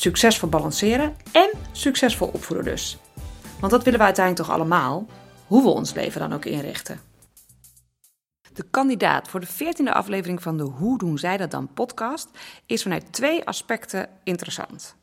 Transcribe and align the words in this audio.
Succesvol 0.00 0.48
balanceren 0.48 1.16
en 1.32 1.50
succesvol 1.72 2.28
opvoeden 2.28 2.64
dus. 2.64 2.98
Want 3.58 3.72
dat 3.72 3.84
willen 3.84 3.98
we 3.98 4.04
uiteindelijk 4.04 4.46
toch 4.46 4.56
allemaal, 4.56 5.06
hoe 5.46 5.62
we 5.62 5.68
ons 5.68 5.94
leven 5.94 6.20
dan 6.20 6.32
ook 6.32 6.44
inrichten. 6.44 7.00
De 8.52 8.64
kandidaat 8.70 9.28
voor 9.28 9.40
de 9.40 9.48
14e 9.48 9.92
aflevering 9.92 10.42
van 10.42 10.56
de 10.56 10.62
Hoe 10.62 10.98
doen 10.98 11.18
zij 11.18 11.36
dat 11.36 11.50
dan 11.50 11.72
podcast 11.74 12.28
is 12.66 12.82
vanuit 12.82 13.12
twee 13.12 13.46
aspecten 13.46 14.08
interessant. 14.24 14.96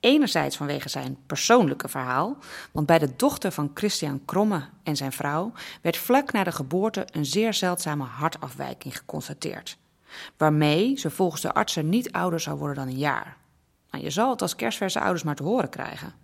Enerzijds 0.00 0.56
vanwege 0.56 0.88
zijn 0.88 1.18
persoonlijke 1.26 1.88
verhaal, 1.88 2.36
want 2.72 2.86
bij 2.86 2.98
de 2.98 3.16
dochter 3.16 3.52
van 3.52 3.70
Christian 3.74 4.24
Kromme 4.24 4.68
en 4.82 4.96
zijn 4.96 5.12
vrouw 5.12 5.52
werd 5.80 5.96
vlak 5.96 6.32
na 6.32 6.44
de 6.44 6.52
geboorte 6.52 7.06
een 7.10 7.26
zeer 7.26 7.54
zeldzame 7.54 8.04
hartafwijking 8.04 8.96
geconstateerd, 8.96 9.78
waarmee 10.36 10.96
ze 10.96 11.10
volgens 11.10 11.42
de 11.42 11.52
artsen 11.54 11.88
niet 11.88 12.12
ouder 12.12 12.40
zou 12.40 12.58
worden 12.58 12.76
dan 12.76 12.88
een 12.88 12.98
jaar. 12.98 13.40
Je 14.00 14.10
zal 14.10 14.30
het 14.30 14.42
als 14.42 14.56
kerstverse 14.56 15.00
ouders 15.00 15.22
maar 15.22 15.34
te 15.34 15.42
horen 15.42 15.68
krijgen. 15.68 16.14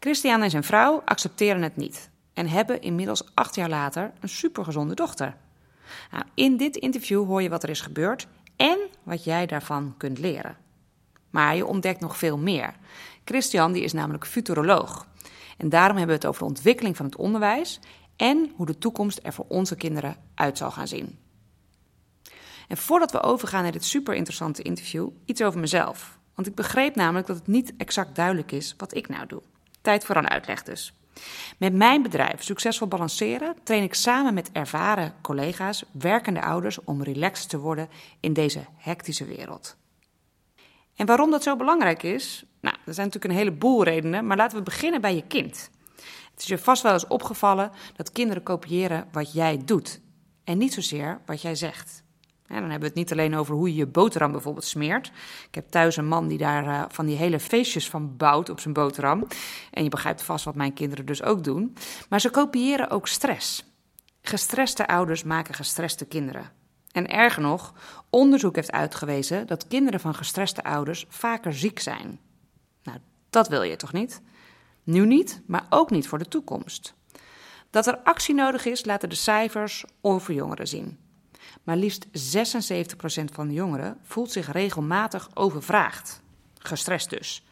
Christian 0.00 0.42
en 0.42 0.50
zijn 0.50 0.64
vrouw 0.64 1.02
accepteren 1.04 1.62
het 1.62 1.76
niet 1.76 2.10
en 2.34 2.48
hebben 2.48 2.82
inmiddels 2.82 3.34
acht 3.34 3.54
jaar 3.54 3.68
later 3.68 4.12
een 4.20 4.28
supergezonde 4.28 4.94
dochter. 4.94 5.36
Nou, 6.10 6.24
in 6.34 6.56
dit 6.56 6.76
interview 6.76 7.26
hoor 7.26 7.42
je 7.42 7.48
wat 7.48 7.62
er 7.62 7.68
is 7.68 7.80
gebeurd 7.80 8.26
en 8.56 8.78
wat 9.02 9.24
jij 9.24 9.46
daarvan 9.46 9.94
kunt 9.96 10.18
leren. 10.18 10.56
Maar 11.30 11.56
je 11.56 11.66
ontdekt 11.66 12.00
nog 12.00 12.16
veel 12.16 12.38
meer. 12.38 12.74
Christian 13.24 13.72
die 13.72 13.82
is 13.82 13.92
namelijk 13.92 14.26
futuroloog. 14.26 15.06
En 15.56 15.68
daarom 15.68 15.96
hebben 15.96 16.16
we 16.16 16.22
het 16.22 16.30
over 16.30 16.40
de 16.40 16.48
ontwikkeling 16.48 16.96
van 16.96 17.06
het 17.06 17.16
onderwijs 17.16 17.80
en 18.16 18.52
hoe 18.56 18.66
de 18.66 18.78
toekomst 18.78 19.20
er 19.22 19.32
voor 19.32 19.46
onze 19.48 19.76
kinderen 19.76 20.16
uit 20.34 20.58
zal 20.58 20.70
gaan 20.70 20.88
zien. 20.88 21.18
En 22.68 22.76
voordat 22.76 23.12
we 23.12 23.22
overgaan 23.22 23.62
naar 23.62 23.72
dit 23.72 23.84
super 23.84 24.14
interessante 24.14 24.62
interview, 24.62 25.08
iets 25.24 25.42
over 25.42 25.60
mezelf. 25.60 26.15
Want 26.36 26.48
ik 26.48 26.54
begreep 26.54 26.94
namelijk 26.94 27.26
dat 27.26 27.36
het 27.36 27.46
niet 27.46 27.72
exact 27.76 28.14
duidelijk 28.14 28.52
is 28.52 28.74
wat 28.76 28.94
ik 28.94 29.08
nou 29.08 29.26
doe. 29.26 29.42
Tijd 29.80 30.04
voor 30.04 30.16
een 30.16 30.28
uitleg 30.28 30.62
dus. 30.62 30.92
Met 31.58 31.74
mijn 31.74 32.02
bedrijf 32.02 32.42
Succesvol 32.42 32.86
Balanceren 32.86 33.56
train 33.62 33.82
ik 33.82 33.94
samen 33.94 34.34
met 34.34 34.52
ervaren 34.52 35.14
collega's, 35.22 35.84
werkende 35.90 36.42
ouders, 36.42 36.84
om 36.84 37.02
relaxed 37.02 37.48
te 37.48 37.58
worden 37.58 37.88
in 38.20 38.32
deze 38.32 38.64
hectische 38.76 39.24
wereld. 39.24 39.76
En 40.96 41.06
waarom 41.06 41.30
dat 41.30 41.42
zo 41.42 41.56
belangrijk 41.56 42.02
is? 42.02 42.44
Nou, 42.60 42.76
er 42.84 42.94
zijn 42.94 43.06
natuurlijk 43.06 43.34
een 43.34 43.46
heleboel 43.46 43.84
redenen, 43.84 44.26
maar 44.26 44.36
laten 44.36 44.58
we 44.58 44.64
beginnen 44.64 45.00
bij 45.00 45.14
je 45.14 45.26
kind. 45.26 45.70
Het 46.30 46.40
is 46.40 46.46
je 46.46 46.58
vast 46.58 46.82
wel 46.82 46.92
eens 46.92 47.06
opgevallen 47.06 47.70
dat 47.96 48.12
kinderen 48.12 48.42
kopiëren 48.42 49.08
wat 49.12 49.32
jij 49.32 49.62
doet 49.64 50.00
en 50.44 50.58
niet 50.58 50.74
zozeer 50.74 51.20
wat 51.26 51.42
jij 51.42 51.54
zegt. 51.54 52.04
Dan 52.48 52.70
hebben 52.70 52.78
we 52.80 52.86
het 52.86 52.94
niet 52.94 53.12
alleen 53.12 53.36
over 53.36 53.54
hoe 53.54 53.68
je 53.68 53.74
je 53.74 53.86
boterham 53.86 54.32
bijvoorbeeld 54.32 54.64
smeert. 54.64 55.06
Ik 55.48 55.54
heb 55.54 55.68
thuis 55.68 55.96
een 55.96 56.08
man 56.08 56.28
die 56.28 56.38
daar 56.38 56.66
uh, 56.66 56.84
van 56.88 57.06
die 57.06 57.16
hele 57.16 57.40
feestjes 57.40 57.90
van 57.90 58.16
bouwt 58.16 58.50
op 58.50 58.60
zijn 58.60 58.74
boterham. 58.74 59.26
En 59.70 59.82
je 59.82 59.88
begrijpt 59.88 60.22
vast 60.22 60.44
wat 60.44 60.54
mijn 60.54 60.72
kinderen 60.72 61.06
dus 61.06 61.22
ook 61.22 61.44
doen. 61.44 61.76
Maar 62.08 62.20
ze 62.20 62.30
kopiëren 62.30 62.90
ook 62.90 63.08
stress. 63.08 63.64
Gestreste 64.22 64.86
ouders 64.86 65.22
maken 65.22 65.54
gestreste 65.54 66.04
kinderen. 66.04 66.50
En 66.92 67.08
erger 67.08 67.42
nog, 67.42 67.72
onderzoek 68.10 68.54
heeft 68.54 68.72
uitgewezen 68.72 69.46
dat 69.46 69.66
kinderen 69.66 70.00
van 70.00 70.14
gestreste 70.14 70.64
ouders 70.64 71.06
vaker 71.08 71.54
ziek 71.54 71.78
zijn. 71.78 72.20
Nou, 72.82 72.98
dat 73.30 73.48
wil 73.48 73.62
je 73.62 73.76
toch 73.76 73.92
niet? 73.92 74.22
Nu 74.82 75.06
niet, 75.06 75.42
maar 75.46 75.66
ook 75.70 75.90
niet 75.90 76.08
voor 76.08 76.18
de 76.18 76.28
toekomst. 76.28 76.94
Dat 77.70 77.86
er 77.86 77.98
actie 77.98 78.34
nodig 78.34 78.64
is, 78.64 78.84
laten 78.84 79.08
de 79.08 79.14
cijfers 79.14 79.84
over 80.00 80.34
jongeren 80.34 80.68
zien. 80.68 80.98
Maar 81.66 81.76
liefst 81.76 82.06
76% 82.06 82.10
van 83.32 83.48
de 83.48 83.54
jongeren 83.54 83.98
voelt 84.02 84.32
zich 84.32 84.52
regelmatig 84.52 85.30
overvraagd. 85.34 86.22
Gestrest 86.58 87.10
dus. 87.10 87.44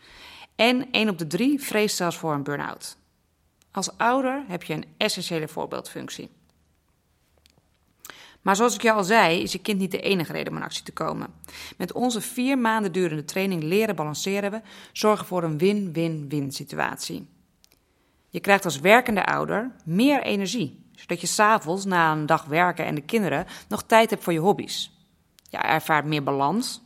En 0.57 0.91
1 0.91 1.09
op 1.09 1.19
de 1.19 1.27
3 1.27 1.61
vreest 1.61 1.97
zelfs 1.97 2.17
voor 2.17 2.33
een 2.33 2.43
burn-out. 2.43 2.97
Als 3.71 3.97
ouder 3.97 4.45
heb 4.49 4.63
je 4.63 4.75
een 4.75 4.85
essentiële 4.97 5.49
voorbeeldfunctie. 5.49 6.31
Maar 8.43 8.57
zoals 8.57 8.75
ik 8.75 8.83
je 8.83 8.93
al 8.93 9.05
zei, 9.05 9.43
is 9.43 9.53
je 9.53 9.59
kind 9.59 9.79
niet 9.79 9.91
de 9.91 10.01
enige 10.01 10.33
reden 10.33 10.53
om 10.53 10.59
in 10.59 10.65
actie 10.65 10.85
te 10.85 10.93
komen. 10.93 11.35
Met 11.77 11.93
onze 11.93 12.21
vier 12.21 12.59
maanden 12.59 12.93
durende 12.93 13.25
training 13.25 13.63
Leren 13.63 13.97
Balanceren 13.97 14.51
we 14.51 14.61
zorgen 14.93 15.27
voor 15.27 15.43
een 15.43 15.59
win-win-win 15.59 16.53
situatie. 16.53 17.29
Je 18.29 18.41
krijgt 18.41 18.65
als 18.65 18.81
werkende 18.81 19.27
ouder 19.27 19.71
meer 19.85 20.23
energie, 20.23 20.84
zodat 20.95 21.21
je 21.21 21.27
s'avonds 21.27 21.85
na 21.85 22.13
een 22.13 22.27
dag 22.27 22.45
werken 22.45 22.85
en 22.85 22.95
de 22.95 23.01
kinderen 23.01 23.47
nog 23.69 23.83
tijd 23.83 24.11
hebt 24.11 24.23
voor 24.23 24.33
je 24.33 24.39
hobby's. 24.39 24.93
Je 25.51 25.57
ervaart 25.57 26.05
meer 26.05 26.23
balans, 26.23 26.83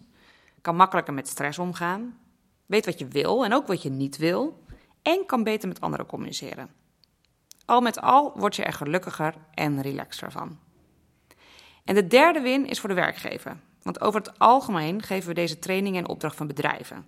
kan 0.60 0.76
makkelijker 0.76 1.14
met 1.14 1.28
stress 1.28 1.58
omgaan, 1.58 2.18
weet 2.66 2.84
wat 2.84 2.98
je 2.98 3.08
wil 3.08 3.44
en 3.44 3.52
ook 3.52 3.66
wat 3.66 3.82
je 3.82 3.90
niet 3.90 4.16
wil 4.16 4.62
en 5.02 5.26
kan 5.26 5.42
beter 5.42 5.68
met 5.68 5.80
anderen 5.80 6.06
communiceren. 6.06 6.70
Al 7.64 7.80
met 7.80 8.00
al 8.00 8.32
word 8.36 8.56
je 8.56 8.64
er 8.64 8.72
gelukkiger 8.72 9.34
en 9.54 9.82
relaxter 9.82 10.32
van. 10.32 10.58
En 11.84 11.94
de 11.94 12.06
derde 12.06 12.40
win 12.40 12.66
is 12.66 12.80
voor 12.80 12.88
de 12.88 12.94
werkgever. 12.94 13.56
Want 13.82 14.00
over 14.00 14.20
het 14.20 14.38
algemeen 14.38 15.02
geven 15.02 15.28
we 15.28 15.34
deze 15.34 15.58
training 15.58 15.96
in 15.96 16.08
opdracht 16.08 16.36
van 16.36 16.46
bedrijven. 16.46 17.06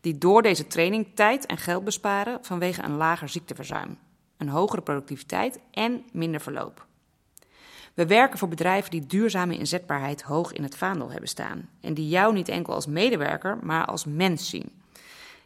Die 0.00 0.18
door 0.18 0.42
deze 0.42 0.66
training 0.66 1.06
tijd 1.14 1.46
en 1.46 1.58
geld 1.58 1.84
besparen 1.84 2.38
vanwege 2.44 2.82
een 2.82 2.96
lager 2.96 3.28
ziekteverzuim, 3.28 3.98
een 4.42 4.48
hogere 4.48 4.82
productiviteit 4.82 5.58
en 5.70 6.04
minder 6.12 6.40
verloop. 6.40 6.86
We 7.94 8.06
werken 8.06 8.38
voor 8.38 8.48
bedrijven 8.48 8.90
die 8.90 9.06
duurzame 9.06 9.58
inzetbaarheid 9.58 10.22
hoog 10.22 10.52
in 10.52 10.62
het 10.62 10.76
vaandel 10.76 11.10
hebben 11.10 11.28
staan. 11.28 11.68
En 11.80 11.94
die 11.94 12.08
jou 12.08 12.32
niet 12.32 12.48
enkel 12.48 12.74
als 12.74 12.86
medewerker, 12.86 13.58
maar 13.62 13.86
als 13.86 14.04
mens 14.04 14.48
zien. 14.48 14.82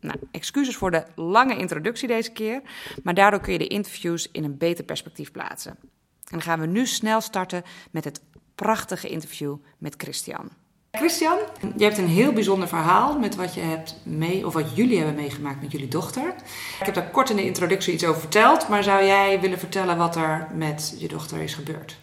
Nou, 0.00 0.18
excuses 0.30 0.76
voor 0.76 0.90
de 0.90 1.04
lange 1.14 1.56
introductie 1.56 2.08
deze 2.08 2.32
keer, 2.32 2.62
maar 3.02 3.14
daardoor 3.14 3.40
kun 3.40 3.52
je 3.52 3.58
de 3.58 3.66
interviews 3.66 4.28
in 4.32 4.44
een 4.44 4.58
beter 4.58 4.84
perspectief 4.84 5.32
plaatsen. 5.32 5.70
En 5.70 6.38
dan 6.38 6.42
gaan 6.42 6.60
we 6.60 6.66
nu 6.66 6.86
snel 6.86 7.20
starten 7.20 7.62
met 7.90 8.04
het 8.04 8.20
prachtige 8.54 9.08
interview 9.08 9.56
met 9.78 9.94
Christian. 9.96 10.50
Christian, 10.90 11.38
je 11.76 11.84
hebt 11.84 11.98
een 11.98 12.08
heel 12.08 12.32
bijzonder 12.32 12.68
verhaal 12.68 13.18
met 13.18 13.36
wat 13.36 13.54
je 13.54 13.60
hebt 13.60 13.96
mee, 14.02 14.46
of 14.46 14.52
wat 14.52 14.76
jullie 14.76 14.96
hebben 14.96 15.14
meegemaakt 15.14 15.60
met 15.62 15.72
jullie 15.72 15.88
dochter. 15.88 16.34
Ik 16.80 16.86
heb 16.86 16.94
daar 16.94 17.10
kort 17.10 17.30
in 17.30 17.36
de 17.36 17.44
introductie 17.44 17.92
iets 17.92 18.04
over 18.04 18.20
verteld, 18.20 18.68
maar 18.68 18.82
zou 18.82 19.04
jij 19.04 19.40
willen 19.40 19.58
vertellen 19.58 19.96
wat 19.96 20.16
er 20.16 20.46
met 20.54 20.96
je 20.98 21.08
dochter 21.08 21.40
is 21.40 21.54
gebeurd? 21.54 21.98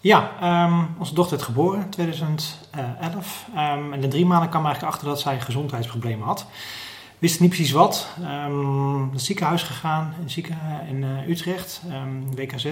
Ja, 0.00 0.30
um, 0.66 0.94
onze 0.98 1.14
dochter 1.14 1.36
werd 1.36 1.48
geboren 1.48 1.80
in 1.80 1.90
2011. 1.90 3.46
Um, 3.50 3.92
en 3.92 4.02
in 4.02 4.10
drie 4.10 4.26
maanden 4.26 4.48
kwam 4.48 4.64
eigenlijk 4.64 4.94
achter 4.94 5.08
dat 5.08 5.20
zij 5.20 5.40
gezondheidsproblemen 5.40 6.26
had. 6.26 6.46
Wist 7.18 7.40
niet 7.40 7.48
precies 7.48 7.70
wat. 7.70 8.08
Um, 8.18 8.24
naar 9.00 9.12
het 9.12 9.22
ziekenhuis 9.22 9.62
gegaan 9.62 10.14
in, 10.26 10.44
in 10.88 11.02
uh, 11.02 11.28
Utrecht, 11.28 11.82
WKZ. 12.34 12.64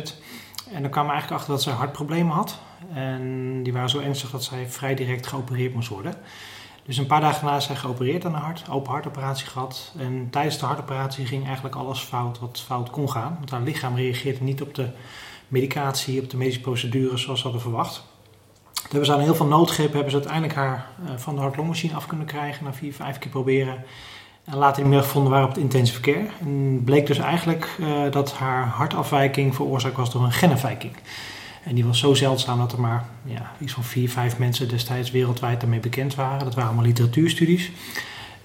En 0.73 0.83
dan 0.83 0.91
kwam 0.91 1.11
eigenlijk 1.11 1.41
achter 1.41 1.53
dat 1.53 1.63
zij 1.63 1.73
hartproblemen 1.73 2.35
had. 2.35 2.59
En 2.95 3.63
die 3.63 3.73
waren 3.73 3.91
zo 3.91 3.99
ernstig 3.99 4.31
dat 4.31 4.45
zij 4.45 4.69
vrij 4.69 4.95
direct 4.95 5.27
geopereerd 5.27 5.75
moest 5.75 5.89
worden. 5.89 6.15
Dus 6.85 6.97
een 6.97 7.07
paar 7.07 7.21
dagen 7.21 7.41
daarna 7.41 7.57
is 7.57 7.65
zij 7.65 7.77
geopereerd 7.77 8.25
aan 8.25 8.33
de 8.33 8.39
hart, 8.39 8.69
open 8.71 8.93
hartoperatie 8.93 9.47
gehad. 9.47 9.93
En 9.99 10.29
tijdens 10.31 10.59
de 10.59 10.67
hartoperatie 10.67 11.27
ging 11.27 11.45
eigenlijk 11.45 11.75
alles 11.75 12.01
fout 12.01 12.39
wat 12.39 12.63
fout 12.67 12.91
kon 12.91 13.11
gaan. 13.11 13.37
Want 13.39 13.51
haar 13.51 13.63
lichaam 13.63 13.97
reageerde 13.97 14.45
niet 14.45 14.63
op 14.63 14.75
de 14.75 14.89
medicatie, 15.49 16.23
op 16.23 16.31
de 16.31 16.37
medische 16.37 16.61
procedures 16.61 17.23
zoals 17.23 17.39
ze 17.39 17.45
hadden 17.45 17.63
verwacht. 17.63 18.05
Toen 18.73 18.85
hebben 18.89 19.07
ze 19.07 19.13
aan 19.13 19.21
heel 19.21 19.35
veel 19.35 19.47
noodgrepen 19.47 19.95
hebben 19.95 20.11
ze 20.11 20.17
uiteindelijk 20.17 20.55
haar 20.55 20.87
uh, 21.05 21.11
van 21.17 21.35
de 21.35 21.41
hartlongmachine 21.41 21.95
af 21.95 22.07
kunnen 22.07 22.27
krijgen. 22.27 22.65
Na 22.65 22.73
vier, 22.73 22.93
vijf 22.93 23.19
keer 23.19 23.31
proberen. 23.31 23.85
En 24.47 24.57
later 24.57 24.85
in 24.85 24.91
de 24.91 25.03
gevonden 25.03 25.33
waren 25.33 25.49
op 25.49 25.55
het 25.55 25.63
intensive 25.63 26.01
care. 26.01 26.27
En 26.41 26.83
bleek 26.85 27.07
dus 27.07 27.19
eigenlijk 27.19 27.77
uh, 27.81 28.11
dat 28.11 28.33
haar 28.33 28.67
hartafwijking 28.67 29.55
veroorzaakt 29.55 29.97
was 29.97 30.13
door 30.13 30.25
een 30.25 30.33
genafwijking. 30.33 30.93
En 31.63 31.75
die 31.75 31.85
was 31.85 31.99
zo 31.99 32.15
zeldzaam 32.15 32.59
dat 32.59 32.73
er 32.73 32.81
maar 32.81 33.05
ja, 33.25 33.53
iets 33.61 33.73
van 33.73 33.85
vier, 33.85 34.11
vijf 34.11 34.39
mensen 34.39 34.69
destijds 34.69 35.11
wereldwijd 35.11 35.61
daarmee 35.61 35.81
bekend 35.81 36.15
waren. 36.15 36.45
Dat 36.45 36.55
waren 36.55 36.69
allemaal 36.69 36.87
literatuurstudies. 36.87 37.71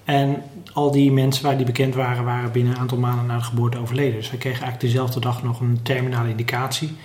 En 0.04 0.42
al 0.72 0.90
die 0.90 1.12
mensen 1.12 1.44
waar 1.44 1.56
die 1.56 1.66
bekend 1.66 1.94
waren, 1.94 2.24
waren 2.24 2.52
binnen 2.52 2.72
een 2.72 2.78
aantal 2.78 2.98
maanden 2.98 3.26
na 3.26 3.36
de 3.36 3.44
geboorte 3.44 3.78
overleden. 3.78 4.14
Dus 4.14 4.30
we 4.30 4.36
kregen 4.36 4.62
eigenlijk 4.62 4.92
dezelfde 4.92 5.20
dag 5.20 5.42
nog 5.42 5.60
een 5.60 5.78
terminale 5.82 6.28
indicatie. 6.28 6.96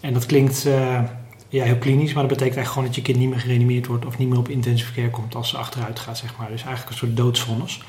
En 0.00 0.12
dat 0.12 0.26
klinkt 0.26 0.66
uh, 0.66 1.00
ja, 1.48 1.64
heel 1.64 1.78
klinisch, 1.78 2.12
maar 2.12 2.28
dat 2.28 2.32
betekent 2.32 2.56
eigenlijk 2.56 2.68
gewoon 2.68 2.84
dat 2.84 2.94
je 2.94 3.02
kind 3.02 3.18
niet 3.18 3.28
meer 3.28 3.40
gereanimeerd 3.40 3.86
wordt 3.86 4.06
of 4.06 4.18
niet 4.18 4.28
meer 4.28 4.38
op 4.38 4.48
intensive 4.48 4.92
care 4.92 5.10
komt 5.10 5.34
als 5.34 5.48
ze 5.48 5.56
achteruit 5.56 5.98
gaat, 5.98 6.18
zeg 6.18 6.36
maar. 6.36 6.48
Dus 6.48 6.62
eigenlijk 6.62 6.90
een 6.90 7.06
soort 7.06 7.16
doodsvonnis. 7.16 7.80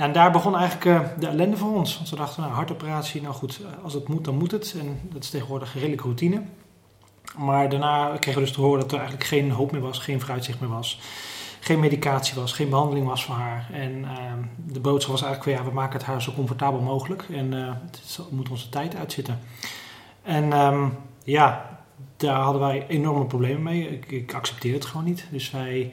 En 0.00 0.12
daar 0.12 0.30
begon 0.30 0.56
eigenlijk 0.56 0.84
uh, 0.84 1.08
de 1.18 1.26
ellende 1.26 1.56
voor 1.56 1.74
ons. 1.74 1.96
Want 1.96 2.10
we 2.10 2.16
dachten, 2.16 2.42
nou, 2.42 2.54
hartoperatie, 2.54 3.22
nou 3.22 3.34
goed, 3.34 3.60
als 3.82 3.92
het 3.92 4.08
moet, 4.08 4.24
dan 4.24 4.36
moet 4.36 4.50
het. 4.50 4.74
En 4.80 5.00
dat 5.02 5.22
is 5.22 5.30
tegenwoordig 5.30 5.74
redelijk 5.74 6.00
routine. 6.00 6.42
Maar 7.36 7.68
daarna 7.68 8.16
kregen 8.16 8.40
we 8.40 8.46
dus 8.46 8.54
te 8.54 8.60
horen 8.60 8.80
dat 8.80 8.92
er 8.92 8.98
eigenlijk 8.98 9.28
geen 9.28 9.50
hoop 9.50 9.72
meer 9.72 9.80
was, 9.80 9.98
geen 9.98 10.20
vooruitzicht 10.20 10.60
meer 10.60 10.68
was. 10.70 11.00
Geen 11.60 11.80
medicatie 11.80 12.34
was, 12.34 12.52
geen 12.52 12.68
behandeling 12.68 13.06
was 13.06 13.24
voor 13.24 13.34
haar. 13.34 13.68
En 13.72 13.98
uh, 13.98 14.10
de 14.56 14.80
boodschap 14.80 15.12
was 15.12 15.22
eigenlijk 15.22 15.50
weer, 15.50 15.64
ja, 15.64 15.70
we 15.70 15.74
maken 15.74 15.98
het 15.98 16.06
haar 16.06 16.22
zo 16.22 16.32
comfortabel 16.32 16.80
mogelijk. 16.80 17.26
En 17.32 17.52
uh, 17.52 17.72
het 17.90 18.18
moet 18.30 18.48
onze 18.48 18.68
tijd 18.68 18.96
uitzitten. 18.96 19.38
En 20.22 20.52
um, 20.52 20.98
ja, 21.24 21.78
daar 22.16 22.40
hadden 22.40 22.60
wij 22.60 22.86
enorme 22.88 23.26
problemen 23.26 23.62
mee. 23.62 23.88
Ik, 23.88 24.10
ik 24.10 24.34
accepteer 24.34 24.74
het 24.74 24.84
gewoon 24.84 25.04
niet. 25.04 25.26
Dus 25.30 25.50
wij 25.50 25.92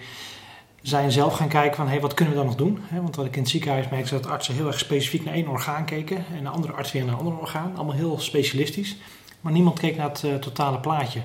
zijn 0.88 1.12
zelf 1.12 1.34
gaan 1.34 1.48
kijken 1.48 1.76
van 1.76 1.88
hey, 1.88 2.00
wat 2.00 2.14
kunnen 2.14 2.34
we 2.34 2.40
dan 2.40 2.50
nog 2.50 2.58
doen? 2.58 2.80
want 2.92 3.16
wat 3.16 3.26
ik 3.26 3.36
in 3.36 3.42
het 3.42 3.50
ziekenhuis 3.50 3.90
merkte 3.90 4.14
dat 4.14 4.28
artsen 4.28 4.54
heel 4.54 4.68
erg 4.68 4.80
specifiek 4.80 5.26
naar 5.26 5.34
één 5.34 5.48
orgaan 5.48 5.86
keken 5.86 6.26
en 6.36 6.44
de 6.44 6.50
andere 6.50 6.74
arts 6.74 6.92
weer 6.92 7.06
naar 7.06 7.14
een 7.14 7.20
ander 7.20 7.40
orgaan. 7.40 7.76
Allemaal 7.76 7.96
heel 7.96 8.20
specialistisch. 8.20 8.96
Maar 9.42 9.52
niemand 9.52 9.80
keek 9.80 9.98
naar 9.98 10.10
het 10.10 10.24
uh, 10.24 10.36
totale 10.36 10.80
plaatje. 10.80 11.22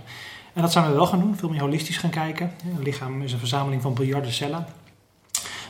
En 0.52 0.62
dat 0.62 0.72
zijn 0.72 0.86
we 0.86 0.92
wel 0.92 1.06
gaan 1.06 1.20
doen, 1.20 1.36
veel 1.36 1.48
meer 1.48 1.60
holistisch 1.60 1.96
gaan 1.96 2.10
kijken. 2.10 2.52
Het 2.64 2.84
lichaam 2.84 3.22
is 3.22 3.32
een 3.32 3.38
verzameling 3.38 3.82
van 3.82 3.94
biljarden 3.94 4.32
cellen. 4.32 4.66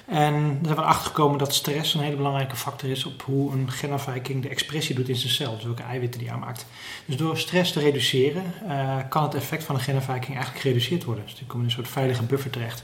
En 0.06 0.32
daar 0.32 0.64
zijn 0.64 0.76
we 0.76 0.82
erachter 0.82 1.06
gekomen 1.06 1.38
dat 1.38 1.54
stress 1.54 1.94
een 1.94 2.00
hele 2.00 2.16
belangrijke 2.16 2.56
factor 2.56 2.90
is 2.90 3.04
op 3.04 3.22
hoe 3.22 3.52
een 3.52 3.70
genafwijking 3.70 4.42
de 4.42 4.48
expressie 4.48 4.94
doet 4.94 5.08
in 5.08 5.16
zijn 5.16 5.32
cel, 5.32 5.54
dus 5.54 5.64
welke 5.64 5.82
eiwitten 5.82 6.20
die 6.20 6.32
aanmaakt. 6.32 6.66
Dus 7.04 7.16
door 7.16 7.38
stress 7.38 7.72
te 7.72 7.80
reduceren 7.80 8.54
uh, 8.68 8.96
kan 9.08 9.22
het 9.22 9.34
effect 9.34 9.64
van 9.64 9.74
een 9.74 9.80
genafwijking 9.80 10.32
eigenlijk 10.32 10.60
gereduceerd 10.60 11.04
worden. 11.04 11.24
Dus 11.24 11.34
die 11.34 11.46
komen 11.46 11.60
in 11.60 11.64
een 11.64 11.76
soort 11.76 11.88
veilige 11.88 12.22
buffer 12.22 12.50
terecht. 12.50 12.82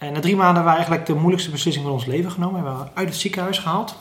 En 0.00 0.12
na 0.12 0.20
drie 0.20 0.36
maanden 0.36 0.54
hebben 0.54 0.72
we 0.72 0.78
eigenlijk 0.78 1.06
de 1.06 1.14
moeilijkste 1.14 1.50
beslissing 1.50 1.84
van 1.84 1.94
ons 1.94 2.04
leven 2.04 2.30
genomen. 2.30 2.62
We 2.62 2.68
hebben 2.68 2.84
we 2.84 2.90
uit 2.94 3.08
het 3.08 3.16
ziekenhuis 3.16 3.58
gehaald 3.58 3.96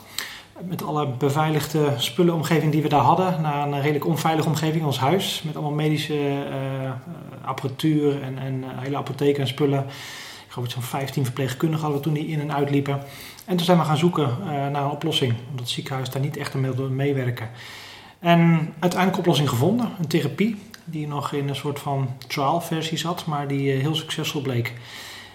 met 0.62 0.84
alle 0.84 1.08
beveiligde 1.08 1.94
spullenomgeving 1.98 2.72
die 2.72 2.82
we 2.82 2.90
daar 2.90 3.02
hadden, 3.02 3.42
naar 3.42 3.68
een 3.68 3.82
redelijk 3.82 4.06
onveilige 4.06 4.48
omgeving, 4.48 4.86
ons 4.86 5.00
huis. 5.00 5.42
Met 5.46 5.56
allemaal 5.56 5.74
medische 5.74 6.14
uh, 6.14 6.92
apparatuur 7.46 8.22
en, 8.22 8.38
en 8.38 8.54
uh, 8.54 8.68
hele 8.76 8.98
apotheek 8.98 9.38
en 9.38 9.48
spullen. 9.48 9.80
Ik 10.46 10.52
geloof 10.56 10.72
zo'n 10.72 10.82
15 10.82 11.24
verpleegkundigen 11.24 11.84
hadden 11.84 12.02
toen 12.02 12.14
die 12.14 12.28
in 12.28 12.40
en 12.40 12.54
uitliepen. 12.54 13.02
En 13.46 13.56
toen 13.56 13.66
zijn 13.66 13.78
we 13.78 13.84
gaan 13.84 13.98
zoeken 13.98 14.38
naar 14.46 14.84
een 14.84 14.90
oplossing, 14.90 15.34
omdat 15.50 15.60
het 15.60 15.70
ziekenhuis 15.70 16.10
daar 16.10 16.22
niet 16.22 16.38
echt 16.38 16.56
aan 16.56 16.62
wilde 16.62 16.90
meewerken. 16.90 17.50
En 18.20 18.74
uiteindelijk 18.80 19.20
oplossing 19.20 19.50
gevonden, 19.50 19.90
een 20.00 20.08
therapie, 20.08 20.58
die 20.84 21.08
nog 21.08 21.34
in 21.34 21.50
een 21.50 21.56
soort 21.56 21.80
van 21.80 22.10
trial 22.28 22.62
versie 22.62 22.98
zat, 22.98 23.26
maar 23.26 23.48
die 23.48 23.72
heel 23.72 23.96
succesvol 23.96 24.42
bleek. 24.42 24.74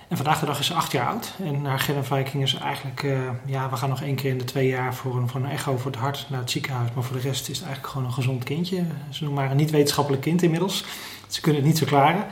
En 0.09 0.17
vandaag 0.17 0.41
de 0.41 0.47
dag 0.47 0.59
is 0.59 0.67
ze 0.67 0.75
acht 0.75 0.93
jaar 0.93 1.07
oud. 1.07 1.33
En 1.45 1.63
naar 1.63 1.79
Genneviking 1.79 2.43
is 2.43 2.55
eigenlijk, 2.55 3.03
uh, 3.03 3.19
ja, 3.47 3.71
we 3.71 3.77
gaan 3.77 3.89
nog 3.89 4.03
één 4.03 4.15
keer 4.15 4.31
in 4.31 4.39
de 4.39 4.45
twee 4.45 4.69
jaar 4.69 4.95
voor 4.95 5.17
een, 5.17 5.29
voor 5.29 5.41
een 5.41 5.51
echo 5.51 5.77
voor 5.77 5.91
het 5.91 6.01
hart 6.01 6.27
naar 6.29 6.41
het 6.41 6.51
ziekenhuis. 6.51 6.91
Maar 6.95 7.05
voor 7.05 7.17
de 7.17 7.23
rest 7.23 7.49
is 7.49 7.57
het 7.57 7.67
eigenlijk 7.67 7.93
gewoon 7.93 8.07
een 8.07 8.13
gezond 8.13 8.45
kindje. 8.45 8.85
Ze 9.11 9.25
noemen 9.25 9.43
maar 9.43 9.51
een 9.51 9.57
niet-wetenschappelijk 9.57 10.23
kind 10.23 10.43
inmiddels. 10.43 10.85
Ze 11.29 11.41
kunnen 11.41 11.61
het 11.61 11.71
niet 11.71 11.79
verklaren. 11.79 12.27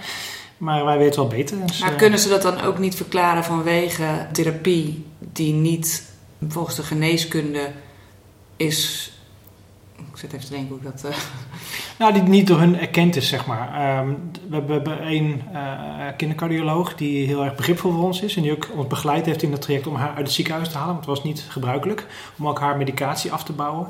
Maar 0.57 0.85
wij 0.85 0.99
weten 0.99 1.21
wel 1.21 1.31
beter. 1.31 1.67
Dus, 1.67 1.81
maar 1.81 1.95
kunnen 1.95 2.19
ze 2.19 2.29
dat 2.29 2.43
dan 2.43 2.61
ook 2.61 2.79
niet 2.79 2.95
verklaren 2.95 3.45
vanwege 3.45 4.27
therapie 4.33 5.07
die 5.19 5.53
niet 5.53 6.11
volgens 6.49 6.77
de 6.77 6.83
geneeskunde 6.83 7.71
is 8.57 9.13
ik 10.11 10.17
zit 10.17 10.33
even 10.33 10.47
te 10.47 10.53
denken 10.53 10.69
hoe 10.69 10.83
dat. 10.83 11.03
Uh... 11.07 11.17
Nou, 11.99 12.13
die 12.13 12.23
niet 12.23 12.47
door 12.47 12.59
hun 12.59 12.81
erkend 12.81 13.17
is, 13.17 13.29
zeg 13.29 13.47
maar. 13.47 13.99
Um, 13.99 14.31
we, 14.49 14.73
hebben 14.73 15.01
één 15.01 15.43
uh, 15.53 16.07
kindercardioloog 16.17 16.95
die 16.95 17.27
heel 17.27 17.45
erg 17.45 17.55
begripvol 17.55 17.93
voor 17.93 18.05
ons 18.05 18.23
is. 18.23 18.37
En 18.37 18.43
die 18.43 18.53
ook 18.53 18.69
ons 18.77 18.87
begeleid 18.87 19.27
heeft 19.27 19.43
in 19.43 19.51
dat 19.51 19.63
traject 19.63 19.87
om 19.87 19.95
haar 19.95 20.09
uit 20.09 20.27
het 20.27 20.33
ziekenhuis 20.33 20.69
te 20.69 20.77
halen. 20.77 20.95
Want 20.95 21.07
het 21.07 21.17
was 21.17 21.25
niet 21.25 21.47
gebruikelijk 21.49 22.07
om 22.39 22.49
ook 22.49 22.61
haar 22.61 22.77
medicatie 22.77 23.33
af 23.33 23.45
te 23.45 23.53
bouwen. 23.53 23.89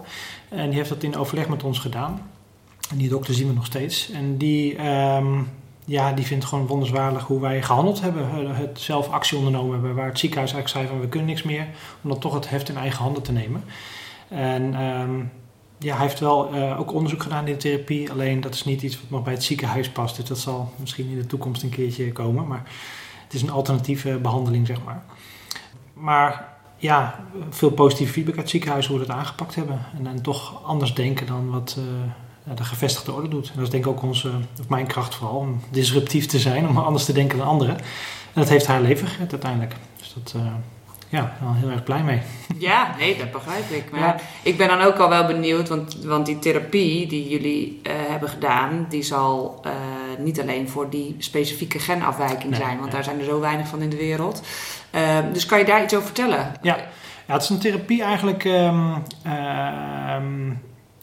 En 0.49 0.67
die 0.67 0.79
heeft 0.79 0.89
dat 0.89 1.03
in 1.03 1.17
overleg 1.17 1.49
met 1.49 1.63
ons 1.63 1.79
gedaan. 1.79 2.31
En 2.91 2.97
die 2.97 3.09
dokter 3.09 3.35
zien 3.35 3.49
we 3.49 3.55
nog 3.55 3.67
steeds. 3.67 4.11
En 4.11 4.37
die. 4.37 4.87
Um, 4.87 5.49
ja, 5.85 6.13
die 6.13 6.27
vindt 6.27 6.45
gewoon 6.45 6.67
wonderswaardig 6.67 7.25
hoe 7.25 7.41
wij 7.41 7.63
gehandeld 7.63 8.01
hebben. 8.01 8.55
Het 8.55 8.81
zelf 8.81 9.09
actie 9.09 9.37
ondernomen 9.37 9.73
hebben. 9.73 9.95
Waar 9.95 10.09
het 10.09 10.19
ziekenhuis 10.19 10.53
eigenlijk 10.53 10.85
zei 10.85 10.95
van 10.95 11.05
we 11.05 11.09
kunnen 11.09 11.29
niks 11.29 11.43
meer. 11.43 11.67
Om 12.03 12.11
dan 12.11 12.19
toch 12.19 12.35
het 12.35 12.49
heft 12.49 12.69
in 12.69 12.77
eigen 12.77 13.03
handen 13.03 13.23
te 13.23 13.33
nemen. 13.33 13.65
En 14.29 14.83
um, 14.83 15.31
ja, 15.83 15.97
hij 15.97 16.07
heeft 16.07 16.21
wel 16.21 16.55
uh, 16.55 16.81
ook 16.81 16.93
onderzoek 16.93 17.23
gedaan 17.23 17.47
in 17.47 17.53
de 17.53 17.59
therapie. 17.59 18.11
Alleen 18.11 18.41
dat 18.41 18.55
is 18.55 18.65
niet 18.65 18.83
iets 18.83 19.01
wat 19.01 19.11
nog 19.11 19.23
bij 19.23 19.33
het 19.33 19.45
ziekenhuis 19.45 19.91
past. 19.91 20.17
Dus 20.17 20.25
dat 20.25 20.39
zal 20.39 20.73
misschien 20.77 21.09
in 21.09 21.19
de 21.19 21.27
toekomst 21.27 21.63
een 21.63 21.69
keertje 21.69 22.13
komen. 22.13 22.47
Maar 22.47 22.63
het 23.25 23.35
is 23.35 23.43
een 23.43 23.51
alternatieve 23.51 24.19
behandeling, 24.23 24.67
zeg 24.67 24.85
maar. 24.85 25.03
Maar 25.93 26.49
ja, 26.77 27.25
veel 27.51 27.71
positieve 27.71 28.13
feedback 28.13 28.35
uit 28.35 28.43
het 28.43 28.53
ziekenhuis 28.53 28.87
hoe 28.87 28.99
we 28.99 29.07
dat 29.07 29.17
aangepakt 29.17 29.55
hebben. 29.55 29.81
En, 29.99 30.07
en 30.07 30.23
toch 30.23 30.65
anders 30.65 30.95
denken 30.95 31.27
dan 31.27 31.51
wat 31.51 31.77
uh, 31.79 32.57
de 32.57 32.65
gevestigde 32.65 33.13
orde 33.13 33.29
doet. 33.29 33.49
En 33.49 33.55
dat 33.55 33.65
is 33.65 33.71
denk 33.71 33.85
ik 33.85 33.91
ook 33.91 34.03
onze, 34.03 34.31
of 34.61 34.69
mijn 34.69 34.87
kracht 34.87 35.15
vooral, 35.15 35.37
om 35.37 35.61
disruptief 35.71 36.27
te 36.27 36.39
zijn, 36.39 36.69
om 36.69 36.79
anders 36.79 37.05
te 37.05 37.13
denken 37.13 37.39
dan 37.39 37.47
anderen. 37.47 37.77
En 37.77 38.41
dat 38.41 38.49
heeft 38.49 38.67
haar 38.67 38.81
leven 38.81 39.07
gered 39.07 39.31
uiteindelijk. 39.31 39.77
Dus 39.99 40.15
dat, 40.15 40.35
uh, 40.37 40.53
ja, 41.13 41.33
wel 41.41 41.55
heel 41.55 41.71
erg 41.71 41.83
blij 41.83 42.03
mee. 42.03 42.21
Ja, 42.59 42.95
nee, 42.99 43.17
dat 43.17 43.33
begrijp 43.33 43.71
ik. 43.71 43.91
Maar 43.91 44.21
ik 44.43 44.57
ben 44.57 44.69
dan 44.69 44.81
ook 44.81 44.99
al 44.99 45.09
wel 45.09 45.27
benieuwd, 45.27 45.69
want, 45.69 46.05
want 46.05 46.27
die 46.27 46.39
therapie 46.39 47.07
die 47.07 47.29
jullie 47.29 47.81
uh, 47.83 47.93
hebben 48.09 48.29
gedaan, 48.29 48.87
die 48.89 49.03
zal 49.03 49.61
uh, 49.67 49.73
niet 50.19 50.41
alleen 50.41 50.69
voor 50.69 50.91
die 50.91 51.17
specifieke 51.19 51.79
genafwijking 51.79 52.51
nee, 52.51 52.61
zijn, 52.61 52.71
want 52.71 52.83
nee. 52.83 52.91
daar 52.91 53.05
zijn 53.05 53.19
er 53.19 53.25
zo 53.25 53.41
weinig 53.41 53.67
van 53.67 53.83
in 53.83 53.91
de 53.91 53.97
wereld. 53.97 54.43
Uh, 54.95 55.19
dus 55.33 55.47
kan 55.47 55.59
je 55.59 55.65
daar 55.65 55.83
iets 55.83 55.95
over 55.95 56.07
vertellen? 56.07 56.53
Ja, 56.63 56.77
ja 57.27 57.33
het 57.33 57.43
is 57.43 57.49
een 57.49 57.59
therapie 57.59 58.03
eigenlijk. 58.03 58.45
Um, 58.45 59.03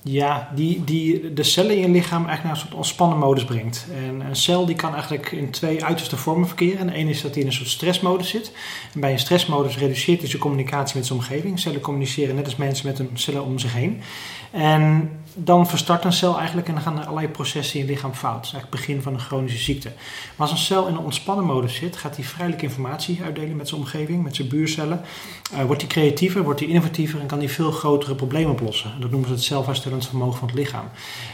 ja, 0.03 0.49
die, 0.55 0.83
die 0.83 1.33
de 1.33 1.43
cellen 1.43 1.75
in 1.75 1.81
je 1.81 1.89
lichaam 1.89 2.25
eigenlijk 2.25 2.43
naar 2.43 2.51
een 2.51 2.59
soort 2.59 2.73
ontspannen 2.73 3.17
modus 3.17 3.45
brengt. 3.45 3.87
En 3.95 4.21
een 4.21 4.35
cel 4.35 4.65
die 4.65 4.75
kan 4.75 4.93
eigenlijk 4.93 5.31
in 5.31 5.49
twee 5.49 5.83
uiterste 5.83 6.17
vormen 6.17 6.47
verkeren. 6.47 6.79
En 6.79 7.05
de 7.05 7.09
is 7.09 7.21
dat 7.21 7.31
hij 7.31 7.41
in 7.41 7.47
een 7.47 7.53
soort 7.53 7.69
stressmodus 7.69 8.29
zit. 8.29 8.51
En 8.93 8.99
bij 8.99 9.11
een 9.11 9.19
stressmodus 9.19 9.77
reduceert 9.77 10.21
dus 10.21 10.31
je 10.31 10.37
communicatie 10.37 10.97
met 10.97 11.05
zijn 11.05 11.19
omgeving. 11.19 11.59
Cellen 11.59 11.81
communiceren 11.81 12.35
net 12.35 12.45
als 12.45 12.55
mensen 12.55 12.87
met 12.87 12.97
hun 12.97 13.09
cellen 13.13 13.43
om 13.43 13.59
zich 13.59 13.73
heen. 13.73 14.01
En 14.51 15.11
dan 15.33 15.67
verstart 15.67 16.03
een 16.03 16.13
cel 16.13 16.37
eigenlijk 16.37 16.67
en 16.67 16.73
dan 16.73 16.83
gaan 16.83 16.97
er 16.97 17.05
allerlei 17.05 17.27
processen 17.27 17.79
in 17.79 17.85
je 17.85 17.91
lichaam 17.91 18.13
fout. 18.13 18.35
Dat 18.35 18.45
is 18.45 18.51
eigenlijk 18.51 18.81
het 18.81 18.87
begin 18.87 19.01
van 19.03 19.13
een 19.13 19.19
chronische 19.19 19.57
ziekte. 19.57 19.91
Maar 20.35 20.47
als 20.47 20.51
een 20.51 20.65
cel 20.65 20.87
in 20.87 20.93
een 20.93 20.99
ontspannen 20.99 21.45
modus 21.45 21.75
zit, 21.75 21.97
gaat 21.97 22.15
hij 22.15 22.25
vrijelijk 22.25 22.61
informatie 22.61 23.21
uitdelen 23.23 23.55
met 23.55 23.67
zijn 23.67 23.81
omgeving, 23.81 24.23
met 24.23 24.35
zijn 24.35 24.47
buurcellen. 24.47 25.01
Uh, 25.53 25.63
wordt 25.63 25.81
hij 25.81 25.89
creatiever, 25.89 26.43
wordt 26.43 26.59
hij 26.59 26.69
innovatiever 26.69 27.19
en 27.19 27.27
kan 27.27 27.39
hij 27.39 27.49
veel 27.49 27.71
grotere 27.71 28.15
problemen 28.15 28.51
oplossen. 28.51 28.91
Dat 28.99 29.09
noemen 29.09 29.27
ze 29.27 29.33
het 29.35 29.43
zelfherstel 29.43 29.91
herstellend 29.91 30.07
vermogen 30.07 30.39
van 30.39 30.47
het 30.47 30.57
lichaam. 30.57 30.85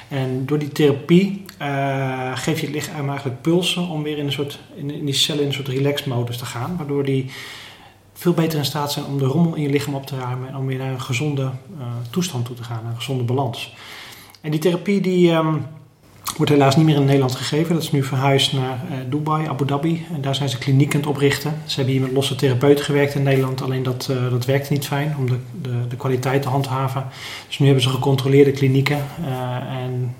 En 0.08 0.46
door 0.46 0.60
die 0.60 0.70
therapie 0.70 1.46
uh, 1.62 2.38
geef 2.38 2.60
je 2.60 2.66
het 2.66 2.76
lichaam 2.76 3.10
eigenlijk 3.10 3.42
pulsen 3.42 3.88
om 3.88 4.04
weer 4.04 4.18
in, 4.18 4.26
een 4.26 4.32
soort, 4.32 4.60
in, 4.76 4.92
in 4.92 5.06
die 5.06 5.14
cellen 5.14 5.42
in 5.42 5.48
een 5.48 5.54
soort 5.54 5.68
relax-modus 5.68 6.38
te 6.38 6.46
gaan. 6.46 6.76
Waardoor 6.78 7.04
die 7.04 7.32
veel 8.18 8.34
beter 8.34 8.60
in 8.60 8.66
staat 8.66 8.92
zijn 8.92 9.06
om 9.06 9.18
de 9.18 9.26
rommel 9.26 9.56
in 9.56 9.62
je 9.62 9.70
lichaam 9.70 9.96
op 9.96 10.06
te 10.06 10.18
ruimen 10.18 10.48
en 10.48 10.56
om 10.56 10.66
weer 10.66 10.78
naar 10.78 10.92
een 10.92 11.02
gezonde 11.02 11.42
uh, 11.42 11.86
toestand 12.10 12.46
toe 12.46 12.56
te 12.56 12.64
gaan, 12.64 12.86
een 12.86 12.96
gezonde 12.96 13.24
balans. 13.24 13.76
En 14.42 14.52
die 14.52 14.60
therapie 14.60 15.02
die, 15.02 15.32
um, 15.32 15.66
wordt 16.38 16.52
helaas 16.52 16.76
niet 16.76 16.86
meer 16.86 16.96
in 16.96 17.06
Nederland 17.06 17.36
gegeven. 17.36 17.74
Dat 17.74 17.84
is 17.84 17.92
nu 17.92 18.04
verhuisd 18.04 18.54
naar 18.54 18.80
uh, 18.92 18.98
Dubai, 19.10 19.48
Abu 19.48 19.66
Dhabi. 19.66 20.06
En 20.14 20.22
daar 20.22 20.36
zijn 20.36 20.50
ze 20.50 20.58
kliniek 20.58 20.94
aan 20.94 21.00
het 21.00 21.10
oprichten. 21.10 21.62
Ze 21.66 21.76
hebben 21.76 21.94
hier 21.94 22.04
met 22.04 22.12
losse 22.12 22.36
therapeuten 22.36 22.86
gewerkt 22.86 23.16
in 23.16 23.24
Nederland. 23.24 23.62
Alleen 23.62 23.84
dat, 23.84 24.08
uh, 24.12 24.30
dat 24.30 24.46
werkte 24.46 24.74
niet 24.74 24.88
fijn 24.88 25.16
om 25.18 25.30
de, 25.30 25.38
de, 25.88 25.96
kwaliteit 25.96 26.42
te 26.42 26.50
handhaven. 26.50 27.06
Dus 27.48 27.60
nu 27.60 27.66
hebben 27.66 27.84
ze 27.84 27.90
gecontroleerde 27.90 28.52
klinieken. 28.52 29.04
En 29.68 30.16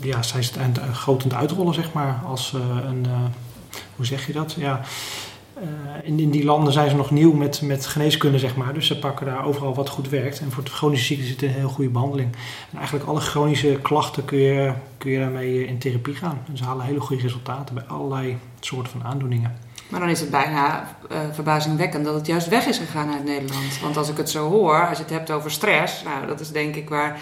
ja, 0.00 0.22
zijn 0.22 0.44
ze 0.44 0.52
het 0.58 0.78
groot 0.92 1.22
aan 1.22 1.28
het 1.28 1.38
uitrollen, 1.38 1.74
zeg 1.74 1.92
maar. 1.92 2.20
Als 2.26 2.52
een, 2.86 3.06
hoe 3.96 4.06
zeg 4.06 4.26
je 4.26 4.32
dat? 4.32 4.54
Ja, 4.58 4.80
in, 6.06 6.18
in, 6.18 6.30
die 6.30 6.44
landen 6.44 6.72
zijn 6.72 6.90
ze 6.90 6.96
nog 6.96 7.10
nieuw 7.10 7.32
met, 7.32 7.62
met 7.62 7.86
geneeskunde, 7.86 8.38
zeg 8.38 8.56
maar. 8.56 8.74
Dus 8.74 8.86
ze 8.86 8.98
pakken 8.98 9.26
daar 9.26 9.44
overal 9.44 9.74
wat 9.74 9.88
goed 9.88 10.08
werkt. 10.08 10.40
En 10.40 10.50
voor 10.52 10.64
de 10.64 10.70
chronische 10.70 11.06
ziekte 11.06 11.26
zit 11.26 11.42
een 11.42 11.48
heel 11.48 11.68
goede 11.68 11.90
behandeling. 11.90 12.32
En 12.70 12.78
eigenlijk 12.78 13.06
alle 13.06 13.20
chronische 13.20 13.78
klachten 13.82 14.24
kun 14.24 14.38
je, 14.38 14.72
kun 14.98 15.10
je 15.10 15.18
daarmee 15.18 15.66
in 15.66 15.78
therapie 15.78 16.14
gaan. 16.14 16.38
En 16.48 16.56
ze 16.56 16.64
halen 16.64 16.84
hele 16.84 17.00
goede 17.00 17.22
resultaten 17.22 17.74
bij 17.74 17.84
allerlei 17.84 18.36
soorten 18.60 18.92
van 18.92 19.04
aandoeningen. 19.04 19.56
Maar 19.88 20.00
dan 20.00 20.08
is 20.08 20.20
het 20.20 20.30
bijna 20.30 20.96
uh, 21.12 21.18
verbazingwekkend 21.32 22.04
dat 22.04 22.14
het 22.14 22.26
juist 22.26 22.48
weg 22.48 22.66
is 22.66 22.78
gegaan 22.78 23.12
uit 23.12 23.24
Nederland. 23.24 23.80
Want 23.82 23.96
als 23.96 24.08
ik 24.08 24.16
het 24.16 24.30
zo 24.30 24.48
hoor, 24.48 24.88
als 24.88 24.96
je 24.96 25.04
het 25.04 25.12
hebt 25.12 25.30
over 25.30 25.50
stress, 25.50 26.02
nou 26.02 26.26
dat 26.26 26.40
is 26.40 26.50
denk 26.50 26.74
ik 26.74 26.88
waar 26.88 27.20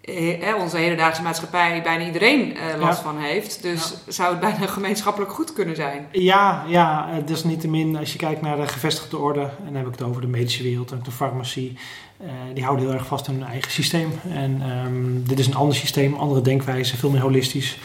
eh, 0.00 0.56
onze 0.58 0.76
hedendaagse 0.76 1.22
maatschappij 1.22 1.82
bijna 1.82 2.04
iedereen 2.04 2.56
eh, 2.56 2.80
last 2.80 2.98
ja. 2.98 3.04
van 3.04 3.18
heeft. 3.18 3.62
Dus 3.62 3.94
ja. 4.06 4.12
zou 4.12 4.30
het 4.30 4.40
bijna 4.50 4.66
gemeenschappelijk 4.66 5.32
goed 5.32 5.52
kunnen 5.52 5.76
zijn? 5.76 6.06
Ja, 6.12 6.64
ja, 6.68 7.08
dus 7.24 7.44
niettemin 7.44 7.96
als 7.96 8.12
je 8.12 8.18
kijkt 8.18 8.40
naar 8.40 8.56
de 8.56 8.68
gevestigde 8.68 9.18
orde, 9.18 9.40
en 9.40 9.64
dan 9.64 9.74
heb 9.74 9.86
ik 9.86 9.92
het 9.92 10.02
over 10.02 10.20
de 10.20 10.26
medische 10.26 10.62
wereld 10.62 10.92
en 10.92 11.00
de 11.02 11.10
farmacie, 11.10 11.78
uh, 12.22 12.28
die 12.54 12.64
houden 12.64 12.86
heel 12.86 12.94
erg 12.94 13.06
vast 13.06 13.28
aan 13.28 13.34
hun 13.34 13.46
eigen 13.46 13.70
systeem. 13.70 14.10
En 14.32 14.62
um, 14.86 15.24
dit 15.26 15.38
is 15.38 15.46
een 15.46 15.54
ander 15.54 15.76
systeem, 15.76 16.14
andere 16.14 16.40
denkwijze, 16.40 16.96
veel 16.96 17.10
meer 17.10 17.20
holistisch. 17.20 17.78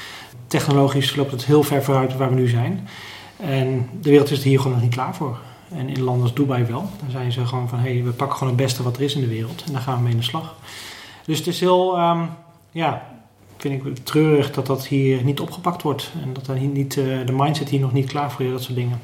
Technologisch 0.48 1.15
loopt 1.15 1.31
het 1.31 1.45
heel 1.45 1.63
ver 1.63 1.84
vooruit 1.84 2.17
waar 2.17 2.29
we 2.29 2.36
nu 2.36 2.48
zijn. 2.48 2.88
En 3.38 3.89
de 4.01 4.10
wereld 4.10 4.31
is 4.31 4.38
er 4.38 4.43
hier 4.43 4.57
gewoon 4.57 4.74
nog 4.74 4.81
niet 4.81 4.93
klaar 4.93 5.15
voor. 5.15 5.38
En 5.75 5.89
in 5.89 6.01
landen 6.01 6.24
als 6.24 6.34
Dubai 6.34 6.63
wel. 6.63 6.89
Dan 7.00 7.12
zijn 7.12 7.31
ze 7.31 7.45
gewoon 7.45 7.69
van, 7.69 7.79
hé, 7.79 7.93
hey, 7.93 8.03
we 8.03 8.12
pakken 8.12 8.38
gewoon 8.38 8.53
het 8.53 8.63
beste 8.63 8.84
wat 8.84 8.98
er 8.98 9.03
is 9.03 9.15
in 9.15 9.22
de 9.22 9.27
wereld. 9.27 9.63
En 9.65 9.72
daar 9.72 9.81
gaan 9.81 9.95
we 9.95 10.01
mee 10.01 10.12
in 10.12 10.17
de 10.17 10.24
slag. 10.24 10.55
Dus 11.25 11.38
het 11.38 11.48
is 11.48 11.60
heel, 11.60 12.00
um, 12.00 12.29
ja, 12.72 13.08
vind 13.58 13.86
ik 13.86 13.98
treurig 13.98 14.51
dat 14.51 14.65
dat 14.65 14.88
hier 14.88 15.24
niet 15.24 15.39
opgepakt 15.39 15.82
wordt. 15.82 16.12
En 16.24 16.34
dat 16.34 16.46
daar 16.46 16.60
niet, 16.60 16.96
uh, 16.96 17.25
de 17.25 17.32
mindset 17.32 17.70
hier 17.70 17.79
nog 17.79 17.94
niet 17.94 18.10
klaar 18.10 18.32
voor 18.32 18.46
is, 18.46 18.51
dat 18.51 18.62
soort 18.62 18.75
dingen. 18.75 19.00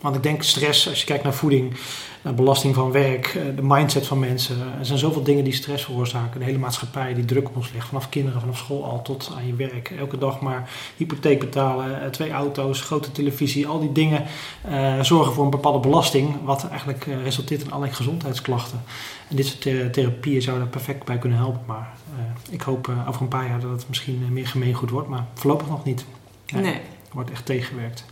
Want 0.00 0.16
ik 0.16 0.22
denk 0.22 0.42
stress, 0.42 0.88
als 0.88 1.00
je 1.00 1.06
kijkt 1.06 1.24
naar 1.24 1.34
voeding, 1.34 1.74
naar 2.22 2.34
belasting 2.34 2.74
van 2.74 2.92
werk, 2.92 3.26
eh, 3.26 3.42
de 3.56 3.62
mindset 3.62 4.06
van 4.06 4.18
mensen. 4.18 4.56
Er 4.78 4.86
zijn 4.86 4.98
zoveel 4.98 5.22
dingen 5.22 5.44
die 5.44 5.52
stress 5.52 5.84
veroorzaken. 5.84 6.40
De 6.40 6.46
hele 6.46 6.58
maatschappij 6.58 7.14
die 7.14 7.24
druk 7.24 7.48
op 7.48 7.56
ons 7.56 7.72
legt. 7.72 7.86
Vanaf 7.86 8.08
kinderen, 8.08 8.40
vanaf 8.40 8.56
school 8.56 8.84
al 8.84 9.02
tot 9.02 9.32
aan 9.36 9.46
je 9.46 9.54
werk. 9.54 9.90
Elke 9.98 10.18
dag 10.18 10.40
maar 10.40 10.70
hypotheek 10.96 11.40
betalen, 11.40 12.02
eh, 12.02 12.08
twee 12.08 12.30
auto's, 12.30 12.80
grote 12.80 13.12
televisie. 13.12 13.66
Al 13.66 13.80
die 13.80 13.92
dingen 13.92 14.24
uh, 14.68 15.00
zorgen 15.00 15.32
voor 15.32 15.44
een 15.44 15.50
bepaalde 15.50 15.78
belasting. 15.78 16.44
Wat 16.44 16.68
eigenlijk 16.68 17.06
uh, 17.06 17.22
resulteert 17.22 17.62
in 17.62 17.70
allerlei 17.70 17.96
gezondheidsklachten. 17.96 18.82
En 19.28 19.36
dit 19.36 19.46
soort 19.46 19.60
thera 19.60 19.90
therapieën 19.90 20.42
zouden 20.42 20.64
daar 20.64 20.74
perfect 20.74 21.04
bij 21.04 21.18
kunnen 21.18 21.38
helpen. 21.38 21.60
Maar 21.66 21.92
uh, 22.18 22.54
ik 22.54 22.62
hoop 22.62 22.90
over 23.08 23.22
een 23.22 23.28
paar 23.28 23.46
jaar 23.46 23.60
dat 23.60 23.70
het 23.70 23.88
misschien 23.88 24.26
meer 24.32 24.46
gemeengoed 24.46 24.90
wordt. 24.90 25.08
Maar 25.08 25.26
voorlopig 25.34 25.68
nog 25.68 25.84
niet. 25.84 26.04
Nee. 26.52 26.62
nee. 26.62 26.80
Wordt 27.12 27.30
echt 27.30 27.46
tegengewerkt. 27.46 28.04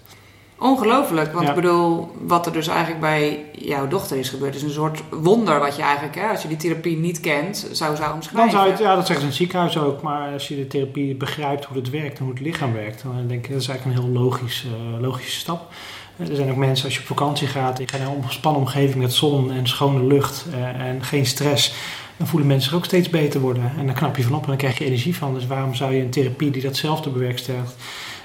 Ongelooflijk, 0.58 1.32
want 1.32 1.44
ja. 1.44 1.48
ik 1.48 1.54
bedoel, 1.54 2.10
wat 2.20 2.46
er 2.46 2.52
dus 2.52 2.66
eigenlijk 2.66 3.00
bij 3.00 3.44
jouw 3.52 3.88
dochter 3.88 4.16
is 4.16 4.28
gebeurd, 4.28 4.54
is 4.54 4.62
een 4.62 4.70
soort 4.70 5.02
wonder 5.10 5.58
wat 5.58 5.76
je 5.76 5.82
eigenlijk, 5.82 6.14
hè, 6.14 6.28
als 6.28 6.42
je 6.42 6.48
die 6.48 6.56
therapie 6.56 6.96
niet 6.96 7.20
kent, 7.20 7.68
zou 7.72 7.96
zou 7.96 8.14
omschrijven. 8.14 8.50
Dan 8.50 8.60
zou 8.60 8.70
het, 8.70 8.78
ja, 8.78 8.94
dat 8.94 9.06
zeggen 9.06 9.14
ze 9.14 9.20
in 9.20 9.26
het 9.26 9.36
ziekenhuis 9.36 9.78
ook, 9.78 10.02
maar 10.02 10.32
als 10.32 10.48
je 10.48 10.56
de 10.56 10.66
therapie 10.66 11.14
begrijpt 11.14 11.64
hoe 11.64 11.76
het 11.76 11.90
werkt 11.90 12.18
en 12.18 12.24
hoe 12.24 12.32
het 12.32 12.42
lichaam 12.42 12.72
werkt, 12.72 13.02
dan 13.02 13.26
denk 13.26 13.44
ik 13.44 13.52
dat 13.52 13.60
is 13.60 13.68
eigenlijk 13.68 13.98
een 13.98 14.04
heel 14.04 14.22
logisch, 14.22 14.64
uh, 14.64 15.00
logische 15.00 15.38
stap. 15.38 15.72
Er 16.16 16.36
zijn 16.36 16.50
ook 16.50 16.56
mensen, 16.56 16.84
als 16.84 16.94
je 16.94 17.00
op 17.00 17.06
vakantie 17.06 17.46
gaat, 17.46 17.78
je 17.78 17.88
gaat 17.88 18.00
naar 18.00 18.08
een 18.08 18.14
ontspannen 18.14 18.60
omgeving 18.60 19.02
met 19.02 19.12
zon 19.12 19.52
en 19.52 19.66
schone 19.66 20.04
lucht 20.06 20.46
uh, 20.54 20.80
en 20.80 21.02
geen 21.02 21.26
stress, 21.26 21.74
dan 22.16 22.26
voelen 22.26 22.48
mensen 22.48 22.68
zich 22.68 22.78
ook 22.78 22.84
steeds 22.84 23.08
beter 23.08 23.40
worden. 23.40 23.72
En 23.78 23.86
dan 23.86 23.94
knap 23.94 24.16
je 24.16 24.22
van 24.22 24.34
op 24.34 24.42
en 24.42 24.48
dan 24.48 24.56
krijg 24.56 24.78
je 24.78 24.84
energie 24.84 25.16
van. 25.16 25.34
Dus 25.34 25.46
waarom 25.46 25.74
zou 25.74 25.94
je 25.94 26.02
een 26.02 26.10
therapie 26.10 26.50
die 26.50 26.62
datzelfde 26.62 27.10
bewerkstelligt 27.10 27.76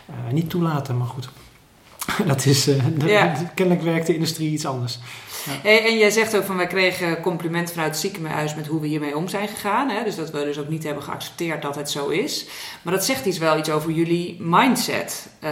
uh, 0.09 0.33
niet 0.33 0.49
toelaten? 0.49 0.97
Maar 0.97 1.07
goed. 1.07 1.29
dat 2.25 2.45
is, 2.45 2.67
uh, 2.67 2.75
ja. 3.05 3.33
kennelijk 3.53 3.85
werkt 3.85 4.07
de 4.07 4.13
industrie 4.13 4.51
iets 4.51 4.65
anders. 4.65 4.99
Ja. 5.45 5.69
En, 5.69 5.83
en 5.83 5.97
jij 5.97 6.09
zegt 6.09 6.37
ook 6.37 6.43
van 6.43 6.57
wij 6.57 6.67
kregen 6.67 7.21
complimenten 7.21 7.73
vanuit 7.73 7.91
het 7.91 7.99
ziekenhuis 7.99 8.55
met 8.55 8.67
hoe 8.67 8.81
we 8.81 8.87
hiermee 8.87 9.17
om 9.17 9.27
zijn 9.27 9.47
gegaan. 9.47 9.89
Hè? 9.89 10.03
Dus 10.03 10.15
dat 10.15 10.31
we 10.31 10.43
dus 10.43 10.59
ook 10.59 10.69
niet 10.69 10.83
hebben 10.83 11.03
geaccepteerd 11.03 11.61
dat 11.61 11.75
het 11.75 11.89
zo 11.89 12.07
is. 12.07 12.45
Maar 12.81 12.93
dat 12.93 13.05
zegt 13.05 13.25
iets 13.25 13.37
wel 13.37 13.57
iets 13.57 13.69
over 13.69 13.91
jullie 13.91 14.37
mindset. 14.39 15.29
Uh, 15.43 15.49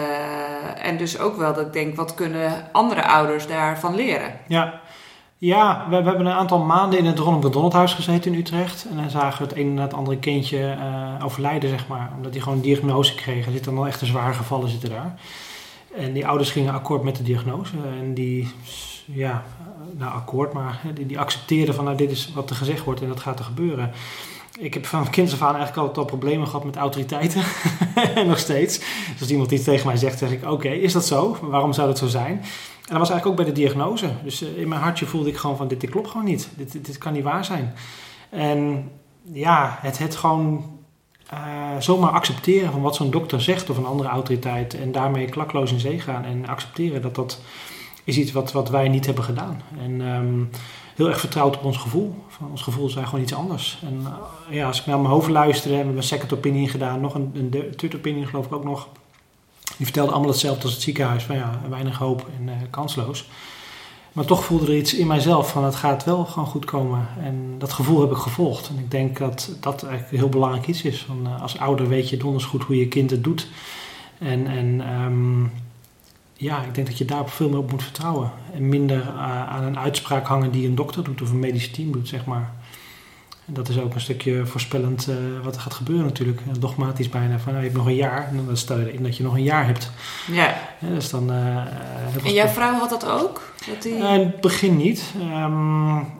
en 0.88 0.98
dus 0.98 1.20
ook 1.20 1.38
wel 1.38 1.54
dat 1.54 1.66
ik 1.66 1.74
denk, 1.74 1.96
wat 1.96 2.14
kunnen 2.14 2.70
andere 2.72 3.08
ouders 3.08 3.48
daarvan 3.48 3.96
leren? 3.96 4.34
Ja. 4.48 4.82
Ja, 5.40 5.86
we, 5.90 5.98
we, 5.98 6.10
hebben 6.10 6.26
een 6.26 6.34
aantal 6.34 6.60
maanden 6.60 7.00
in 7.00 7.06
het 7.06 7.20
Ronald 7.20 7.44
McDonald 7.44 7.74
huis 7.74 7.94
gezeten 7.94 8.34
in 8.34 8.40
Utrecht. 8.40 8.86
En 8.90 8.96
dan 8.96 9.10
zagen 9.10 9.42
we 9.42 9.50
het 9.50 9.58
een 9.58 9.74
na 9.74 9.82
het 9.82 9.94
andere 9.94 10.18
kindje 10.18 10.76
uh, 10.78 11.26
overlijden, 11.26 11.70
zeg 11.70 11.88
maar. 11.88 12.12
Omdat 12.16 12.32
hij 12.34 12.42
gewoon 12.42 12.58
een 12.58 12.64
diagnose 12.64 13.16
kreeg. 13.16 13.46
Er 13.46 13.52
zitten 13.52 13.76
dan 13.76 13.88
echt 13.88 14.02
een 14.02 14.08
zware 14.08 14.34
gevallen 14.34 14.70
zitten 14.70 14.90
daar. 14.90 15.20
En 15.98 16.14
die 16.14 16.28
ouders 16.28 16.52
gingen 16.52 16.74
akkoord 16.74 17.04
met 17.04 17.16
de 17.16 17.24
diagnose. 17.24 17.76
En 18.00 18.14
die, 18.14 18.52
ja, 19.06 19.44
nou 19.92 20.14
akkoord, 20.14 20.54
maar 20.54 20.82
die, 20.94 21.06
die 21.06 21.20
accepteerden 21.20 21.76
van 21.76 21.84
nou 21.84 21.98
dit 21.98 22.12
is 22.12 22.32
wat 22.34 22.50
er 22.50 22.56
gezegd 22.56 22.84
wordt 22.84 23.02
en 23.02 23.08
dat 23.08 23.20
gaat 23.20 23.40
er 23.40 23.46
gebeuren. 23.46 23.92
Ik 24.60 24.74
heb 24.74 24.86
van 24.86 25.10
kinds 25.10 25.34
af 25.34 25.42
aan 25.42 25.56
eigenlijk 25.56 25.78
altijd 25.78 25.98
al 25.98 26.06
problemen 26.06 26.48
gehad 26.48 26.66
met 26.66 26.76
autoriteiten. 26.76 27.42
en 28.16 28.28
nog 28.34 28.40
steeds. 28.40 28.80
Dus 29.12 29.20
als 29.20 29.30
iemand 29.30 29.52
iets 29.52 29.64
tegen 29.64 29.88
mij 29.88 29.98
zegt, 29.98 30.18
zeg 30.18 30.32
ik 30.32 30.52
oké, 30.52 30.70
is 30.70 30.94
dat 30.94 31.06
zo? 31.06 31.38
Waarom 31.42 31.74
zou 31.74 31.88
dat 31.88 31.98
zo 31.98 32.08
zijn? 32.08 32.32
En 32.32 32.94
dat 32.94 32.98
was 32.98 33.10
eigenlijk 33.10 33.26
ook 33.26 33.46
bij 33.46 33.54
de 33.54 33.62
diagnose. 33.62 34.10
Dus 34.24 34.42
in 34.42 34.68
mijn 34.68 34.82
hartje 34.82 35.06
voelde 35.06 35.30
ik 35.30 35.38
gewoon 35.38 35.58
van 35.58 35.68
dit, 35.68 35.82
dit 35.82 35.90
klopt 35.90 36.10
gewoon 36.10 36.26
niet. 36.26 36.50
Dit, 36.56 36.72
dit, 36.72 36.86
dit 36.86 36.98
kan 36.98 37.14
niet 37.14 37.24
waar 37.24 37.46
zijn. 37.46 37.74
En 38.30 38.90
ja, 39.24 39.78
het, 39.82 39.98
het 39.98 40.16
gewoon 40.16 40.77
uh, 41.34 41.40
zomaar 41.80 42.12
accepteren 42.12 42.72
van 42.72 42.82
wat 42.82 42.96
zo'n 42.96 43.12
dokter 43.12 43.42
zegt 43.42 43.70
of 43.70 43.78
een 43.78 43.86
andere 43.86 44.10
autoriteit 44.10 44.74
en 44.80 44.92
daarmee 44.92 45.26
klakloos 45.26 45.72
in 45.72 45.80
zee 45.80 46.00
gaan 46.00 46.26
en 46.26 46.48
accepteren 46.48 47.02
dat 47.02 47.16
dat 47.16 47.40
is 48.04 48.18
iets 48.18 48.32
wat, 48.32 48.52
wat 48.52 48.70
wij 48.70 48.88
niet 48.88 49.06
hebben 49.06 49.24
gedaan. 49.24 49.62
En 49.80 50.02
um, 50.02 50.50
heel 50.96 51.08
erg 51.08 51.20
vertrouwd 51.20 51.58
op 51.58 51.64
ons 51.64 51.78
gevoel. 51.78 52.16
Van 52.28 52.50
ons 52.50 52.62
gevoel 52.62 52.90
zijn 52.90 53.08
gewoon 53.08 53.24
iets 53.24 53.34
anders. 53.34 53.80
En 53.82 54.00
uh, 54.04 54.56
ja, 54.56 54.68
als 54.68 54.80
ik 54.80 54.86
naar 54.86 55.00
mijn 55.00 55.14
hoofd 55.14 55.30
luister, 55.30 55.72
hebben 55.72 55.94
we 55.94 56.00
een 56.00 56.04
second 56.04 56.34
opinion 56.34 56.68
gedaan, 56.68 57.02
nog 57.02 57.14
een, 57.14 57.32
een 57.34 57.76
third 57.76 57.96
opinion 57.96 58.28
geloof 58.28 58.46
ik 58.46 58.54
ook 58.54 58.64
nog. 58.64 58.88
Die 59.78 59.86
vertelde 59.86 60.12
allemaal 60.12 60.30
hetzelfde 60.30 60.64
als 60.64 60.74
het 60.74 60.82
ziekenhuis, 60.82 61.24
van 61.24 61.36
ja, 61.36 61.60
weinig 61.70 61.98
hoop 61.98 62.26
en 62.40 62.48
uh, 62.48 62.54
kansloos. 62.70 63.30
Maar 64.18 64.26
toch 64.26 64.44
voelde 64.44 64.66
er 64.66 64.78
iets 64.78 64.94
in 64.94 65.08
mijzelf 65.08 65.50
van 65.50 65.64
het 65.64 65.76
gaat 65.76 66.04
wel 66.04 66.26
gewoon 66.26 66.48
goed 66.48 66.66
komen. 66.66 67.08
En 67.24 67.56
dat 67.58 67.74
gevoel 67.74 68.02
heb 68.02 68.12
ik 68.12 68.18
gevolgd. 68.18 68.70
En 68.70 68.78
ik 68.80 68.92
denk 68.92 69.18
dat 69.18 69.52
dat 69.60 69.84
eigenlijk 69.84 70.18
heel 70.18 70.30
belangrijk 70.30 70.68
iets 70.68 70.82
is. 70.82 71.08
Uh, 71.24 71.42
als 71.42 71.58
ouder 71.58 71.88
weet 71.88 72.10
je 72.10 72.18
donders 72.18 72.46
goed 72.46 72.64
hoe 72.64 72.78
je 72.78 72.88
kind 72.88 73.12
het 73.12 73.24
doet. 73.24 73.48
En, 74.18 74.48
en 74.48 74.94
um, 75.02 75.52
ja, 76.34 76.64
ik 76.64 76.76
denk 76.76 76.88
dat 76.88 76.98
je 76.98 77.06
daar 77.06 77.30
veel 77.30 77.50
meer 77.50 77.58
op 77.58 77.72
moet 77.72 77.84
vertrouwen. 77.84 78.32
En 78.54 78.70
minder 78.70 78.98
uh, 78.98 79.48
aan 79.48 79.64
een 79.64 79.80
uitspraak 79.80 80.28
hangen 80.28 80.52
die 80.52 80.68
een 80.68 80.76
dokter 80.76 81.04
doet 81.04 81.22
of 81.22 81.30
een 81.30 81.40
medisch 81.40 81.72
team 81.72 81.92
doet, 81.92 82.08
zeg 82.08 82.26
maar. 82.26 82.54
En 83.48 83.54
dat 83.54 83.70
is 83.70 83.80
ook 83.80 83.94
een 83.94 84.02
stukje 84.02 84.46
voorspellend 84.46 85.08
uh, 85.10 85.16
wat 85.44 85.56
er 85.56 85.62
gaat 85.62 85.74
gebeuren 85.74 86.06
natuurlijk. 86.06 86.42
Dogmatisch 86.60 87.10
bijna 87.10 87.40
van 87.40 87.54
nou, 87.54 87.64
je 87.64 87.70
hebt 87.70 87.78
nog 87.78 87.88
een 87.88 87.96
jaar. 87.96 88.28
En 88.28 88.46
dan 88.46 88.58
stel 88.58 88.80
je 88.80 88.94
in 88.94 89.04
dat 89.04 89.18
je 89.18 89.24
nog 89.24 89.34
een 89.34 89.44
jaar 89.44 89.66
hebt. 89.66 89.92
Ja. 90.32 90.56
ja 90.80 90.88
dus 90.90 91.10
dan, 91.10 91.32
uh, 91.32 92.26
en 92.26 92.34
jouw 92.34 92.48
vrouw 92.48 92.74
had 92.74 92.90
dat 92.90 93.06
ook? 93.06 93.54
Dat 93.68 93.82
die... 93.82 93.94
uh, 93.94 94.14
in 94.14 94.20
het 94.20 94.42
begin 94.42 94.78
niet. 94.78 95.04
Um, 95.20 96.16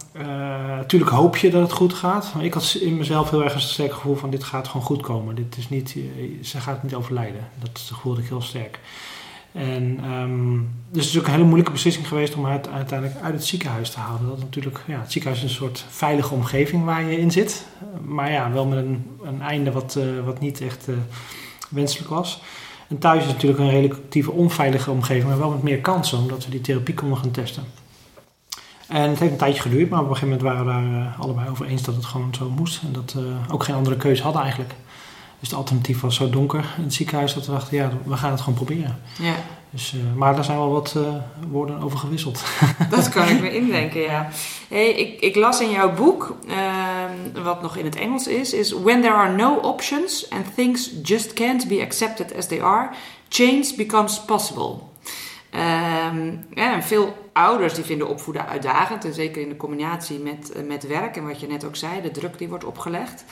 natuurlijk 0.78 1.12
hoop 1.12 1.38
je 1.38 1.50
dat 1.50 1.62
het 1.62 1.72
goed 1.72 1.94
gaat. 1.94 2.32
Maar 2.36 2.46
ik 2.46 2.54
had 2.54 2.78
in 2.82 2.98
mezelf 2.98 3.30
heel 3.30 3.44
erg 3.44 3.54
een 3.54 3.62
sterk 3.62 3.94
gevoel 3.94 4.16
van 4.16 4.30
dit 4.30 4.44
gaat 4.44 4.68
gewoon 4.68 4.86
goed 4.86 5.02
komen. 5.02 5.36
Dit 5.36 5.58
is 5.58 5.70
niet, 5.70 5.96
ze 6.42 6.60
gaat 6.60 6.84
niet 6.84 6.96
overlijden. 6.96 7.48
Dat 7.60 7.92
voelde 8.02 8.22
ik 8.22 8.28
heel 8.28 8.42
sterk. 8.42 8.80
En, 9.52 10.12
um, 10.12 10.70
dus 10.92 11.06
het 11.06 11.14
is 11.14 11.20
ook 11.20 11.26
een 11.26 11.32
hele 11.32 11.44
moeilijke 11.44 11.72
beslissing 11.72 12.08
geweest 12.08 12.36
om 12.36 12.46
haar 12.46 12.62
uiteindelijk 12.74 13.22
uit 13.22 13.34
het 13.34 13.46
ziekenhuis 13.46 13.90
te 13.90 14.00
halen. 14.00 14.28
Dat 14.28 14.40
natuurlijk, 14.40 14.84
ja, 14.88 15.00
het 15.00 15.12
ziekenhuis 15.12 15.44
is 15.44 15.50
een 15.50 15.56
soort 15.56 15.86
veilige 15.90 16.34
omgeving 16.34 16.86
waar 16.86 17.04
je 17.04 17.20
in 17.20 17.32
zit. 17.32 17.66
Maar 18.06 18.32
ja, 18.32 18.52
wel 18.52 18.66
met 18.66 18.78
een, 18.78 19.06
een 19.24 19.42
einde 19.42 19.72
wat, 19.72 19.96
uh, 19.98 20.26
wat 20.26 20.40
niet 20.40 20.62
echt 20.62 20.88
uh, 20.90 20.96
wenselijk 21.70 22.10
was. 22.10 22.42
En 22.88 22.98
thuis 22.98 23.24
is 23.24 23.32
natuurlijk 23.32 23.62
een 23.62 23.70
relatieve 23.70 24.32
onveilige 24.32 24.92
omgeving, 24.92 25.28
maar 25.28 25.40
wel 25.40 25.50
met 25.50 25.64
meer 25.64 25.82
kansen, 25.82 26.18
omdat 26.18 26.46
we 26.46 26.52
die 26.52 26.62
therapie 26.62 26.94
konden 26.94 27.18
gaan 27.18 27.32
testen. 27.32 27.64
En 28.88 29.10
het 29.10 29.20
heeft 29.20 29.32
een 29.32 29.38
tijdje 29.38 29.62
geduurd, 29.62 29.90
maar 29.90 30.02
op 30.02 30.10
een 30.10 30.16
gegeven 30.16 30.38
moment 30.38 30.56
waren 30.56 30.84
we 30.84 30.92
daar 30.92 31.16
allebei 31.20 31.50
over 31.50 31.66
eens 31.66 31.82
dat 31.82 31.96
het 31.96 32.06
gewoon 32.06 32.34
zo 32.34 32.50
moest. 32.50 32.82
En 32.82 32.92
dat 32.92 33.14
we 33.14 33.36
ook 33.52 33.64
geen 33.64 33.76
andere 33.76 33.96
keuze 33.96 34.24
hadden 34.24 34.42
eigenlijk. 34.42 34.74
Dus 35.40 35.50
het 35.50 35.58
alternatief 35.58 36.02
was 36.02 36.16
zo 36.16 36.30
donker 36.30 36.74
in 36.78 36.84
het 36.84 36.94
ziekenhuis 36.94 37.34
dat 37.34 37.46
we 37.46 37.52
dachten, 37.52 37.78
ja, 37.78 37.92
we 38.06 38.18
gaan 38.18 38.32
het 38.32 38.40
gewoon 38.40 38.56
proberen. 38.56 39.02
Ja. 39.20 39.36
Dus, 39.70 39.94
uh, 39.94 40.02
maar 40.16 40.36
daar 40.36 40.44
zijn 40.44 40.58
wel 40.58 40.72
wat 40.72 40.94
uh, 40.98 41.16
woorden 41.50 41.82
over 41.82 41.98
gewisseld. 41.98 42.44
Dat 42.90 43.10
kan 43.10 43.28
ik 43.28 43.42
me 43.42 43.56
indenken, 43.62 44.02
ja. 44.02 44.30
Hey, 44.70 44.90
ik, 44.90 45.22
ik, 45.22 45.36
las 45.36 45.62
in 45.62 45.70
jouw 45.70 45.94
boek, 45.94 46.38
uh, 46.48 47.44
wat 47.44 47.62
nog 47.62 47.78
in 47.78 47.86
het 47.86 47.96
Engels 47.96 48.28
is, 48.28 48.54
is 48.54 48.72
When 48.72 49.02
there 49.02 49.14
are 49.14 49.36
no 49.36 49.56
options 49.56 50.30
and 50.30 50.56
things 50.56 50.92
just 51.04 51.34
can't 51.34 51.68
be 51.68 51.82
accepted 51.82 52.36
as 52.36 52.48
they 52.48 52.62
are, 52.62 52.90
change 53.30 53.74
becomes 53.78 54.20
possible. 54.20 54.76
Ehm, 55.50 56.32
ja, 56.54 56.74
en 56.74 56.84
veel 56.84 57.30
ouders 57.34 57.74
die 57.74 57.84
vinden 57.84 58.08
opvoeden 58.08 58.48
uitdagend, 58.48 59.06
en 59.06 59.14
zeker 59.14 59.42
in 59.42 59.50
de 59.50 59.58
combinatie 59.58 60.20
met, 60.20 60.52
eh, 60.52 60.64
met 60.64 60.88
werk 60.88 61.16
en 61.16 61.28
wat 61.28 61.40
je 61.40 61.48
net 61.48 61.66
ook 61.66 61.76
zei, 61.76 62.02
de 62.02 62.12
druk 62.12 62.38
die 62.38 62.50
wordt 62.50 62.66
opgelegd. 62.66 63.24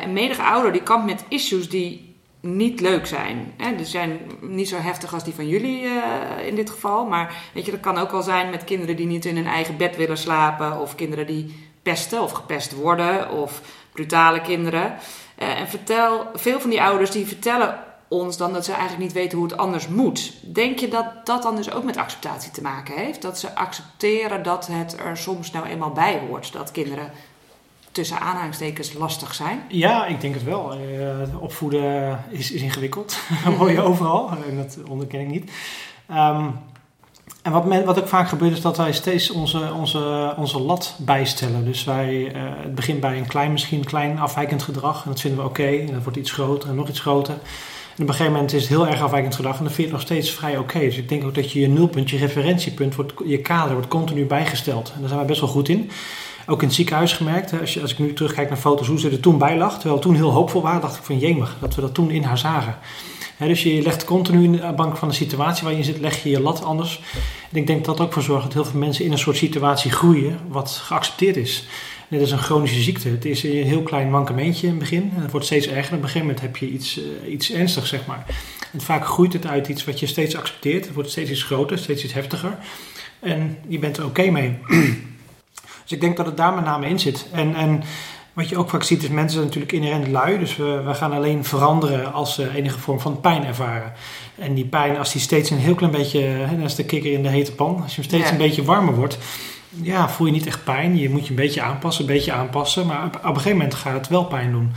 En 0.00 0.12
medige 0.12 0.42
ouder 0.42 0.72
die 0.72 0.82
kampt 0.82 1.06
met 1.06 1.24
issues 1.28 1.68
die 1.68 2.06
niet 2.40 2.80
leuk 2.80 3.06
zijn. 3.06 3.52
Hè? 3.56 3.76
Die 3.76 3.86
zijn 3.86 4.20
niet 4.40 4.68
zo 4.68 4.76
heftig 4.78 5.14
als 5.14 5.24
die 5.24 5.34
van 5.34 5.48
jullie 5.48 5.82
uh, 5.82 6.02
in 6.46 6.54
dit 6.54 6.70
geval. 6.70 7.06
Maar 7.06 7.50
weet 7.54 7.64
je, 7.64 7.70
dat 7.70 7.80
kan 7.80 7.98
ook 7.98 8.10
wel 8.10 8.22
zijn 8.22 8.50
met 8.50 8.64
kinderen 8.64 8.96
die 8.96 9.06
niet 9.06 9.24
in 9.24 9.36
hun 9.36 9.46
eigen 9.46 9.76
bed 9.76 9.96
willen 9.96 10.18
slapen. 10.18 10.80
Of 10.80 10.94
kinderen 10.94 11.26
die 11.26 11.68
pesten 11.82 12.22
of 12.22 12.32
gepest 12.32 12.74
worden. 12.74 13.30
Of 13.30 13.60
brutale 13.92 14.40
kinderen. 14.40 14.96
Uh, 15.38 15.60
en 15.60 15.68
vertel, 15.68 16.26
veel 16.34 16.60
van 16.60 16.70
die 16.70 16.82
ouders 16.82 17.10
die 17.10 17.26
vertellen 17.26 17.84
ons 18.08 18.36
dan 18.36 18.52
dat 18.52 18.64
ze 18.64 18.72
eigenlijk 18.72 19.02
niet 19.02 19.12
weten 19.12 19.38
hoe 19.38 19.46
het 19.46 19.56
anders 19.56 19.88
moet. 19.88 20.32
Denk 20.54 20.78
je 20.78 20.88
dat 20.88 21.26
dat 21.26 21.42
dan 21.42 21.56
dus 21.56 21.72
ook 21.72 21.84
met 21.84 21.96
acceptatie 21.96 22.50
te 22.50 22.62
maken 22.62 22.94
heeft? 22.94 23.22
Dat 23.22 23.38
ze 23.38 23.54
accepteren 23.54 24.42
dat 24.42 24.66
het 24.66 24.98
er 24.98 25.16
soms 25.16 25.50
nou 25.50 25.66
eenmaal 25.66 25.92
bij 25.92 26.20
hoort. 26.28 26.52
Dat 26.52 26.70
kinderen 26.70 27.10
tussen 27.96 28.20
aanhalingstekens 28.20 28.92
lastig 28.92 29.34
zijn? 29.34 29.62
Ja, 29.68 30.06
ik 30.06 30.20
denk 30.20 30.34
het 30.34 30.44
wel. 30.44 30.78
Uh, 30.78 31.42
opvoeden 31.42 32.18
is, 32.28 32.52
is 32.52 32.62
ingewikkeld. 32.62 33.18
dat 33.44 33.54
hoor 33.54 33.70
je 33.70 33.80
overal. 33.80 34.30
En 34.48 34.56
dat 34.56 34.78
onderken 34.88 35.20
ik 35.20 35.28
niet. 35.28 35.50
Um, 36.10 36.58
en 37.42 37.52
wat, 37.52 37.64
men, 37.64 37.84
wat 37.84 37.98
ook 37.98 38.08
vaak 38.08 38.28
gebeurt 38.28 38.52
is 38.52 38.60
dat 38.60 38.76
wij 38.76 38.92
steeds 38.92 39.30
onze, 39.30 39.72
onze, 39.72 40.34
onze 40.36 40.60
lat 40.60 40.94
bijstellen. 40.98 41.64
Dus 41.64 41.84
wij, 41.84 42.34
uh, 42.34 42.42
het 42.62 42.74
begint 42.74 43.00
bij 43.00 43.18
een 43.18 43.26
klein, 43.26 43.52
misschien 43.52 43.84
klein 43.84 44.18
afwijkend 44.18 44.62
gedrag. 44.62 45.04
En 45.04 45.10
dat 45.10 45.20
vinden 45.20 45.40
we 45.40 45.48
oké. 45.48 45.60
Okay, 45.60 45.80
en 45.80 45.92
dat 45.92 46.02
wordt 46.02 46.18
iets 46.18 46.32
groter 46.32 46.68
en 46.68 46.74
nog 46.74 46.88
iets 46.88 47.00
groter. 47.00 47.34
En 47.34 48.02
op 48.02 48.08
een 48.08 48.14
gegeven 48.14 48.32
moment 48.32 48.52
is 48.52 48.60
het 48.60 48.70
heel 48.70 48.86
erg 48.86 49.00
afwijkend 49.00 49.34
gedrag. 49.34 49.58
En 49.58 49.64
dan 49.64 49.72
vind 49.72 49.88
je 49.88 49.94
het 49.94 50.02
nog 50.02 50.02
steeds 50.02 50.30
vrij 50.30 50.56
oké. 50.56 50.60
Okay. 50.60 50.84
Dus 50.84 50.96
ik 50.96 51.08
denk 51.08 51.24
ook 51.24 51.34
dat 51.34 51.52
je 51.52 51.60
je 51.60 51.68
nulpunt, 51.68 52.10
je 52.10 52.16
referentiepunt, 52.16 52.94
wordt, 52.94 53.12
je 53.24 53.38
kader 53.38 53.72
wordt 53.72 53.88
continu 53.88 54.26
bijgesteld. 54.26 54.92
En 54.94 54.98
daar 54.98 55.08
zijn 55.08 55.20
wij 55.20 55.28
best 55.28 55.40
wel 55.40 55.50
goed 55.50 55.68
in 55.68 55.90
ook 56.46 56.60
in 56.60 56.66
het 56.66 56.76
ziekenhuis 56.76 57.12
gemerkt. 57.12 57.60
Als, 57.60 57.74
je, 57.74 57.80
als 57.80 57.92
ik 57.92 57.98
nu 57.98 58.12
terugkijk 58.12 58.48
naar 58.48 58.58
foto's 58.58 58.86
hoe 58.86 58.98
ze 58.98 59.10
er 59.10 59.20
toen 59.20 59.38
bij 59.38 59.56
lag, 59.56 59.74
terwijl 59.74 59.94
we 59.94 60.00
toen 60.00 60.14
heel 60.14 60.30
hoopvol 60.30 60.62
waren, 60.62 60.80
dacht 60.80 60.96
ik 60.96 61.02
van 61.02 61.18
jemig, 61.18 61.56
dat 61.60 61.74
we 61.74 61.80
dat 61.80 61.94
toen 61.94 62.10
in 62.10 62.22
haar 62.22 62.38
zagen. 62.38 62.76
dus 63.38 63.62
je 63.62 63.82
legt 63.82 64.04
continu 64.04 64.44
in 64.44 64.52
de 64.52 64.72
bank 64.76 64.96
van 64.96 65.08
de 65.08 65.14
situatie 65.14 65.64
waar 65.64 65.74
je 65.74 65.82
zit, 65.82 66.00
leg 66.00 66.22
je 66.22 66.30
je 66.30 66.40
lat 66.40 66.64
anders. 66.64 67.00
En 67.50 67.56
ik 67.56 67.66
denk 67.66 67.84
dat 67.84 67.96
dat 67.96 68.06
ook 68.06 68.12
voor 68.12 68.22
zorgt 68.22 68.44
dat 68.44 68.52
heel 68.52 68.64
veel 68.64 68.80
mensen 68.80 69.04
in 69.04 69.12
een 69.12 69.18
soort 69.18 69.36
situatie 69.36 69.90
groeien 69.90 70.38
wat 70.48 70.70
geaccepteerd 70.70 71.36
is. 71.36 71.66
Dit 72.08 72.20
is 72.20 72.30
een 72.30 72.38
chronische 72.38 72.80
ziekte. 72.80 73.08
Het 73.08 73.24
is 73.24 73.42
een 73.42 73.64
heel 73.64 73.82
klein 73.82 74.10
mankementje 74.10 74.66
in 74.66 74.72
het 74.72 74.78
begin. 74.78 75.12
En 75.16 75.22
het 75.22 75.30
wordt 75.30 75.46
steeds 75.46 75.66
erger. 75.66 75.96
Op 75.96 76.02
een 76.02 76.08
gegeven 76.08 76.20
moment 76.20 76.40
heb 76.40 76.56
je 76.56 76.68
iets, 76.68 76.98
uh, 76.98 77.32
iets 77.32 77.52
ernstigs, 77.52 77.88
zeg 77.88 78.06
maar. 78.06 78.24
En 78.72 78.80
vaak 78.80 79.06
groeit 79.06 79.32
het 79.32 79.46
uit 79.46 79.68
iets 79.68 79.84
wat 79.84 80.00
je 80.00 80.06
steeds 80.06 80.36
accepteert. 80.36 80.84
Het 80.84 80.94
wordt 80.94 81.10
steeds 81.10 81.30
iets 81.30 81.42
groter, 81.42 81.78
steeds 81.78 82.04
iets 82.04 82.12
heftiger. 82.12 82.58
En 83.20 83.58
je 83.68 83.78
bent 83.78 83.96
er 83.96 84.04
oké 84.04 84.30
mee. 84.30 84.58
Dus 85.86 85.94
ik 85.94 86.00
denk 86.00 86.16
dat 86.16 86.26
het 86.26 86.36
daar 86.36 86.54
met 86.54 86.64
name 86.64 86.88
in 86.88 86.98
zit. 86.98 87.26
En, 87.32 87.54
en 87.54 87.82
wat 88.32 88.48
je 88.48 88.56
ook 88.56 88.70
vaak 88.70 88.82
ziet 88.82 89.02
is 89.02 89.08
mensen 89.08 89.30
zijn 89.30 89.44
natuurlijk 89.44 89.72
inherent 89.72 90.08
lui. 90.08 90.38
Dus 90.38 90.56
we, 90.56 90.82
we 90.84 90.94
gaan 90.94 91.12
alleen 91.12 91.44
veranderen 91.44 92.12
als 92.12 92.34
ze 92.34 92.54
enige 92.54 92.78
vorm 92.78 93.00
van 93.00 93.20
pijn 93.20 93.44
ervaren. 93.44 93.92
En 94.38 94.54
die 94.54 94.66
pijn, 94.66 94.98
als 94.98 95.12
die 95.12 95.20
steeds 95.20 95.50
een 95.50 95.58
heel 95.58 95.74
klein 95.74 95.92
beetje, 95.92 96.20
hè, 96.20 96.56
dat 96.56 96.66
is 96.66 96.74
de 96.74 96.84
kikker 96.84 97.12
in 97.12 97.22
de 97.22 97.28
hete 97.28 97.52
pan. 97.52 97.82
Als 97.82 97.94
je 97.94 98.00
hem 98.00 98.10
steeds 98.10 98.30
een 98.30 98.36
beetje 98.36 98.64
warmer 98.64 98.94
wordt, 98.94 99.18
ja, 99.68 100.08
voel 100.08 100.26
je 100.26 100.32
niet 100.32 100.46
echt 100.46 100.64
pijn. 100.64 100.96
Je 100.96 101.10
moet 101.10 101.24
je 101.24 101.30
een 101.30 101.36
beetje 101.36 101.62
aanpassen, 101.62 102.04
een 102.04 102.12
beetje 102.12 102.32
aanpassen. 102.32 102.86
Maar 102.86 103.04
op, 103.04 103.14
op 103.16 103.24
een 103.24 103.34
gegeven 103.34 103.56
moment 103.56 103.74
gaat 103.74 103.94
het 103.94 104.08
wel 104.08 104.24
pijn 104.24 104.50
doen. 104.50 104.72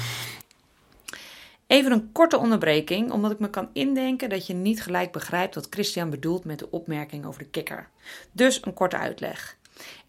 Even 1.68 1.92
een 1.92 2.12
korte 2.12 2.38
onderbreking, 2.38 3.12
omdat 3.12 3.32
ik 3.32 3.40
me 3.40 3.50
kan 3.50 3.70
indenken 3.74 4.30
dat 4.30 4.48
je 4.48 4.54
niet 4.54 4.84
gelijk 4.84 5.12
begrijpt 5.12 5.56
wat 5.56 5.68
Christian 5.70 6.10
bedoelt 6.10 6.46
met 6.46 6.60
de 6.60 6.72
opmerking 6.72 7.26
over 7.26 7.40
de 7.40 7.50
kikker. 7.50 7.90
Dus 8.32 8.60
een 8.66 8.74
korte 8.74 8.98
uitleg. 8.98 9.58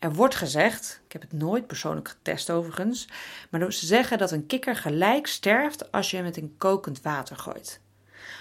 Er 0.01 0.13
wordt 0.13 0.35
gezegd, 0.35 1.01
ik 1.05 1.13
heb 1.13 1.23
het 1.23 1.33
nooit 1.33 1.67
persoonlijk 1.67 2.09
getest 2.09 2.51
overigens, 2.51 3.09
maar 3.51 3.73
ze 3.73 3.87
zeggen 3.87 4.19
dat 4.19 4.31
een 4.31 4.47
kikker 4.47 4.77
gelijk 4.77 5.27
sterft 5.27 5.93
als 5.93 6.11
je 6.11 6.17
hem 6.17 6.25
met 6.25 6.37
in 6.37 6.55
kokend 6.59 7.03
water 7.03 7.37
gooit. 7.37 7.81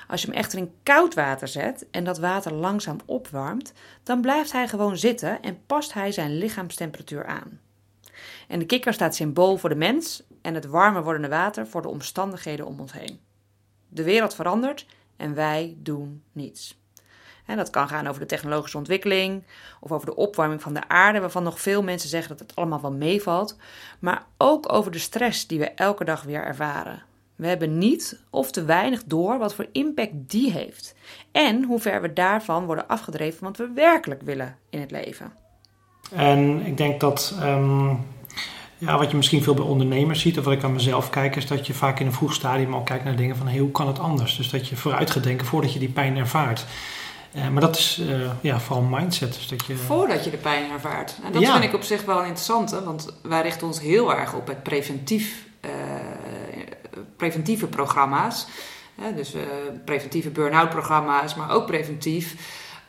Als 0.07 0.21
je 0.21 0.27
hem 0.27 0.35
echter 0.35 0.59
in 0.59 0.73
koud 0.83 1.13
water 1.13 1.47
zet 1.47 1.85
en 1.91 2.03
dat 2.03 2.17
water 2.17 2.53
langzaam 2.53 2.97
opwarmt, 3.05 3.73
dan 4.03 4.21
blijft 4.21 4.51
hij 4.51 4.67
gewoon 4.67 4.97
zitten 4.97 5.41
en 5.41 5.65
past 5.65 5.93
hij 5.93 6.11
zijn 6.11 6.37
lichaamstemperatuur 6.37 7.25
aan. 7.25 7.59
En 8.47 8.59
de 8.59 8.65
kikker 8.65 8.93
staat 8.93 9.15
symbool 9.15 9.57
voor 9.57 9.69
de 9.69 9.75
mens 9.75 10.23
en 10.41 10.53
het 10.53 10.65
warmer 10.65 11.03
wordende 11.03 11.29
water 11.29 11.67
voor 11.67 11.81
de 11.81 11.89
omstandigheden 11.89 12.65
om 12.65 12.79
ons 12.79 12.93
heen. 12.93 13.19
De 13.87 14.03
wereld 14.03 14.35
verandert 14.35 14.85
en 15.17 15.33
wij 15.33 15.75
doen 15.77 16.23
niets. 16.31 16.77
En 17.49 17.57
dat 17.57 17.69
kan 17.69 17.87
gaan 17.87 18.07
over 18.07 18.21
de 18.21 18.27
technologische 18.27 18.77
ontwikkeling 18.77 19.43
of 19.79 19.91
over 19.91 20.05
de 20.05 20.15
opwarming 20.15 20.61
van 20.61 20.73
de 20.73 20.87
aarde, 20.87 21.19
waarvan 21.19 21.43
nog 21.43 21.61
veel 21.61 21.83
mensen 21.83 22.09
zeggen 22.09 22.29
dat 22.29 22.39
het 22.39 22.55
allemaal 22.55 22.81
wel 22.81 22.91
meevalt, 22.91 23.57
maar 23.99 24.25
ook 24.37 24.73
over 24.73 24.91
de 24.91 24.99
stress 24.99 25.47
die 25.47 25.59
we 25.59 25.71
elke 25.71 26.03
dag 26.03 26.23
weer 26.23 26.43
ervaren. 26.43 27.03
We 27.35 27.47
hebben 27.47 27.77
niet 27.77 28.19
of 28.29 28.51
te 28.51 28.63
weinig 28.63 29.03
door 29.03 29.37
wat 29.37 29.55
voor 29.55 29.67
impact 29.71 30.11
die 30.13 30.51
heeft 30.51 30.95
en 31.31 31.63
hoe 31.63 31.79
ver 31.79 32.01
we 32.01 32.13
daarvan 32.13 32.65
worden 32.65 32.87
afgedreven 32.87 33.43
wat 33.43 33.57
we 33.57 33.71
werkelijk 33.75 34.21
willen 34.21 34.55
in 34.69 34.79
het 34.79 34.91
leven. 34.91 35.33
En 36.11 36.65
ik 36.65 36.77
denk 36.77 36.99
dat 36.99 37.35
um, 37.41 38.05
ja, 38.77 38.97
wat 38.97 39.11
je 39.11 39.17
misschien 39.17 39.43
veel 39.43 39.53
bij 39.53 39.65
ondernemers 39.65 40.21
ziet, 40.21 40.37
of 40.37 40.43
wat 40.43 40.53
ik 40.53 40.63
aan 40.63 40.73
mezelf 40.73 41.09
kijk, 41.09 41.35
is 41.35 41.47
dat 41.47 41.67
je 41.67 41.73
vaak 41.73 41.99
in 41.99 42.05
een 42.05 42.13
vroeg 42.13 42.33
stadium 42.33 42.73
al 42.73 42.83
kijkt 42.83 43.03
naar 43.03 43.15
dingen 43.15 43.35
van 43.35 43.57
hoe 43.57 43.71
kan 43.71 43.87
het 43.87 43.99
anders? 43.99 44.37
Dus 44.37 44.49
dat 44.49 44.67
je 44.67 44.75
vooruit 44.75 45.11
gaat 45.11 45.23
denken 45.23 45.45
voordat 45.45 45.73
je 45.73 45.79
die 45.79 45.89
pijn 45.89 46.17
ervaart. 46.17 46.65
Uh, 47.35 47.49
maar 47.49 47.61
dat 47.61 47.77
is 47.77 47.99
uh, 48.01 48.31
ja, 48.41 48.59
vooral 48.59 48.83
mindset. 48.83 49.33
Dus 49.33 49.47
dat 49.47 49.65
je... 49.65 49.75
Voordat 49.75 50.23
je 50.23 50.29
de 50.29 50.37
pijn 50.37 50.71
ervaart. 50.71 51.15
En 51.23 51.31
dat 51.31 51.41
ja. 51.41 51.51
vind 51.51 51.63
ik 51.63 51.73
op 51.73 51.83
zich 51.83 52.05
wel 52.05 52.19
interessant, 52.19 52.69
want 52.69 53.13
wij 53.21 53.41
richten 53.41 53.67
ons 53.67 53.79
heel 53.79 54.15
erg 54.15 54.33
op 54.33 54.47
het 54.47 54.63
preventief, 54.63 55.45
uh, 55.65 55.71
preventieve 57.17 57.67
programma's. 57.67 58.47
dus 59.15 59.33
preventieve 59.85 60.29
burn-out 60.29 60.69
programma's, 60.69 61.35
maar 61.35 61.51
ook 61.51 61.65
preventief 61.65 62.35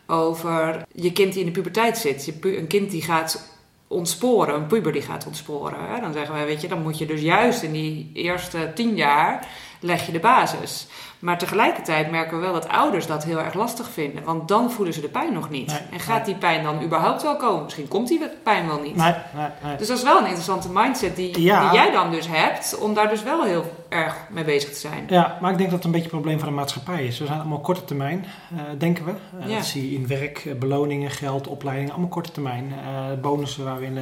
over 0.06 0.82
je 0.94 1.12
kind 1.12 1.32
die 1.32 1.40
in 1.40 1.46
de 1.46 1.52
puberteit 1.52 1.98
zit. 1.98 2.24
Je, 2.24 2.58
een 2.58 2.66
kind 2.66 2.90
die 2.90 3.02
gaat 3.02 3.58
ontsporen, 3.88 4.54
een 4.54 4.66
puber 4.66 4.92
die 4.92 5.02
gaat 5.02 5.26
ontsporen. 5.26 5.78
Hè? 5.88 6.00
Dan 6.00 6.12
zeggen 6.12 6.34
wij, 6.34 6.46
weet 6.46 6.60
je, 6.60 6.68
dan 6.68 6.82
moet 6.82 6.98
je 6.98 7.06
dus 7.06 7.20
juist 7.20 7.62
in 7.62 7.72
die 7.72 8.10
eerste 8.14 8.72
tien 8.74 8.96
jaar 8.96 9.48
leg 9.80 10.06
je 10.06 10.12
de 10.12 10.20
basis. 10.20 10.86
Maar 11.20 11.38
tegelijkertijd 11.38 12.10
merken 12.10 12.36
we 12.36 12.42
wel 12.42 12.52
dat 12.52 12.68
ouders 12.68 13.06
dat 13.06 13.24
heel 13.24 13.38
erg 13.38 13.54
lastig 13.54 13.90
vinden. 13.90 14.24
Want 14.24 14.48
dan 14.48 14.70
voelen 14.70 14.94
ze 14.94 15.00
de 15.00 15.08
pijn 15.08 15.32
nog 15.32 15.50
niet. 15.50 15.82
en 15.90 16.00
gaat 16.00 16.24
die 16.24 16.34
pijn 16.34 16.62
dan 16.62 16.82
überhaupt 16.82 17.22
wel 17.22 17.36
komen? 17.36 17.62
Misschien 17.62 17.88
komt 17.88 18.08
die 18.08 18.20
pijn 18.42 18.66
wel 18.66 18.80
niet. 18.80 18.96
Nee, 18.96 19.14
dus 19.78 19.88
dat 19.88 19.96
is 19.96 20.02
wel 20.02 20.18
een 20.18 20.24
interessante 20.24 20.68
mindset 20.72 21.16
die, 21.16 21.32
die 21.32 21.44
jij 21.44 21.90
dan 21.92 22.10
dus 22.10 22.26
hebt. 22.28 22.78
Om 22.78 22.94
daar 22.94 23.08
dus 23.08 23.22
wel 23.22 23.44
heel 23.44 23.64
erg 23.88 24.16
mee 24.30 24.44
bezig 24.44 24.72
te 24.72 24.78
zijn. 24.78 25.04
Ja, 25.08 25.38
maar 25.40 25.50
ik 25.50 25.58
denk 25.58 25.70
dat 25.70 25.78
het 25.78 25.86
een 25.86 25.92
beetje 25.92 26.06
een 26.06 26.20
probleem 26.20 26.38
van 26.38 26.48
de 26.48 26.54
maatschappij 26.54 27.06
is. 27.06 27.18
We 27.18 27.26
zijn 27.26 27.40
allemaal 27.40 27.60
korte 27.60 27.84
termijn, 27.84 28.24
uh, 28.52 28.60
denken 28.78 29.04
we. 29.04 29.12
Uh, 29.46 29.56
Dat 29.56 29.66
zie 29.66 29.90
je 29.90 29.96
in 29.96 30.06
werk, 30.06 30.44
uh, 30.44 30.54
beloningen, 30.54 31.10
geld, 31.10 31.46
opleidingen. 31.46 31.90
Allemaal 31.90 32.10
korte 32.10 32.30
termijn. 32.30 32.72
bonussen 33.20 33.64
waar 33.64 33.78
we 33.78 33.84
in, 33.84 33.98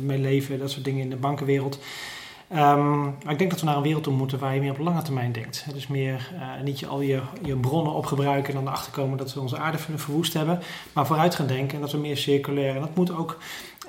mee 0.00 0.18
leven, 0.18 0.58
dat 0.58 0.70
soort 0.70 0.84
dingen 0.84 1.02
in 1.02 1.10
de 1.10 1.16
bankenwereld. 1.16 1.78
Um, 2.54 3.02
maar 3.24 3.32
ik 3.32 3.38
denk 3.38 3.50
dat 3.50 3.60
we 3.60 3.66
naar 3.66 3.76
een 3.76 3.82
wereld 3.82 4.02
toe 4.02 4.12
moeten 4.12 4.38
waar 4.38 4.54
je 4.54 4.60
meer 4.60 4.70
op 4.70 4.78
lange 4.78 5.02
termijn 5.02 5.32
denkt. 5.32 5.66
Dus 5.72 5.86
meer 5.86 6.30
uh, 6.34 6.62
niet 6.64 6.80
je, 6.80 6.86
al 6.86 7.00
je, 7.00 7.20
je 7.42 7.56
bronnen 7.56 7.92
opgebruiken 7.92 8.48
en 8.48 8.54
dan 8.54 8.68
erachter 8.68 8.92
komen 8.92 9.18
dat 9.18 9.34
we 9.34 9.40
onze 9.40 9.58
aarde 9.58 9.78
verwoest 9.78 10.32
hebben. 10.32 10.60
Maar 10.92 11.06
vooruit 11.06 11.34
gaan 11.34 11.46
denken 11.46 11.74
en 11.74 11.80
dat 11.80 11.92
we 11.92 11.98
meer 11.98 12.16
circulair. 12.16 12.74
En 12.74 12.80
dat 12.80 12.94
moet 12.94 13.16
ook 13.16 13.38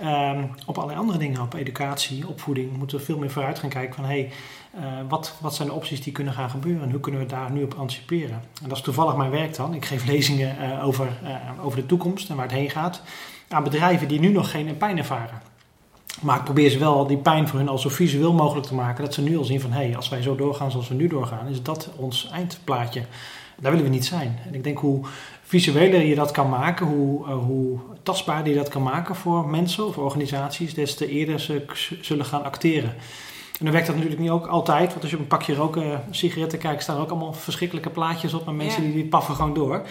um, 0.04 0.50
op 0.66 0.76
allerlei 0.76 1.00
andere 1.00 1.18
dingen, 1.18 1.42
op 1.42 1.54
educatie, 1.54 2.28
opvoeding, 2.28 2.78
moeten 2.78 2.98
we 2.98 3.04
veel 3.04 3.18
meer 3.18 3.32
vooruit 3.32 3.60
gaan 3.60 3.70
kijken 3.70 3.96
van 3.96 4.06
hey, 4.06 4.32
uh, 4.76 4.82
wat, 5.08 5.38
wat 5.42 5.56
zijn 5.56 5.68
de 5.68 5.74
opties 5.74 6.02
die 6.02 6.14
kunnen 6.14 6.34
gaan 6.34 6.50
gebeuren 6.50 6.84
en 6.84 6.92
hoe 6.92 7.00
kunnen 7.00 7.22
we 7.22 7.28
daar 7.28 7.52
nu 7.52 7.64
op 7.64 7.74
anticiperen. 7.74 8.42
En 8.62 8.70
dat 8.70 8.78
is 8.78 8.84
toevallig 8.84 9.16
mijn 9.16 9.32
werk 9.32 9.56
dan. 9.56 9.74
Ik 9.74 9.86
geef 9.86 10.06
lezingen 10.06 10.56
uh, 10.62 10.86
over, 10.86 11.08
over 11.62 11.80
de 11.80 11.86
toekomst 11.86 12.30
en 12.30 12.36
waar 12.36 12.46
het 12.46 12.56
heen 12.56 12.70
gaat 12.70 13.02
aan 13.48 13.64
bedrijven 13.64 14.08
die 14.08 14.20
nu 14.20 14.30
nog 14.30 14.52
geen 14.52 14.78
pijn 14.78 14.98
ervaren. 14.98 15.42
Maar 16.22 16.38
ik 16.38 16.44
probeer 16.44 16.70
ze 16.70 16.78
wel 16.78 17.08
die 17.08 17.18
pijn 17.18 17.48
voor 17.48 17.60
hun 17.60 17.70
al 17.70 17.78
zo 17.78 17.90
visueel 17.90 18.34
mogelijk 18.34 18.68
te 18.68 18.76
maken. 18.76 19.04
Dat 19.04 19.14
ze 19.14 19.22
nu 19.22 19.38
al 19.38 19.44
zien 19.44 19.62
van, 19.62 19.72
hé, 19.72 19.86
hey, 19.86 19.96
als 19.96 20.10
wij 20.10 20.22
zo 20.22 20.36
doorgaan 20.36 20.72
zoals 20.72 20.88
we 20.88 20.96
nu 20.96 21.08
doorgaan, 21.08 21.48
is 21.48 21.64
dat 21.64 21.90
ons 21.96 22.30
eindplaatje. 22.32 23.02
Daar 23.60 23.72
willen 23.72 23.86
we 23.86 23.92
niet 23.92 24.06
zijn. 24.06 24.40
En 24.48 24.54
ik 24.54 24.64
denk 24.64 24.78
hoe 24.78 25.06
visueler 25.42 26.02
je 26.02 26.16
dat 26.16 26.32
kan 26.32 26.50
maken, 26.50 26.86
hoe, 26.86 27.32
hoe 27.32 27.80
tastbaarder 28.04 28.54
je 28.54 28.60
dat 28.60 28.70
kan 28.70 28.84
maken 28.84 29.16
voor 29.16 29.48
mensen 29.48 29.88
of 29.88 29.98
organisaties, 29.98 30.74
des 30.74 30.96
te 30.96 31.08
eerder 31.08 31.40
ze 31.40 31.66
zullen 32.02 32.26
gaan 32.26 32.44
acteren. 32.44 32.96
En 33.60 33.66
dan 33.66 33.72
werkt 33.72 33.88
dat 33.88 33.96
natuurlijk 33.96 34.22
niet 34.22 34.32
ook 34.32 34.48
altijd, 34.48 34.90
want 34.90 35.02
als 35.02 35.10
je 35.10 35.16
op 35.16 35.22
een 35.22 35.28
pakje 35.28 35.56
roken 35.56 36.04
sigaretten 36.12 36.60
kijkt, 36.60 36.84
staan 36.84 36.96
er 36.96 37.02
ook 37.02 37.10
allemaal 37.10 37.34
verschrikkelijke 37.34 37.90
plaatjes 37.90 38.34
op, 38.34 38.46
maar 38.46 38.54
mensen 38.54 38.82
die, 38.82 38.94
die 38.94 39.06
paffen 39.06 39.36
gewoon 39.36 39.54
door. 39.54 39.82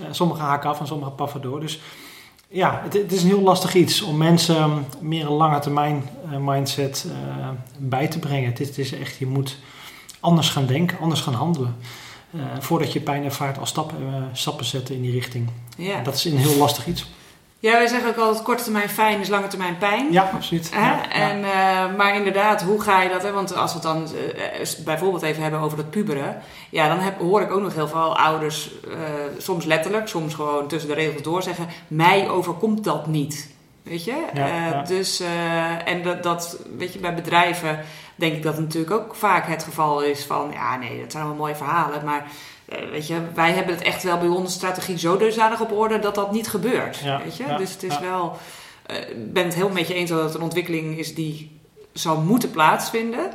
Uh, 0.00 0.06
sommige 0.10 0.40
haken 0.40 0.70
af 0.70 0.80
en 0.80 0.86
sommige 0.86 1.10
paffen 1.10 1.42
door. 1.42 1.60
Dus 1.60 1.80
ja, 2.48 2.80
het, 2.82 2.92
het, 2.92 3.12
is 3.12 3.22
een 3.22 3.28
heel 3.28 3.40
lastig 3.40 3.74
iets 3.74 4.02
om 4.02 4.16
mensen 4.16 4.86
meer 5.00 5.26
een 5.26 5.32
lange 5.32 5.58
termijn 5.58 6.08
uh, 6.30 6.38
mindset 6.38 7.06
uh, 7.08 7.48
bij 7.78 8.08
te 8.08 8.18
brengen. 8.18 8.50
Het 8.50 8.60
is, 8.60 8.68
het 8.68 8.78
is, 8.78 8.92
echt, 8.92 9.16
je 9.16 9.26
moet 9.26 9.58
anders 10.20 10.48
gaan 10.48 10.66
denken, 10.66 10.98
anders 10.98 11.20
gaan 11.20 11.34
handelen. 11.34 11.76
voordat 12.58 12.92
je 12.92 13.00
pijn 13.00 13.24
ervaart, 13.24 13.58
al 13.58 13.66
stappen, 13.66 14.30
stappen 14.32 14.64
zetten 14.64 14.94
in 14.94 15.02
die 15.02 15.12
richting. 15.12 15.48
Ja. 15.76 16.02
Dat 16.02 16.14
is 16.14 16.24
een 16.24 16.36
heel 16.36 16.56
lastig 16.56 16.86
iets. 16.86 17.06
Ja, 17.58 17.72
wij 17.72 17.86
zeggen 17.86 18.08
ook 18.08 18.16
altijd 18.16 18.44
korte 18.44 18.62
termijn 18.62 18.88
fijn 18.88 19.20
is 19.20 19.28
lange 19.28 19.46
termijn 19.46 19.78
pijn. 19.78 20.12
Ja, 20.12 20.30
absoluut. 20.34 20.70
Ja, 20.72 21.10
en, 21.10 21.38
uh, 21.38 21.96
maar 21.96 22.14
inderdaad, 22.14 22.62
hoe 22.62 22.80
ga 22.80 23.02
je 23.02 23.08
dat? 23.08 23.22
Hè? 23.22 23.32
Want 23.32 23.56
als 23.56 23.72
we 23.72 23.78
het 23.78 23.86
dan 23.86 24.02
uh, 24.02 24.84
bijvoorbeeld 24.84 25.22
even 25.22 25.42
hebben 25.42 25.60
over 25.60 25.76
dat 25.76 25.90
puberen. 25.90 26.42
Ja, 26.70 26.88
dan 26.88 26.98
heb, 26.98 27.18
hoor 27.18 27.40
ik 27.40 27.50
ook 27.50 27.60
nog 27.60 27.74
heel 27.74 27.88
veel 27.88 28.18
ouders, 28.18 28.70
uh, 28.88 28.94
soms 29.38 29.64
letterlijk, 29.64 30.08
soms 30.08 30.34
gewoon 30.34 30.68
tussen 30.68 30.88
de 30.88 30.96
regels 30.96 31.22
door 31.22 31.42
zeggen... 31.42 31.68
mij 31.88 32.28
overkomt 32.28 32.84
dat 32.84 33.06
niet. 33.06 33.54
Weet 33.82 34.04
je? 34.04 34.24
Ja, 34.34 34.82
dus, 34.82 35.22
en 35.84 36.02
dat, 36.02 36.22
dat, 36.22 36.58
weet 36.76 36.92
je, 36.92 36.98
bij 36.98 37.14
bedrijven 37.14 37.80
denk 38.14 38.32
ik 38.34 38.42
dat 38.42 38.54
het 38.54 38.62
natuurlijk 38.62 38.92
ook 38.92 39.14
vaak 39.14 39.46
het 39.46 39.62
geval 39.62 40.02
is 40.02 40.24
van... 40.24 40.50
ja, 40.52 40.76
nee, 40.76 41.00
dat 41.00 41.12
zijn 41.12 41.24
allemaal 41.24 41.42
mooie 41.42 41.56
verhalen, 41.56 42.04
maar 42.04 42.20
eh, 42.20 42.30
weet 42.90 43.06
je, 43.06 43.20
wij 43.34 43.52
hebben 43.52 43.74
het 43.74 43.84
echt 43.84 44.02
wel 44.02 44.18
bij 44.18 44.28
onze 44.28 44.52
strategie 44.52 44.98
zo 44.98 45.16
dusdanig 45.16 45.60
op 45.60 45.72
orde 45.72 45.98
dat 45.98 46.14
dat 46.14 46.32
niet 46.32 46.48
gebeurt. 46.48 47.02
weet 47.02 47.36
je? 47.36 47.54
dus 47.58 47.72
het 47.72 47.82
is 47.82 47.98
wel. 47.98 48.36
Eh, 48.86 48.96
ik 48.96 49.32
ben 49.32 49.44
het 49.44 49.54
heel 49.54 49.68
met 49.68 49.88
je 49.88 49.94
eens 49.94 50.10
dat 50.10 50.22
het 50.22 50.34
een 50.34 50.42
ontwikkeling 50.42 50.98
is 50.98 51.14
die 51.14 51.60
zou 51.92 52.24
moeten 52.24 52.50
plaatsvinden. 52.50 53.30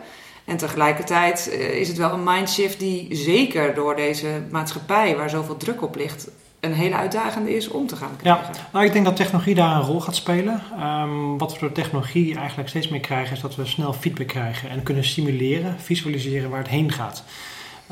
En 0.45 0.57
tegelijkertijd 0.57 1.49
eh, 1.49 1.79
is 1.79 1.87
het 1.87 1.97
wel 1.97 2.11
een 2.11 2.23
mindshift 2.23 2.79
die 2.79 3.15
zeker 3.15 3.73
door 3.73 3.95
deze 3.95 4.41
maatschappij, 4.49 5.15
waar 5.15 5.29
zoveel 5.29 5.57
druk 5.57 5.81
op 5.81 5.95
ligt, 5.95 6.29
een 6.59 6.73
hele 6.73 6.95
uitdagende 6.95 7.55
is 7.55 7.67
om 7.67 7.87
te 7.87 7.95
gaan 7.95 8.15
krijgen. 8.17 8.53
Ja, 8.53 8.59
nou, 8.73 8.85
ik 8.85 8.93
denk 8.93 9.05
dat 9.05 9.15
technologie 9.15 9.55
daar 9.55 9.75
een 9.75 9.81
rol 9.81 10.01
gaat 10.01 10.15
spelen. 10.15 10.61
Um, 10.79 11.37
wat 11.37 11.53
we 11.53 11.59
door 11.59 11.71
technologie 11.71 12.35
eigenlijk 12.37 12.69
steeds 12.69 12.87
meer 12.87 12.99
krijgen, 12.99 13.35
is 13.35 13.41
dat 13.41 13.55
we 13.55 13.65
snel 13.65 13.93
feedback 13.93 14.27
krijgen 14.27 14.69
en 14.69 14.83
kunnen 14.83 15.03
simuleren, 15.03 15.79
visualiseren 15.79 16.49
waar 16.49 16.59
het 16.59 16.67
heen 16.67 16.91
gaat. 16.91 17.23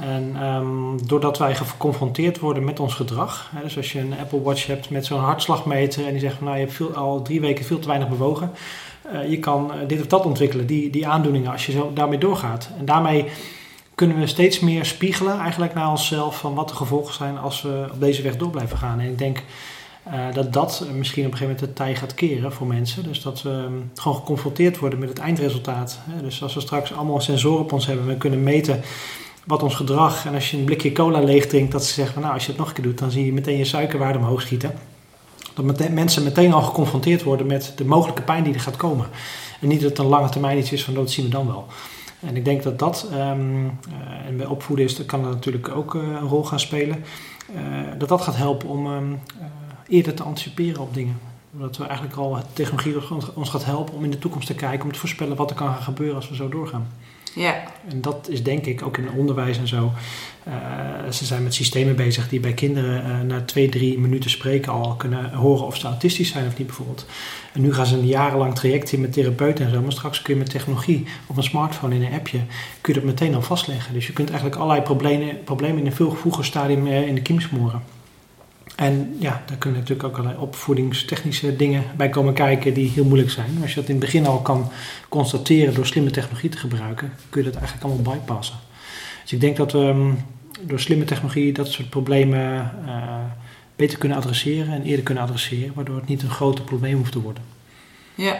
En 0.01 0.43
um, 0.43 1.07
doordat 1.07 1.37
wij 1.37 1.55
geconfronteerd 1.55 2.39
worden 2.39 2.63
met 2.63 2.79
ons 2.79 2.93
gedrag, 2.93 3.51
hè, 3.55 3.63
dus 3.63 3.77
als 3.77 3.91
je 3.91 3.99
een 3.99 4.19
Apple 4.19 4.41
Watch 4.41 4.67
hebt 4.67 4.89
met 4.89 5.05
zo'n 5.05 5.19
hartslagmeter 5.19 6.05
en 6.05 6.11
die 6.11 6.19
zegt 6.19 6.35
van 6.35 6.45
nou 6.45 6.57
je 6.57 6.63
hebt 6.63 6.75
veel, 6.75 6.93
al 6.93 7.21
drie 7.21 7.41
weken 7.41 7.65
veel 7.65 7.79
te 7.79 7.87
weinig 7.87 8.09
bewogen, 8.09 8.51
uh, 9.13 9.29
je 9.29 9.39
kan 9.39 9.71
uh, 9.71 9.87
dit 9.87 9.99
of 9.99 10.07
dat 10.07 10.25
ontwikkelen, 10.25 10.65
die, 10.65 10.89
die 10.89 11.07
aandoeningen, 11.07 11.51
als 11.51 11.65
je 11.65 11.71
zo 11.71 11.91
daarmee 11.93 12.17
doorgaat. 12.17 12.69
En 12.77 12.85
daarmee 12.85 13.25
kunnen 13.95 14.19
we 14.19 14.27
steeds 14.27 14.59
meer 14.59 14.85
spiegelen 14.85 15.39
eigenlijk 15.39 15.73
naar 15.73 15.89
onszelf 15.89 16.39
van 16.39 16.53
wat 16.53 16.69
de 16.69 16.75
gevolgen 16.75 17.13
zijn 17.13 17.37
als 17.37 17.61
we 17.61 17.87
op 17.91 17.99
deze 17.99 18.21
weg 18.21 18.37
door 18.37 18.49
blijven 18.49 18.77
gaan. 18.77 18.99
En 18.99 19.07
ik 19.07 19.17
denk 19.17 19.43
uh, 20.07 20.33
dat 20.33 20.53
dat 20.53 20.85
misschien 20.93 21.25
op 21.25 21.31
een 21.31 21.37
gegeven 21.37 21.55
moment 21.55 21.59
de 21.59 21.83
tij 21.83 21.95
gaat 21.95 22.13
keren 22.13 22.53
voor 22.53 22.67
mensen. 22.67 23.03
Dus 23.03 23.21
dat 23.21 23.41
we 23.41 23.49
um, 23.49 23.91
gewoon 23.95 24.17
geconfronteerd 24.17 24.77
worden 24.77 24.99
met 24.99 25.09
het 25.09 25.19
eindresultaat. 25.19 25.99
Hè. 26.09 26.21
Dus 26.21 26.43
als 26.43 26.53
we 26.53 26.59
straks 26.59 26.93
allemaal 26.93 27.21
sensoren 27.21 27.61
op 27.61 27.73
ons 27.73 27.85
hebben, 27.85 28.07
we 28.07 28.17
kunnen 28.17 28.43
meten 28.43 28.81
wat 29.49 29.63
ons 29.63 29.75
gedrag. 29.75 30.25
En 30.25 30.33
als 30.33 30.51
je 30.51 30.57
een 30.57 30.63
blikje 30.63 30.91
cola 30.91 31.19
leeg 31.19 31.47
drinkt, 31.47 31.71
dat 31.71 31.85
ze 31.85 31.93
zeggen 31.93 32.21
nou, 32.21 32.33
als 32.33 32.43
je 32.43 32.49
het 32.49 32.59
nog 32.59 32.67
een 32.67 32.73
keer 32.73 32.83
doet, 32.83 32.97
dan 32.97 33.11
zie 33.11 33.25
je 33.25 33.33
meteen 33.33 33.57
je 33.57 33.65
suikerwaarde 33.65 34.19
omhoog 34.19 34.41
schieten. 34.41 34.73
Dat 35.53 35.89
mensen 35.89 36.23
meteen 36.23 36.53
al 36.53 36.61
geconfronteerd 36.61 37.23
worden 37.23 37.47
met 37.47 37.73
de 37.75 37.85
mogelijke 37.85 38.21
pijn 38.21 38.43
die 38.43 38.53
er 38.53 38.59
gaat 38.59 38.75
komen. 38.75 39.05
En 39.61 39.67
niet 39.67 39.81
dat 39.81 39.89
het 39.89 39.99
een 39.99 40.05
lange 40.05 40.29
termijn 40.29 40.57
iets 40.57 40.71
is 40.71 40.83
van 40.83 40.93
dat 40.93 41.11
zien 41.11 41.25
we 41.25 41.31
dan 41.31 41.47
wel. 41.47 41.65
En 42.19 42.35
ik 42.35 42.45
denk 42.45 42.63
dat 42.63 42.79
dat, 42.79 43.09
um, 43.13 43.65
uh, 43.65 44.27
en 44.27 44.37
bij 44.37 44.45
opvoeden 44.45 44.85
is, 44.85 44.95
dat 44.95 45.05
kan 45.05 45.23
er 45.23 45.29
natuurlijk 45.29 45.69
ook 45.69 45.93
uh, 45.95 46.01
een 46.01 46.27
rol 46.27 46.43
gaan 46.43 46.59
spelen. 46.59 47.03
Uh, 47.55 47.61
dat 47.97 48.09
dat 48.09 48.21
gaat 48.21 48.35
helpen 48.35 48.69
om 48.69 48.87
um, 48.87 49.19
eerder 49.87 50.13
te 50.13 50.23
anticiperen 50.23 50.81
op 50.81 50.93
dingen. 50.93 51.19
Dat 51.51 51.77
we 51.77 51.83
eigenlijk 51.83 52.17
al 52.17 52.37
technologie 52.53 52.95
ons 53.33 53.49
gaat 53.49 53.65
helpen 53.65 53.95
om 53.95 54.03
in 54.03 54.11
de 54.11 54.19
toekomst 54.19 54.47
te 54.47 54.55
kijken, 54.55 54.85
om 54.85 54.91
te 54.91 54.99
voorspellen 54.99 55.35
wat 55.35 55.49
er 55.49 55.55
kan 55.55 55.67
gaan 55.67 55.83
gebeuren 55.83 56.15
als 56.15 56.29
we 56.29 56.35
zo 56.35 56.49
doorgaan. 56.49 56.87
Ja. 57.35 57.63
En 57.89 58.01
dat 58.01 58.27
is 58.29 58.43
denk 58.43 58.65
ik 58.65 58.81
ook 58.81 58.97
in 58.97 59.05
het 59.05 59.15
onderwijs 59.15 59.57
en 59.57 59.67
zo. 59.67 59.91
Uh, 60.47 61.11
ze 61.11 61.25
zijn 61.25 61.43
met 61.43 61.53
systemen 61.53 61.95
bezig 61.95 62.29
die 62.29 62.39
bij 62.39 62.53
kinderen 62.53 63.05
uh, 63.05 63.21
na 63.21 63.41
twee, 63.41 63.69
drie 63.69 63.99
minuten 63.99 64.29
spreken 64.29 64.71
al 64.71 64.95
kunnen 64.95 65.33
horen 65.33 65.65
of 65.65 65.77
ze 65.77 65.87
autistisch 65.87 66.29
zijn 66.29 66.47
of 66.47 66.57
niet 66.57 66.67
bijvoorbeeld. 66.67 67.05
En 67.53 67.61
nu 67.61 67.73
gaan 67.73 67.85
ze 67.85 67.95
een 67.95 68.05
jarenlang 68.05 68.55
traject 68.55 68.91
in 68.91 69.01
met 69.01 69.13
therapeuten 69.13 69.65
en 69.65 69.71
zo. 69.71 69.81
Maar 69.81 69.91
straks 69.91 70.21
kun 70.21 70.33
je 70.33 70.39
met 70.39 70.49
technologie 70.49 71.05
op 71.27 71.37
een 71.37 71.43
smartphone 71.43 71.95
in 71.95 72.03
een 72.03 72.13
appje 72.13 72.39
kun 72.81 72.93
je 72.93 72.99
dat 72.99 73.09
meteen 73.09 73.35
al 73.35 73.41
vastleggen. 73.41 73.93
Dus 73.93 74.07
je 74.07 74.13
kunt 74.13 74.29
eigenlijk 74.29 74.59
allerlei 74.59 74.83
problemen, 74.83 75.43
problemen 75.43 75.79
in 75.79 75.85
een 75.85 75.93
veel 75.93 76.11
vroeger 76.11 76.45
stadium 76.45 76.87
uh, 76.87 77.07
in 77.07 77.15
de 77.15 77.21
kiem 77.21 77.39
smoren. 77.41 77.98
En 78.79 79.15
ja, 79.19 79.43
daar 79.45 79.57
kunnen 79.57 79.79
natuurlijk 79.79 80.07
ook 80.07 80.17
allerlei 80.17 80.41
opvoedingstechnische 80.41 81.55
dingen 81.55 81.83
bij 81.97 82.09
komen 82.09 82.33
kijken 82.33 82.73
die 82.73 82.89
heel 82.89 83.05
moeilijk 83.05 83.31
zijn. 83.31 83.57
Als 83.61 83.73
je 83.73 83.79
dat 83.79 83.89
in 83.89 83.95
het 83.95 84.05
begin 84.05 84.25
al 84.25 84.41
kan 84.41 84.71
constateren 85.09 85.73
door 85.73 85.85
slimme 85.85 86.11
technologie 86.11 86.49
te 86.49 86.57
gebruiken, 86.57 87.13
kun 87.29 87.43
je 87.43 87.49
dat 87.49 87.59
eigenlijk 87.59 87.85
allemaal 87.85 88.15
bypassen. 88.15 88.55
Dus 89.21 89.33
ik 89.33 89.41
denk 89.41 89.57
dat 89.57 89.71
we 89.71 89.77
um, 89.77 90.17
door 90.61 90.79
slimme 90.79 91.05
technologie 91.05 91.53
dat 91.53 91.67
soort 91.67 91.89
problemen 91.89 92.71
uh, 92.85 93.03
beter 93.75 93.97
kunnen 93.97 94.17
adresseren 94.17 94.73
en 94.73 94.83
eerder 94.83 95.05
kunnen 95.05 95.23
adresseren, 95.23 95.73
waardoor 95.73 95.95
het 95.95 96.07
niet 96.07 96.21
een 96.21 96.29
groter 96.29 96.63
probleem 96.63 96.97
hoeft 96.97 97.11
te 97.11 97.21
worden. 97.21 97.43
Ja. 98.15 98.39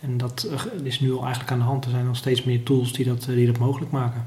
En 0.00 0.16
dat 0.16 0.48
is 0.82 1.00
nu 1.00 1.12
al 1.12 1.22
eigenlijk 1.22 1.50
aan 1.50 1.58
de 1.58 1.64
hand. 1.64 1.84
Er 1.84 1.90
zijn 1.90 2.06
nog 2.06 2.16
steeds 2.16 2.44
meer 2.44 2.62
tools 2.62 2.92
die 2.92 3.04
dat, 3.04 3.24
die 3.24 3.46
dat 3.46 3.58
mogelijk 3.58 3.90
maken. 3.90 4.26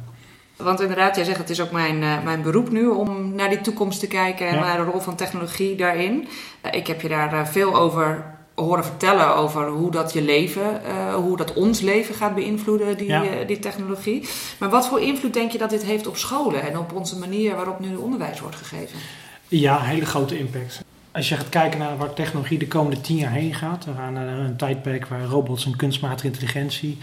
Want 0.63 0.81
inderdaad, 0.81 1.15
jij 1.15 1.25
zegt 1.25 1.37
het 1.37 1.49
is 1.49 1.61
ook 1.61 1.71
mijn, 1.71 2.01
uh, 2.01 2.23
mijn 2.23 2.41
beroep 2.41 2.71
nu 2.71 2.87
om 2.87 3.35
naar 3.35 3.49
die 3.49 3.61
toekomst 3.61 3.99
te 3.99 4.07
kijken 4.07 4.47
en 4.47 4.59
naar 4.59 4.77
de 4.77 4.83
rol 4.83 4.99
van 4.99 5.15
technologie 5.15 5.75
daarin. 5.75 6.27
Uh, 6.65 6.73
ik 6.73 6.87
heb 6.87 7.01
je 7.01 7.07
daar 7.07 7.33
uh, 7.33 7.45
veel 7.45 7.75
over 7.75 8.23
horen 8.55 8.85
vertellen 8.85 9.35
over 9.35 9.67
hoe 9.67 9.91
dat 9.91 10.13
je 10.13 10.21
leven, 10.21 10.81
hoe 11.13 11.37
dat 11.37 11.53
ons 11.53 11.81
leven 11.81 12.15
gaat 12.15 12.35
beïnvloeden, 12.35 12.97
die, 12.97 13.07
ja. 13.07 13.23
die 13.47 13.59
technologie. 13.59 14.27
Maar 14.57 14.69
wat 14.69 14.87
voor 14.87 15.01
invloed 15.01 15.33
denk 15.33 15.51
je 15.51 15.57
dat 15.57 15.69
dit 15.69 15.83
heeft 15.83 16.07
op 16.07 16.17
scholen 16.17 16.61
en 16.61 16.77
op 16.77 16.93
onze 16.93 17.17
manier 17.17 17.55
waarop 17.55 17.79
nu 17.79 17.95
onderwijs 17.95 18.39
wordt 18.39 18.55
gegeven? 18.55 18.99
Ja, 19.47 19.81
hele 19.81 20.05
grote 20.05 20.39
impact. 20.39 20.83
Als 21.11 21.29
je 21.29 21.35
gaat 21.35 21.49
kijken 21.49 21.79
naar 21.79 21.97
waar 21.97 22.13
technologie 22.13 22.57
de 22.57 22.67
komende 22.67 23.01
tien 23.01 23.17
jaar 23.17 23.31
heen 23.31 23.53
gaat, 23.53 23.85
we 23.85 23.91
gaan 23.93 24.13
naar 24.13 24.27
een 24.27 24.57
tijdperk 24.57 25.05
waar 25.05 25.23
robots 25.23 25.65
en 25.65 25.75
kunstmatige 25.75 26.27
intelligentie 26.27 26.97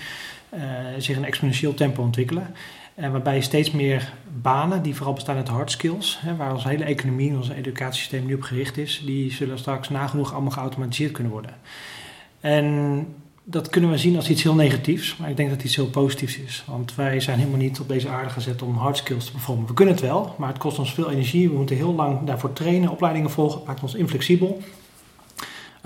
zich 0.99 1.16
in 1.16 1.25
exponentieel 1.25 1.75
tempo 1.75 2.03
ontwikkelen. 2.03 2.55
En 2.97 3.13
waarbij 3.13 3.41
steeds 3.41 3.71
meer 3.71 4.13
banen, 4.43 4.83
die 4.83 4.95
vooral 4.95 5.15
bestaan 5.15 5.37
uit 5.37 5.49
hard 5.49 5.71
skills, 5.71 6.19
hè, 6.21 6.37
waar 6.37 6.53
onze 6.53 6.69
hele 6.69 6.85
economie, 6.85 7.37
ons 7.37 7.49
educatiesysteem 7.49 8.27
nu 8.27 8.35
op 8.35 8.43
gericht 8.43 8.77
is, 8.77 9.03
die 9.05 9.33
zullen 9.33 9.59
straks 9.59 9.89
nagenoeg 9.89 10.33
allemaal 10.33 10.51
geautomatiseerd 10.51 11.13
kunnen 11.13 11.33
worden. 11.33 11.55
En 12.41 13.07
dat 13.45 13.69
kunnen 13.69 13.91
we 13.91 13.99
zien 13.99 14.17
als 14.17 14.31
iets 14.31 14.43
heel 14.43 14.55
negatiefs, 14.55 15.17
maar 15.17 15.31
ik 15.31 15.37
denk 15.37 15.49
dat 15.49 15.57
het 15.57 15.67
iets 15.67 15.77
heel 15.77 15.91
positiefs 15.91 16.39
is. 16.39 16.65
Want 16.67 16.95
wij 16.95 17.21
zijn 17.21 17.39
helemaal 17.39 17.61
niet 17.61 17.81
op 17.81 17.89
deze 17.89 18.09
aarde 18.09 18.31
gezet 18.31 18.63
om 18.63 18.77
hard 18.77 18.97
skills 18.97 19.25
te 19.25 19.31
performen. 19.31 19.67
We 19.67 19.75
kunnen 19.75 19.95
het 19.95 20.03
wel, 20.03 20.35
maar 20.39 20.49
het 20.49 20.59
kost 20.59 20.79
ons 20.79 20.95
veel 20.95 21.11
energie. 21.11 21.49
We 21.49 21.57
moeten 21.57 21.77
heel 21.77 21.95
lang 21.95 22.27
daarvoor 22.27 22.53
trainen, 22.53 22.91
opleidingen 22.91 23.31
volgen. 23.31 23.59
Het 23.59 23.67
maakt 23.67 23.83
ons 23.83 23.95
inflexibel. 23.95 24.63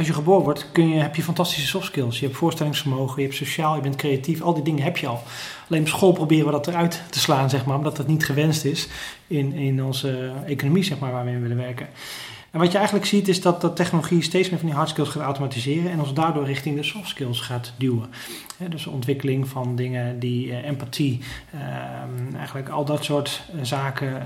Als 0.01 0.09
je 0.09 0.15
geboren 0.15 0.45
wordt, 0.45 0.67
kun 0.73 0.89
je, 0.89 1.01
heb 1.01 1.17
je 1.17 1.23
fantastische 1.23 1.67
soft 1.67 1.87
skills. 1.87 2.19
Je 2.19 2.25
hebt 2.27 2.39
voorstellingsvermogen, 2.39 3.23
je 3.23 3.29
hebt 3.29 3.39
sociaal, 3.39 3.75
je 3.75 3.81
bent 3.81 3.97
creatief. 3.97 4.41
Al 4.43 4.55
die 4.55 4.63
dingen 4.63 4.83
heb 4.83 4.97
je 4.97 5.07
al. 5.07 5.23
Alleen 5.69 5.81
op 5.81 5.89
school 5.89 6.13
proberen 6.13 6.45
we 6.45 6.51
dat 6.51 6.67
eruit 6.67 7.03
te 7.11 7.19
slaan, 7.19 7.51
zeg 7.51 7.65
maar. 7.65 7.77
Omdat 7.77 7.97
dat 7.97 8.07
niet 8.07 8.25
gewenst 8.25 8.65
is 8.65 8.89
in, 9.27 9.53
in 9.53 9.85
onze 9.85 10.33
economie, 10.47 10.83
zeg 10.83 10.99
maar, 10.99 11.13
waar 11.13 11.25
we 11.25 11.31
in 11.31 11.43
willen 11.43 11.57
werken. 11.57 11.89
En 12.51 12.59
wat 12.59 12.71
je 12.71 12.77
eigenlijk 12.77 13.07
ziet 13.07 13.29
is 13.29 13.41
dat, 13.41 13.61
dat 13.61 13.77
technologie 13.77 14.23
steeds 14.23 14.51
meer 14.51 14.59
van 14.59 14.69
die 14.69 14.77
hard 14.77 14.89
skills 14.89 15.09
gaat 15.09 15.23
automatiseren 15.23 15.91
en 15.91 16.01
ons 16.01 16.15
daardoor 16.15 16.45
richting 16.45 16.77
de 16.77 16.83
soft 16.83 17.09
skills 17.09 17.41
gaat 17.41 17.73
duwen. 17.77 18.11
dus 18.69 18.87
ontwikkeling 18.87 19.49
van 19.49 19.77
dingen 19.77 20.19
die 20.19 20.47
uh, 20.47 20.67
empathie, 20.67 21.21
uh, 21.55 22.37
eigenlijk 22.37 22.69
al 22.69 22.85
dat 22.85 23.05
soort 23.05 23.43
uh, 23.55 23.63
zaken, 23.63 24.09
uh, 24.09 24.25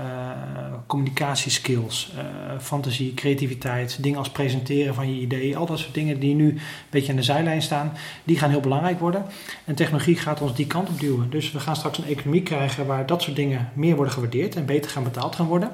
communicatieskills, 0.87 2.11
fantasie, 2.59 3.13
creativiteit, 3.13 4.03
dingen 4.03 4.17
als 4.17 4.29
presenteren 4.29 4.93
van 4.93 5.15
je 5.15 5.21
ideeën, 5.21 5.55
al 5.55 5.65
dat 5.65 5.79
soort 5.79 5.93
dingen 5.93 6.19
die 6.19 6.35
nu 6.35 6.49
een 6.49 6.59
beetje 6.89 7.09
aan 7.09 7.17
de 7.17 7.23
zijlijn 7.23 7.61
staan, 7.61 7.93
die 8.23 8.37
gaan 8.37 8.49
heel 8.49 8.59
belangrijk 8.59 8.99
worden. 8.99 9.25
En 9.65 9.75
technologie 9.75 10.15
gaat 10.15 10.41
ons 10.41 10.55
die 10.55 10.67
kant 10.67 10.89
op 10.89 10.99
duwen. 10.99 11.29
Dus 11.29 11.51
we 11.51 11.59
gaan 11.59 11.75
straks 11.75 11.97
een 11.97 12.05
economie 12.05 12.43
krijgen 12.43 12.85
waar 12.85 13.05
dat 13.05 13.21
soort 13.21 13.35
dingen 13.35 13.69
meer 13.73 13.95
worden 13.95 14.13
gewaardeerd 14.13 14.55
en 14.55 14.65
beter 14.65 14.91
gaan 14.91 15.03
betaald 15.03 15.35
gaan 15.35 15.47
worden. 15.47 15.71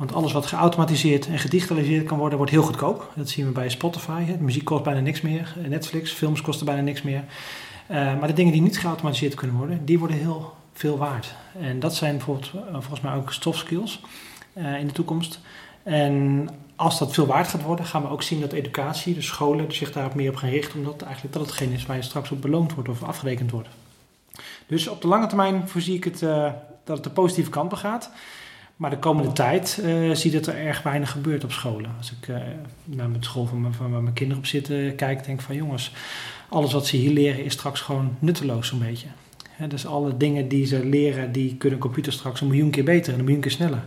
Want 0.00 0.14
alles 0.14 0.32
wat 0.32 0.46
geautomatiseerd 0.46 1.26
en 1.26 1.38
gedigitaliseerd 1.38 2.06
kan 2.06 2.18
worden, 2.18 2.36
wordt 2.36 2.52
heel 2.52 2.62
goedkoop. 2.62 3.12
Dat 3.14 3.28
zien 3.28 3.46
we 3.46 3.52
bij 3.52 3.68
Spotify. 3.68 4.36
Muziek 4.38 4.64
kost 4.64 4.82
bijna 4.82 5.00
niks 5.00 5.20
meer. 5.20 5.56
Netflix, 5.68 6.12
films 6.12 6.40
kosten 6.40 6.66
bijna 6.66 6.80
niks 6.82 7.02
meer. 7.02 7.24
Uh, 7.90 8.18
maar 8.18 8.26
de 8.26 8.32
dingen 8.32 8.52
die 8.52 8.62
niet 8.62 8.78
geautomatiseerd 8.78 9.34
kunnen 9.34 9.56
worden, 9.56 9.84
die 9.84 9.98
worden 9.98 10.16
heel 10.16 10.54
veel 10.72 10.98
waard. 10.98 11.34
En 11.60 11.80
dat 11.80 11.94
zijn 11.94 12.16
bijvoorbeeld, 12.16 12.52
uh, 12.54 12.60
volgens 12.72 13.00
mij 13.00 13.14
ook 13.14 13.32
soft 13.32 13.58
skills. 13.58 14.00
in 14.54 14.86
de 14.86 14.92
toekomst. 14.92 15.40
En 15.82 16.48
als 16.76 16.98
dat 16.98 17.12
veel 17.12 17.26
waard 17.26 17.48
gaat 17.48 17.62
worden, 17.62 17.84
gaan 17.84 18.02
we 18.02 18.08
ook 18.08 18.22
zien 18.22 18.40
dat 18.40 18.52
educatie, 18.52 19.14
de 19.14 19.22
scholen, 19.22 19.72
zich 19.72 19.92
daar 19.92 20.10
meer 20.14 20.30
op 20.30 20.36
gaan 20.36 20.50
richten, 20.50 20.78
omdat 20.78 21.02
eigenlijk 21.02 21.34
dat 21.34 21.46
hetgeen 21.46 21.72
is 21.72 21.86
waar 21.86 21.96
je 21.96 22.02
straks 22.02 22.30
op 22.30 22.42
beloond 22.42 22.74
wordt 22.74 22.88
of 22.88 23.02
afgerekend 23.02 23.50
wordt. 23.50 23.68
Dus 24.66 24.88
op 24.88 25.00
de 25.00 25.08
lange 25.08 25.26
termijn 25.26 25.68
voorzie 25.68 25.96
ik 25.96 26.04
het, 26.04 26.20
dat 26.84 26.96
het 26.96 27.04
de 27.04 27.10
positieve 27.10 27.50
kant 27.50 27.68
begaat. 27.68 28.10
Maar 28.80 28.90
de 28.90 28.98
komende 28.98 29.32
tijd 29.32 29.80
uh, 29.84 30.14
zie 30.14 30.30
dat 30.30 30.46
er 30.46 30.56
erg 30.56 30.82
weinig 30.82 31.10
gebeurt 31.10 31.44
op 31.44 31.52
scholen. 31.52 31.90
Als 31.98 32.12
ik 32.20 32.28
uh, 32.28 32.36
naar 32.84 33.08
mijn 33.08 33.24
school 33.24 33.46
van, 33.46 33.60
mijn, 33.60 33.74
van 33.74 33.90
waar 33.90 34.02
mijn 34.02 34.14
kinderen 34.14 34.42
op 34.42 34.48
zitten 34.48 34.94
kijk, 34.94 35.24
denk 35.24 35.38
ik 35.38 35.46
van 35.46 35.54
jongens, 35.54 35.92
alles 36.48 36.72
wat 36.72 36.86
ze 36.86 36.96
hier 36.96 37.10
leren 37.10 37.44
is 37.44 37.52
straks 37.52 37.80
gewoon 37.80 38.16
nutteloos 38.18 38.68
zo'n 38.68 38.78
beetje. 38.78 39.06
dus 39.68 39.86
alle 39.86 40.16
dingen 40.16 40.48
die 40.48 40.66
ze 40.66 40.84
leren, 40.84 41.32
die 41.32 41.56
kunnen 41.56 41.78
computer 41.78 42.12
straks 42.12 42.40
een 42.40 42.46
miljoen 42.46 42.70
keer 42.70 42.84
beter 42.84 43.12
en 43.12 43.18
een 43.18 43.24
miljoen 43.24 43.42
keer 43.42 43.50
sneller. 43.50 43.82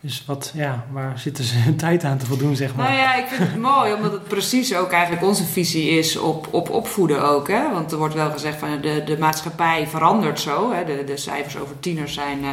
Dus 0.00 0.24
wat, 0.26 0.52
ja, 0.54 0.86
waar 0.90 1.18
zitten 1.18 1.44
ze 1.44 1.58
hun 1.58 1.76
tijd 1.76 2.04
aan 2.04 2.18
te 2.18 2.26
voldoen, 2.26 2.56
zeg 2.56 2.74
maar? 2.74 2.88
Nou 2.88 2.98
ja, 2.98 3.14
ik 3.14 3.26
vind 3.26 3.50
het 3.50 3.60
mooi, 3.60 3.92
omdat 3.92 4.12
het 4.12 4.28
precies 4.28 4.74
ook 4.74 4.90
eigenlijk 4.90 5.24
onze 5.24 5.44
visie 5.44 5.90
is 5.90 6.16
op, 6.16 6.48
op 6.50 6.70
opvoeden 6.70 7.22
ook. 7.22 7.48
Hè? 7.48 7.72
Want 7.72 7.92
er 7.92 7.98
wordt 7.98 8.14
wel 8.14 8.30
gezegd 8.30 8.58
van 8.58 8.80
de, 8.80 9.02
de 9.04 9.18
maatschappij 9.18 9.86
verandert 9.86 10.40
zo. 10.40 10.72
Hè? 10.72 10.84
De, 10.84 11.04
de 11.04 11.16
cijfers 11.16 11.56
over 11.58 11.80
tieners 11.80 12.14
zijn... 12.14 12.38
Uh, 12.42 12.50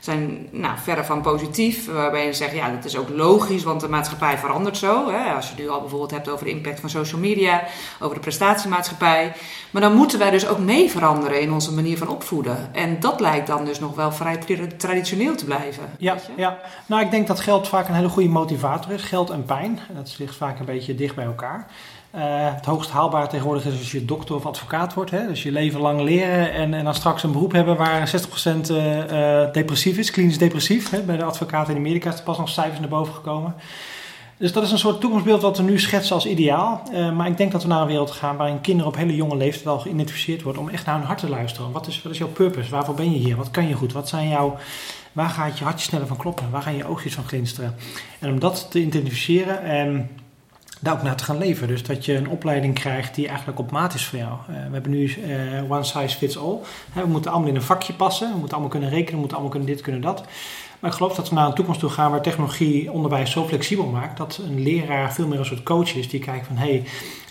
zijn 0.00 0.48
nou, 0.50 0.78
verre 0.78 1.04
van 1.04 1.22
positief. 1.22 1.86
Waarbij 1.86 2.26
je 2.26 2.32
zegt, 2.32 2.54
ja, 2.54 2.70
dat 2.70 2.84
is 2.84 2.96
ook 2.96 3.08
logisch, 3.08 3.62
want 3.62 3.80
de 3.80 3.88
maatschappij 3.88 4.38
verandert 4.38 4.76
zo. 4.76 5.10
Hè? 5.10 5.32
Als 5.32 5.48
je 5.48 5.62
nu 5.62 5.68
al 5.68 5.80
bijvoorbeeld 5.80 6.10
hebt 6.10 6.28
over 6.28 6.44
de 6.44 6.50
impact 6.50 6.80
van 6.80 6.90
social 6.90 7.20
media, 7.20 7.62
over 8.00 8.14
de 8.14 8.20
prestatiemaatschappij. 8.20 9.32
Maar 9.70 9.82
dan 9.82 9.94
moeten 9.94 10.18
wij 10.18 10.30
dus 10.30 10.48
ook 10.48 10.58
mee 10.58 10.90
veranderen 10.90 11.40
in 11.40 11.52
onze 11.52 11.72
manier 11.72 11.98
van 11.98 12.08
opvoeden. 12.08 12.74
En 12.74 13.00
dat 13.00 13.20
lijkt 13.20 13.46
dan 13.46 13.64
dus 13.64 13.80
nog 13.80 13.94
wel 13.94 14.12
vrij 14.12 14.38
traditioneel 14.76 15.36
te 15.36 15.44
blijven. 15.44 15.82
Ja, 15.98 16.16
ja. 16.36 16.58
nou 16.86 17.02
ik 17.02 17.10
denk 17.10 17.26
dat 17.26 17.40
geld 17.40 17.68
vaak 17.68 17.88
een 17.88 17.94
hele 17.94 18.08
goede 18.08 18.28
motivator 18.28 18.92
is. 18.92 19.02
Geld 19.02 19.30
en 19.30 19.44
pijn, 19.44 19.78
dat 19.94 20.14
ligt 20.18 20.36
vaak 20.36 20.58
een 20.58 20.64
beetje 20.64 20.94
dicht 20.94 21.14
bij 21.14 21.24
elkaar. 21.24 21.66
Uh, 22.14 22.22
het 22.54 22.64
hoogst 22.64 22.90
haalbaar 22.90 23.28
tegenwoordig 23.28 23.64
is 23.64 23.78
als 23.78 23.92
je 23.92 24.04
dokter 24.04 24.34
of 24.34 24.46
advocaat 24.46 24.94
wordt. 24.94 25.10
Hè? 25.10 25.26
Dus 25.26 25.42
je 25.42 25.52
leven 25.52 25.80
lang 25.80 26.00
leren 26.00 26.52
en, 26.52 26.74
en 26.74 26.84
dan 26.84 26.94
straks 26.94 27.22
een 27.22 27.32
beroep 27.32 27.52
hebben 27.52 27.76
waar 27.76 28.10
60% 28.66 28.70
uh, 28.70 28.96
uh, 28.96 29.52
depressief 29.52 29.98
is, 29.98 30.10
klinisch 30.10 30.38
depressief. 30.38 30.90
Hè? 30.90 31.00
Bij 31.00 31.16
de 31.16 31.22
advocaten 31.22 31.72
in 31.72 31.78
Amerika 31.78 32.10
is 32.10 32.18
er 32.18 32.24
pas 32.24 32.38
nog 32.38 32.48
cijfers 32.48 32.80
naar 32.80 32.88
boven 32.88 33.14
gekomen. 33.14 33.54
Dus 34.36 34.52
dat 34.52 34.62
is 34.62 34.70
een 34.70 34.78
soort 34.78 35.00
toekomstbeeld 35.00 35.42
wat 35.42 35.56
we 35.56 35.62
nu 35.62 35.78
schetsen 35.78 36.14
als 36.14 36.26
ideaal. 36.26 36.82
Maar 37.14 37.26
ik 37.26 37.36
denk 37.36 37.52
dat 37.52 37.62
we 37.62 37.68
naar 37.68 37.80
een 37.80 37.86
wereld 37.86 38.10
gaan 38.10 38.36
waarin 38.36 38.60
kinderen 38.60 38.92
op 38.92 38.96
hele 38.96 39.16
jonge 39.16 39.36
leeftijd 39.36 39.66
al 39.66 39.78
geïdentificeerd 39.78 40.42
worden 40.42 40.62
om 40.62 40.68
echt 40.68 40.86
naar 40.86 40.96
hun 40.96 41.06
hart 41.06 41.18
te 41.18 41.28
luisteren. 41.28 41.72
Wat 41.72 41.86
is, 41.86 42.02
is 42.10 42.18
jouw 42.18 42.28
purpose? 42.28 42.70
Waarvoor 42.70 42.94
ben 42.94 43.12
je 43.12 43.18
hier? 43.18 43.36
Wat 43.36 43.50
kan 43.50 43.68
je 43.68 43.74
goed? 43.74 43.92
Wat 43.92 44.08
zijn 44.08 44.28
jouw, 44.28 44.56
waar 45.12 45.28
gaat 45.28 45.58
je 45.58 45.64
hartje 45.64 45.84
sneller 45.88 46.06
van 46.06 46.16
kloppen? 46.16 46.50
Waar 46.50 46.62
gaan 46.62 46.76
je 46.76 46.88
oogjes 46.88 47.14
van 47.14 47.24
glinsteren? 47.24 47.74
En 48.18 48.30
om 48.30 48.38
dat 48.38 48.70
te 48.70 48.80
identificeren 48.80 49.62
en 49.62 50.08
daar 50.80 50.94
ook 50.94 51.02
naar 51.02 51.16
te 51.16 51.24
gaan 51.24 51.38
leven. 51.38 51.68
Dus 51.68 51.82
dat 51.82 52.04
je 52.04 52.14
een 52.14 52.28
opleiding 52.28 52.74
krijgt 52.74 53.14
die 53.14 53.28
eigenlijk 53.28 53.58
op 53.58 53.70
maat 53.70 53.94
is 53.94 54.06
voor 54.06 54.18
jou. 54.18 54.32
Uh, 54.32 54.56
we 54.56 54.72
hebben 54.72 54.90
nu 54.90 55.14
uh, 55.26 55.72
one 55.72 55.84
size 55.84 56.16
fits 56.16 56.38
all. 56.38 56.58
we 56.92 57.06
moeten 57.06 57.30
allemaal 57.30 57.48
in 57.48 57.54
een 57.54 57.62
vakje 57.62 57.92
passen. 57.92 58.30
We 58.32 58.36
moeten 58.36 58.52
allemaal 58.52 58.70
kunnen 58.70 58.90
rekenen, 58.90 59.12
we 59.12 59.18
moeten 59.18 59.36
allemaal 59.36 59.54
kunnen 59.54 59.74
dit, 59.74 59.82
kunnen 59.82 60.00
dat. 60.00 60.24
Maar 60.78 60.90
ik 60.90 60.96
geloof 60.96 61.14
dat 61.14 61.28
we 61.28 61.34
naar 61.34 61.46
een 61.46 61.54
toekomst 61.54 61.80
toe 61.80 61.90
gaan 61.90 62.10
waar 62.10 62.22
technologie 62.22 62.92
onderwijs 62.92 63.30
zo 63.30 63.46
flexibel 63.46 63.86
maakt 63.86 64.16
dat 64.16 64.40
een 64.44 64.62
leraar 64.62 65.12
veel 65.12 65.26
meer 65.26 65.38
een 65.38 65.44
soort 65.44 65.62
coach 65.62 65.94
is 65.94 66.08
die 66.08 66.20
kijkt 66.20 66.46
van 66.46 66.56
hé, 66.56 66.70
hey, 66.70 66.84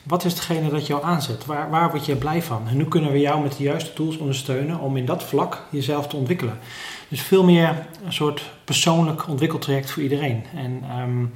wat 0.04 0.26
is 0.26 0.34
hetgene 0.34 0.70
dat 0.70 0.88
jou 0.88 1.04
aanzet? 1.04 1.46
Waar, 1.46 1.70
waar 1.70 1.92
word 1.92 2.06
je 2.06 2.16
blij 2.16 2.42
van? 2.42 2.68
En 2.68 2.76
hoe 2.76 2.88
kunnen 2.88 3.12
we 3.12 3.20
jou 3.20 3.42
met 3.42 3.58
de 3.58 3.64
juiste 3.64 3.94
tools 3.94 4.18
ondersteunen 4.18 4.80
om 4.80 4.98
in 4.98 5.06
dat 5.06 5.24
vlak 5.24 5.64
jezelf 5.70 6.08
te 6.08 6.16
ontwikkelen? 6.16 6.60
Dus 7.08 7.22
veel 7.22 7.44
meer 7.44 7.88
een 8.06 8.14
soort 8.14 8.42
persoonlijk 8.64 9.28
ontwikkeltraject 9.28 9.92
voor 9.92 10.04
iedereen. 10.04 10.44
En 10.56 10.84
um, 11.00 11.34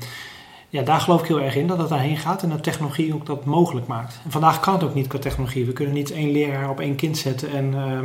ja, 0.72 0.82
daar 0.82 1.00
geloof 1.00 1.22
ik 1.22 1.28
heel 1.28 1.42
erg 1.42 1.56
in 1.56 1.68
dat 1.68 1.78
het 1.78 1.90
daarheen 1.90 2.18
gaat 2.18 2.44
en 2.44 2.50
dat 2.50 2.64
technologie 2.64 3.14
ook 3.14 3.26
dat 3.26 3.46
mogelijk 3.46 3.88
maakt. 3.88 4.20
En 4.24 4.32
vandaag 4.32 4.60
kan 4.60 4.74
het 4.74 4.84
ook 4.84 4.94
niet 4.94 5.08
qua 5.08 5.20
technologie. 5.20 5.66
We 5.66 5.74
kunnen 5.74 5.94
niet 5.94 6.12
één 6.12 6.32
leraar 6.32 6.70
op 6.70 6.80
één 6.80 6.96
kind 6.96 7.18
zetten, 7.18 7.52
en, 7.52 7.66
uh, 7.66 8.00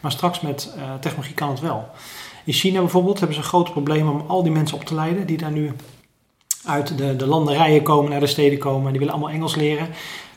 maar 0.00 0.12
straks 0.12 0.40
met 0.40 0.74
uh, 0.76 0.82
technologie 1.00 1.34
kan 1.34 1.48
het 1.48 1.60
wel. 1.60 1.88
In 2.44 2.52
China 2.52 2.80
bijvoorbeeld 2.80 3.18
hebben 3.18 3.36
ze 3.36 3.42
een 3.42 3.48
groot 3.48 3.70
probleem 3.70 4.08
om 4.08 4.24
al 4.26 4.42
die 4.42 4.52
mensen 4.52 4.76
op 4.76 4.84
te 4.84 4.94
leiden 4.94 5.26
die 5.26 5.36
daar 5.36 5.50
nu 5.50 5.72
uit 6.64 6.98
de, 6.98 7.16
de 7.16 7.26
landerijen 7.26 7.82
komen, 7.82 8.10
naar 8.10 8.20
de 8.20 8.26
steden 8.26 8.58
komen. 8.58 8.90
Die 8.90 8.98
willen 8.98 9.14
allemaal 9.14 9.34
Engels 9.34 9.54
leren. 9.54 9.88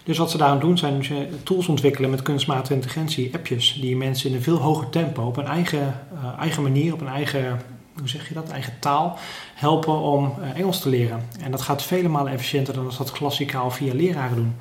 Dus 0.04 0.18
wat 0.18 0.32
ze 0.32 0.38
daarom 0.38 0.60
doen 0.60 0.78
zijn 0.78 1.04
tools 1.44 1.68
ontwikkelen 1.68 2.10
met 2.10 2.22
kunstmatige 2.22 2.74
intelligentie, 2.74 3.34
appjes, 3.34 3.78
die 3.82 3.96
mensen 3.98 4.30
in 4.30 4.36
een 4.36 4.42
veel 4.42 4.58
hoger 4.58 4.90
tempo, 4.90 5.24
op 5.24 5.38
een 5.38 5.46
eigen, 5.46 6.00
uh, 6.14 6.40
eigen 6.40 6.64
manier, 6.64 6.94
op 6.94 7.02
een 7.02 7.08
eigen 7.08 7.62
hoe 7.98 8.10
zeg 8.10 8.28
je 8.28 8.34
dat, 8.34 8.50
eigen 8.50 8.74
taal 8.80 9.18
helpen 9.54 10.00
om 10.00 10.34
uh, 10.40 10.60
Engels 10.60 10.82
te 10.82 10.90
leren. 10.90 11.28
En 11.40 11.52
dat 11.52 11.62
gaat 11.62 11.84
vele 11.84 12.08
malen 12.08 12.32
efficiënter 12.32 12.74
dan 12.74 12.86
als 12.86 12.98
dat 12.98 13.12
klassikaal 13.12 13.72
via 13.72 13.94
leraren 13.94 14.36
doen. 14.36 14.56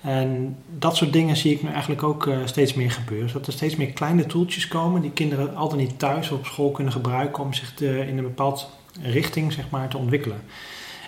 En 0.00 0.56
dat 0.78 0.96
soort 0.96 1.12
dingen 1.12 1.36
zie 1.36 1.52
ik 1.52 1.62
nu 1.62 1.68
eigenlijk 1.68 2.02
ook 2.02 2.26
uh, 2.26 2.38
steeds 2.44 2.74
meer 2.74 2.90
gebeuren. 2.90 3.32
Dat 3.32 3.46
er 3.46 3.52
steeds 3.52 3.76
meer 3.76 3.92
kleine 3.92 4.26
toeltjes 4.26 4.68
komen 4.68 5.00
die 5.00 5.10
kinderen 5.10 5.56
altijd 5.56 5.80
niet 5.80 5.98
thuis 5.98 6.30
of 6.30 6.38
op 6.38 6.46
school 6.46 6.70
kunnen 6.70 6.92
gebruiken 6.92 7.42
om 7.42 7.52
zich 7.52 7.80
in 7.80 8.18
een 8.18 8.22
bepaald 8.22 8.70
richting 9.02 9.52
zeg 9.52 9.70
maar, 9.70 9.88
te 9.88 9.98
ontwikkelen. 9.98 10.40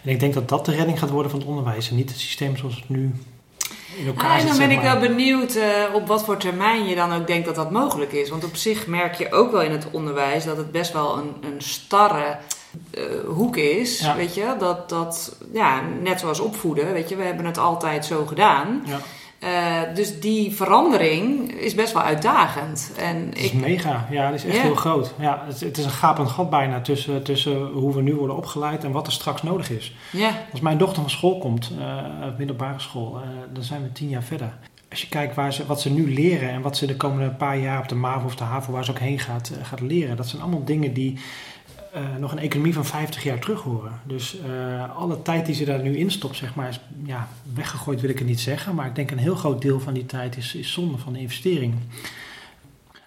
En 0.04 0.10
ik 0.10 0.20
denk 0.20 0.34
dat 0.34 0.48
dat 0.48 0.64
de 0.64 0.72
redding 0.72 0.98
gaat 0.98 1.10
worden 1.10 1.30
van 1.30 1.40
het 1.40 1.48
onderwijs 1.48 1.90
en 1.90 1.96
niet 1.96 2.10
het 2.10 2.18
systeem 2.18 2.56
zoals 2.56 2.76
het 2.76 2.88
nu 2.88 3.14
in 3.96 4.06
elkaar 4.06 4.30
ah, 4.30 4.40
En 4.40 4.46
dan 4.46 4.58
ben 4.58 4.70
ik 4.70 4.80
wel 4.80 4.98
benieuwd 4.98 5.56
uh, 5.56 5.64
op 5.94 6.06
wat 6.06 6.24
voor 6.24 6.36
termijn 6.36 6.86
je 6.86 6.94
dan 6.94 7.12
ook 7.12 7.26
denkt 7.26 7.46
dat 7.46 7.54
dat 7.54 7.70
mogelijk 7.70 8.12
is. 8.12 8.30
Want 8.30 8.44
op 8.44 8.56
zich 8.56 8.86
merk 8.86 9.14
je 9.14 9.32
ook 9.32 9.50
wel 9.52 9.62
in 9.62 9.70
het 9.70 9.86
onderwijs 9.90 10.44
dat 10.44 10.56
het 10.56 10.72
best 10.72 10.92
wel 10.92 11.18
een, 11.18 11.34
een 11.40 11.62
starre 11.62 12.36
uh, 12.94 13.04
hoek 13.26 13.56
is. 13.56 14.00
Ja. 14.00 14.16
Weet 14.16 14.34
je, 14.34 14.54
dat, 14.58 14.88
dat, 14.88 15.36
ja, 15.52 15.80
net 16.02 16.20
zoals 16.20 16.40
opvoeden, 16.40 16.92
weet 16.92 17.08
je, 17.08 17.16
we 17.16 17.22
hebben 17.22 17.44
het 17.44 17.58
altijd 17.58 18.04
zo 18.04 18.26
gedaan. 18.26 18.82
Ja. 18.86 18.98
Uh, 19.46 19.80
dus 19.94 20.20
die 20.20 20.54
verandering 20.54 21.52
is 21.52 21.74
best 21.74 21.92
wel 21.92 22.02
uitdagend. 22.02 22.92
En 22.98 23.26
het 23.28 23.38
is 23.38 23.44
ik, 23.44 23.60
mega, 23.60 24.06
ja, 24.10 24.26
het 24.26 24.34
is 24.34 24.44
echt 24.44 24.52
yeah. 24.52 24.66
heel 24.66 24.74
groot. 24.74 25.14
Ja, 25.18 25.42
het, 25.46 25.60
het, 25.60 25.78
is 25.78 25.84
een 25.84 25.90
gapend 25.90 26.28
gat 26.28 26.50
bijna 26.50 26.80
tussen, 26.80 27.22
tussen 27.22 27.66
hoe 27.66 27.94
we 27.94 28.02
nu 28.02 28.14
worden 28.14 28.36
opgeleid 28.36 28.84
en 28.84 28.92
wat 28.92 29.06
er 29.06 29.12
straks 29.12 29.42
nodig 29.42 29.70
is. 29.70 29.96
Yeah. 30.12 30.32
Als 30.50 30.60
mijn 30.60 30.78
dochter 30.78 31.02
van 31.02 31.10
school 31.10 31.38
komt, 31.38 31.72
uh, 31.78 31.86
middelbare 32.38 32.80
school, 32.80 33.16
uh, 33.16 33.28
dan 33.52 33.62
zijn 33.62 33.82
we 33.82 33.92
tien 33.92 34.08
jaar 34.08 34.22
verder. 34.22 34.52
Als 34.90 35.00
je 35.00 35.08
kijkt 35.08 35.34
waar 35.34 35.52
ze, 35.52 35.66
wat 35.66 35.80
ze 35.80 35.90
nu 35.90 36.14
leren 36.14 36.50
en 36.50 36.62
wat 36.62 36.76
ze 36.76 36.86
de 36.86 36.96
komende 36.96 37.30
paar 37.30 37.58
jaar 37.58 37.78
op 37.78 37.88
de 37.88 37.94
MAVO 37.94 38.26
of 38.26 38.36
de 38.36 38.44
HAVO, 38.44 38.72
waar 38.72 38.84
ze 38.84 38.90
ook 38.90 38.98
heen 38.98 39.18
gaat, 39.18 39.52
gaat 39.62 39.80
leren, 39.80 40.16
dat 40.16 40.28
zijn 40.28 40.42
allemaal 40.42 40.64
dingen 40.64 40.92
die 40.92 41.18
uh, 41.96 42.16
nog 42.18 42.32
een 42.32 42.38
economie 42.38 42.74
van 42.74 42.84
50 42.84 43.22
jaar 43.22 43.38
terug 43.38 43.60
horen. 43.60 44.00
Dus 44.04 44.36
uh, 44.46 44.96
alle 44.96 45.22
tijd 45.22 45.46
die 45.46 45.54
ze 45.54 45.64
daar 45.64 45.82
nu 45.82 45.96
in 45.96 46.10
stopt, 46.10 46.36
zeg 46.36 46.54
maar, 46.54 46.68
is 46.68 46.80
ja, 47.04 47.28
weggegooid 47.54 48.00
wil 48.00 48.10
ik 48.10 48.18
het 48.18 48.28
niet 48.28 48.40
zeggen. 48.40 48.74
Maar 48.74 48.86
ik 48.86 48.94
denk 48.94 49.10
een 49.10 49.18
heel 49.18 49.34
groot 49.34 49.62
deel 49.62 49.80
van 49.80 49.94
die 49.94 50.06
tijd 50.06 50.36
is, 50.36 50.54
is 50.54 50.72
zonde 50.72 50.98
van 50.98 51.12
de 51.12 51.18
investering. 51.18 51.74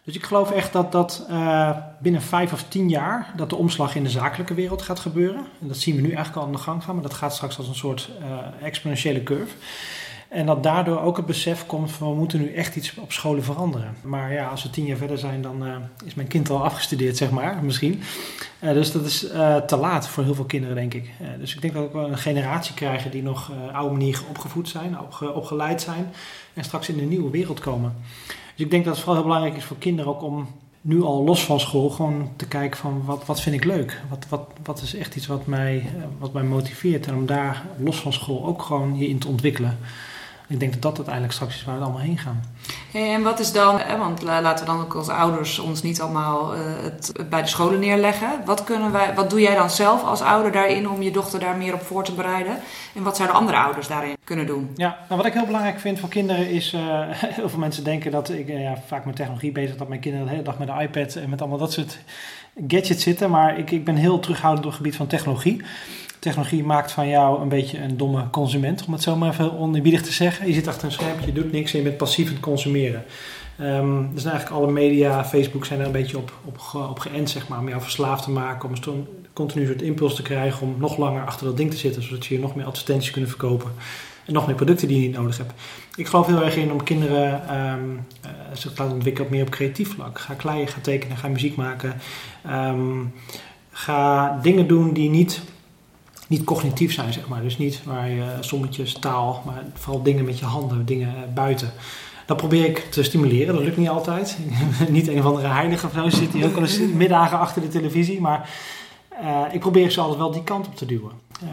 Dus 0.04 0.16
ik 0.16 0.24
geloof 0.24 0.52
echt 0.52 0.74
dat 0.74 0.92
dat 0.92 1.26
uh, 1.30 1.78
binnen 2.02 2.22
vijf 2.22 2.54
of 2.54 2.64
tien 2.64 2.90
jaar 2.90 3.34
dat 3.36 3.50
de 3.50 3.56
omslag 3.56 3.96
in 3.96 4.04
de 4.04 4.10
zakelijke 4.10 4.54
wereld 4.54 4.82
gaat 4.82 5.00
gebeuren. 5.00 5.46
En 5.62 5.68
dat 5.68 5.78
zien 5.78 5.96
we 5.96 6.02
nu 6.02 6.08
eigenlijk 6.08 6.38
al 6.38 6.46
aan 6.46 6.52
de 6.52 6.58
gang 6.58 6.84
gaan, 6.84 6.94
maar 6.94 7.04
dat 7.04 7.14
gaat 7.14 7.34
straks 7.34 7.58
als 7.58 7.68
een 7.68 7.76
soort 7.76 8.10
exponentiële 8.62 9.24
curve. 9.24 9.54
En 10.30 10.46
dat 10.46 10.64
daardoor 10.64 11.02
ook 11.02 11.18
het 11.18 11.26
besef 11.26 11.66
komt 11.66 11.92
van 11.92 12.10
we 12.10 12.16
moeten 12.16 12.40
nu 12.40 12.54
echt 12.54 12.76
iets 12.76 12.96
op 12.98 13.12
scholen 13.12 13.44
veranderen. 13.44 13.96
Maar 14.02 14.34
ja, 14.34 14.48
als 14.48 14.64
we 14.64 14.70
tien 14.70 14.86
jaar 14.86 14.98
verder 14.98 15.18
zijn, 15.18 15.42
dan 15.42 15.68
uh, 15.68 15.76
is 16.06 16.14
mijn 16.14 16.28
kind 16.28 16.50
al 16.50 16.64
afgestudeerd, 16.64 17.18
zeg 17.18 17.30
maar, 17.30 17.64
misschien. 17.64 18.02
Uh, 18.62 18.74
dus 18.74 18.92
dat 18.92 19.06
is 19.06 19.32
uh, 19.32 19.56
te 19.56 19.78
laat 19.78 20.08
voor 20.08 20.24
heel 20.24 20.36
veel 20.36 20.46
kinderen, 20.46 20.76
denk 20.76 20.94
ik. 20.94 21.10
dus 21.40 21.56
ik 21.56 21.62
denk 21.62 21.74
dat 21.74 21.92
we 21.92 21.98
een 21.98 22.18
generatie 22.18 22.74
krijgen 22.74 23.12
die 23.12 23.24
nog 23.24 23.52
oude 23.74 23.92
manier 23.92 24.22
opgevoed 24.30 24.70
zijn, 24.70 25.00
opge 25.00 25.34
opgeleid 25.34 25.82
zijn. 25.82 26.12
En 26.54 26.64
straks 26.64 26.90
in 26.90 27.00
een 27.00 27.08
nieuwe 27.08 27.32
wereld 27.32 27.60
komen. 27.60 27.96
Dus 28.28 28.66
ik 28.66 28.72
denk 28.72 28.86
dat 28.86 28.94
het 28.94 29.04
vooral 29.04 29.22
heel 29.22 29.30
belangrijk 29.30 29.58
is 29.58 29.68
voor 29.68 29.78
kinderen 29.78 30.12
ook 30.12 30.24
om 30.24 30.48
nu 30.82 31.02
al 31.04 31.24
los 31.24 31.46
van 31.46 31.60
school 31.60 31.90
gewoon 31.90 32.30
te 32.36 32.48
kijken 32.48 32.80
van 32.80 33.02
wat, 33.06 33.26
wat 33.26 33.42
vind 33.42 33.56
ik 33.56 33.64
leuk? 33.64 34.02
Wat, 34.10 34.26
wat, 34.30 34.48
wat 34.64 34.82
is 34.82 34.96
echt 34.96 35.16
iets 35.16 35.28
wat 35.28 35.46
mij, 35.46 35.90
wat 36.18 36.34
mij 36.34 36.44
motiveert? 36.44 37.08
En 37.08 37.16
om 37.16 37.26
daar 37.26 37.66
los 37.78 38.00
van 38.00 38.14
school 38.14 38.46
ook 38.46 38.62
gewoon 38.62 38.98
je 38.98 39.08
in 39.08 39.20
te 39.20 39.28
ontwikkelen. 39.28 39.78
Ik 40.50 40.60
denk 40.60 40.74
dat 40.74 40.82
dat 40.82 40.96
uiteindelijk 40.96 41.34
straks 41.34 41.56
is 41.56 41.64
waar 41.64 41.78
we 41.78 41.84
allemaal 41.84 42.02
heen 42.02 42.18
gaan. 42.18 42.44
En 42.94 43.24
wat 43.24 43.40
is 43.40 43.52
dan, 43.52 43.82
want 43.98 44.22
laten 44.22 44.66
we 44.66 44.72
dan 44.72 44.82
ook 44.82 44.94
als 44.94 45.08
ouders 45.08 45.60
ons 45.60 45.82
niet 45.82 46.02
allemaal 46.02 46.56
uh, 46.56 46.60
het 46.82 47.14
bij 47.30 47.42
de 47.42 47.48
scholen 47.48 47.80
neerleggen. 47.80 48.30
Wat, 48.46 48.64
kunnen 48.64 48.92
wij, 48.92 49.14
wat 49.16 49.30
doe 49.30 49.42
jij 49.42 49.56
dan 49.56 49.70
zelf 49.70 50.04
als 50.04 50.22
ouder 50.22 50.52
daarin 50.52 50.90
om 50.90 51.02
je 51.02 51.12
dochter 51.12 51.40
daar 51.40 51.58
meer 51.58 51.74
op 51.74 51.82
voor 51.82 52.04
te 52.04 52.12
bereiden? 52.12 52.58
En 52.96 53.04
wat 53.04 53.16
zouden 53.16 53.38
andere 53.38 53.58
ouders 53.58 53.88
daarin 53.88 54.18
kunnen 54.24 54.46
doen? 54.46 54.72
Ja, 54.76 54.98
nou 55.08 55.22
wat 55.22 55.26
ik 55.26 55.34
heel 55.34 55.46
belangrijk 55.46 55.80
vind 55.80 56.00
voor 56.00 56.10
kinderen 56.10 56.50
is, 56.50 56.74
uh, 56.74 56.82
heel 57.38 57.50
veel 57.50 57.60
mensen 57.60 57.84
denken 57.84 58.12
dat 58.12 58.30
ik 58.30 58.48
uh, 58.48 58.62
ja, 58.64 58.78
vaak 58.88 59.06
met 59.06 59.16
technologie 59.16 59.52
bezig 59.52 59.76
dat 59.76 59.88
mijn 59.88 60.00
kinderen 60.00 60.26
de 60.26 60.32
hele 60.32 60.44
dag 60.44 60.58
met 60.58 60.68
de 60.68 60.82
iPad 60.82 61.16
en 61.16 61.30
met 61.30 61.40
allemaal 61.40 61.60
dat 61.60 61.74
soort 61.74 62.00
gadgets 62.68 63.04
zitten. 63.04 63.30
Maar 63.30 63.58
ik, 63.58 63.72
ik 63.72 63.86
ben 63.86 63.96
heel 63.96 64.20
terughoudend 64.20 64.66
op 64.66 64.72
het 64.72 64.82
gebied 64.82 64.96
van 64.96 65.08
technologie. 65.08 65.62
Technologie 66.20 66.64
maakt 66.64 66.92
van 66.92 67.08
jou 67.08 67.42
een 67.42 67.50
beetje 67.50 67.82
een 67.82 67.98
domme 67.98 68.30
consument, 68.30 68.86
om 68.88 68.94
het 68.94 69.02
zo 69.02 69.16
maar 69.16 69.30
even 69.30 70.04
te 70.04 70.12
zeggen. 70.12 70.48
Je 70.48 70.54
zit 70.54 70.68
achter 70.68 70.86
een 70.86 70.92
schermpje, 70.92 71.26
je 71.26 71.34
doet 71.34 71.52
niks 71.52 71.72
en 71.72 71.78
je 71.78 71.84
bent 71.84 71.98
passief 71.98 72.28
aan 72.28 72.34
het 72.34 72.42
consumeren. 72.42 73.04
Ehm, 73.58 74.14
dus 74.14 74.26
eigenlijk 74.26 74.56
alle 74.56 74.72
media, 74.72 75.26
Facebook 75.26 75.66
zijn 75.66 75.80
er 75.80 75.86
een 75.86 75.92
beetje 75.92 76.18
op, 76.18 76.34
op, 76.46 76.60
op 76.90 77.00
geënt, 77.00 77.30
zeg 77.30 77.48
maar, 77.48 77.60
om 77.60 77.70
jou 77.70 77.82
verslaafd 77.82 78.24
te 78.24 78.32
maken, 78.32 78.70
om 78.70 78.76
een 78.76 79.08
continu 79.34 79.66
soort 79.66 79.82
impuls 79.82 80.16
te 80.16 80.22
krijgen 80.22 80.68
om 80.68 80.76
nog 80.78 80.98
langer 80.98 81.26
achter 81.26 81.46
dat 81.46 81.58
ding 81.58 81.72
te 81.72 81.78
zitten, 81.78 82.04
zodat 82.04 82.26
je 82.26 82.40
nog 82.40 82.56
meer 82.56 82.66
advertenties 82.66 83.12
kunnen 83.12 83.30
verkopen 83.30 83.72
en 84.26 84.34
nog 84.34 84.48
meer 84.48 84.56
producten 84.56 84.88
die 84.88 85.02
je 85.02 85.08
niet 85.08 85.18
nodig 85.18 85.38
hebt. 85.38 85.54
Ik 85.96 86.08
geloof 86.08 86.28
heel 86.28 86.44
erg 86.44 86.56
in 86.56 86.72
om 86.72 86.84
kinderen 86.84 87.58
um, 87.58 88.06
uh, 88.26 88.32
zich 88.54 88.72
te 88.72 88.82
laten 88.82 88.96
ontwikkelen 88.96 89.32
meer 89.32 89.42
op 89.42 89.50
creatief 89.50 89.94
vlak. 89.94 90.20
Ga 90.20 90.34
kleien, 90.34 90.68
ga 90.68 90.80
tekenen, 90.82 91.18
ga 91.18 91.28
muziek 91.28 91.56
maken. 91.56 91.94
Ehm, 92.46 93.04
ga 93.72 94.40
dingen 94.42 94.68
doen 94.68 94.94
die 94.94 95.10
niet, 95.10 95.42
niet 96.30 96.44
cognitief 96.44 96.94
zijn, 96.94 97.14
zeg 97.14 97.28
maar. 97.28 97.42
Dus 97.42 97.58
niet 97.58 97.84
waar 97.84 98.10
je 98.10 98.24
sommetjes, 98.40 98.94
taal, 98.94 99.44
maar 99.46 99.64
vooral 99.74 100.04
dingen 100.04 100.26
met 100.26 100.40
je 100.40 100.46
handen, 100.46 100.86
dingen 100.86 101.14
buiten. 101.34 101.72
Dat 102.26 102.38
probeer 102.38 102.66
ik 102.66 102.80
te 102.80 103.04
stimuleren. 103.04 103.56
Dat 103.56 103.64
lukt 103.64 103.78
niet 103.78 103.90
altijd. 103.90 104.38
niet 104.90 105.08
een 105.08 105.20
of 105.20 105.26
andere 105.26 105.48
heilige 105.48 105.90
zo 105.94 106.10
zit 106.10 106.32
die 106.32 106.46
ook 106.46 106.56
al 106.56 106.62
eens 106.62 106.80
middagen 106.80 107.40
achter 107.40 107.62
de 107.62 107.68
televisie. 107.68 108.22
Maar 108.22 108.50
uh, 109.22 109.42
ik 109.52 109.60
probeer 109.60 109.92
ze 109.92 110.00
altijd 110.00 110.20
wel 110.20 110.32
die 110.32 110.44
kant 110.44 110.68
op 110.68 110.76
te 110.76 110.86
duwen. 110.86 111.12
Uh, 111.44 111.50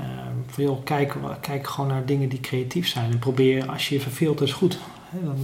veel 0.46 0.80
kijk, 0.84 1.14
kijk 1.40 1.66
gewoon 1.66 1.90
naar 1.90 2.06
dingen 2.06 2.28
die 2.28 2.40
creatief 2.40 2.88
zijn. 2.88 3.10
En 3.10 3.18
probeer, 3.18 3.70
als 3.70 3.88
je 3.88 3.94
je 3.94 4.00
verveelt, 4.00 4.38
dat 4.38 4.48
is 4.48 4.54
goed. 4.54 4.78
Dan 5.10 5.38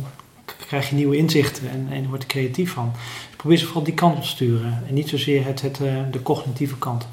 krijg 0.44 0.88
je 0.88 0.94
nieuwe 0.94 1.16
inzichten 1.16 1.70
en, 1.70 1.86
en 1.90 2.08
word 2.08 2.22
je 2.22 2.28
creatief 2.28 2.72
van. 2.72 2.90
Dus 3.28 3.36
probeer 3.36 3.58
ze 3.58 3.64
vooral 3.64 3.84
die 3.84 3.94
kant 3.94 4.16
op 4.16 4.22
te 4.22 4.28
sturen. 4.28 4.82
En 4.88 4.94
niet 4.94 5.08
zozeer 5.08 5.44
het, 5.44 5.62
het, 5.62 5.76
de 6.10 6.22
cognitieve 6.22 6.78
kant. 6.78 7.06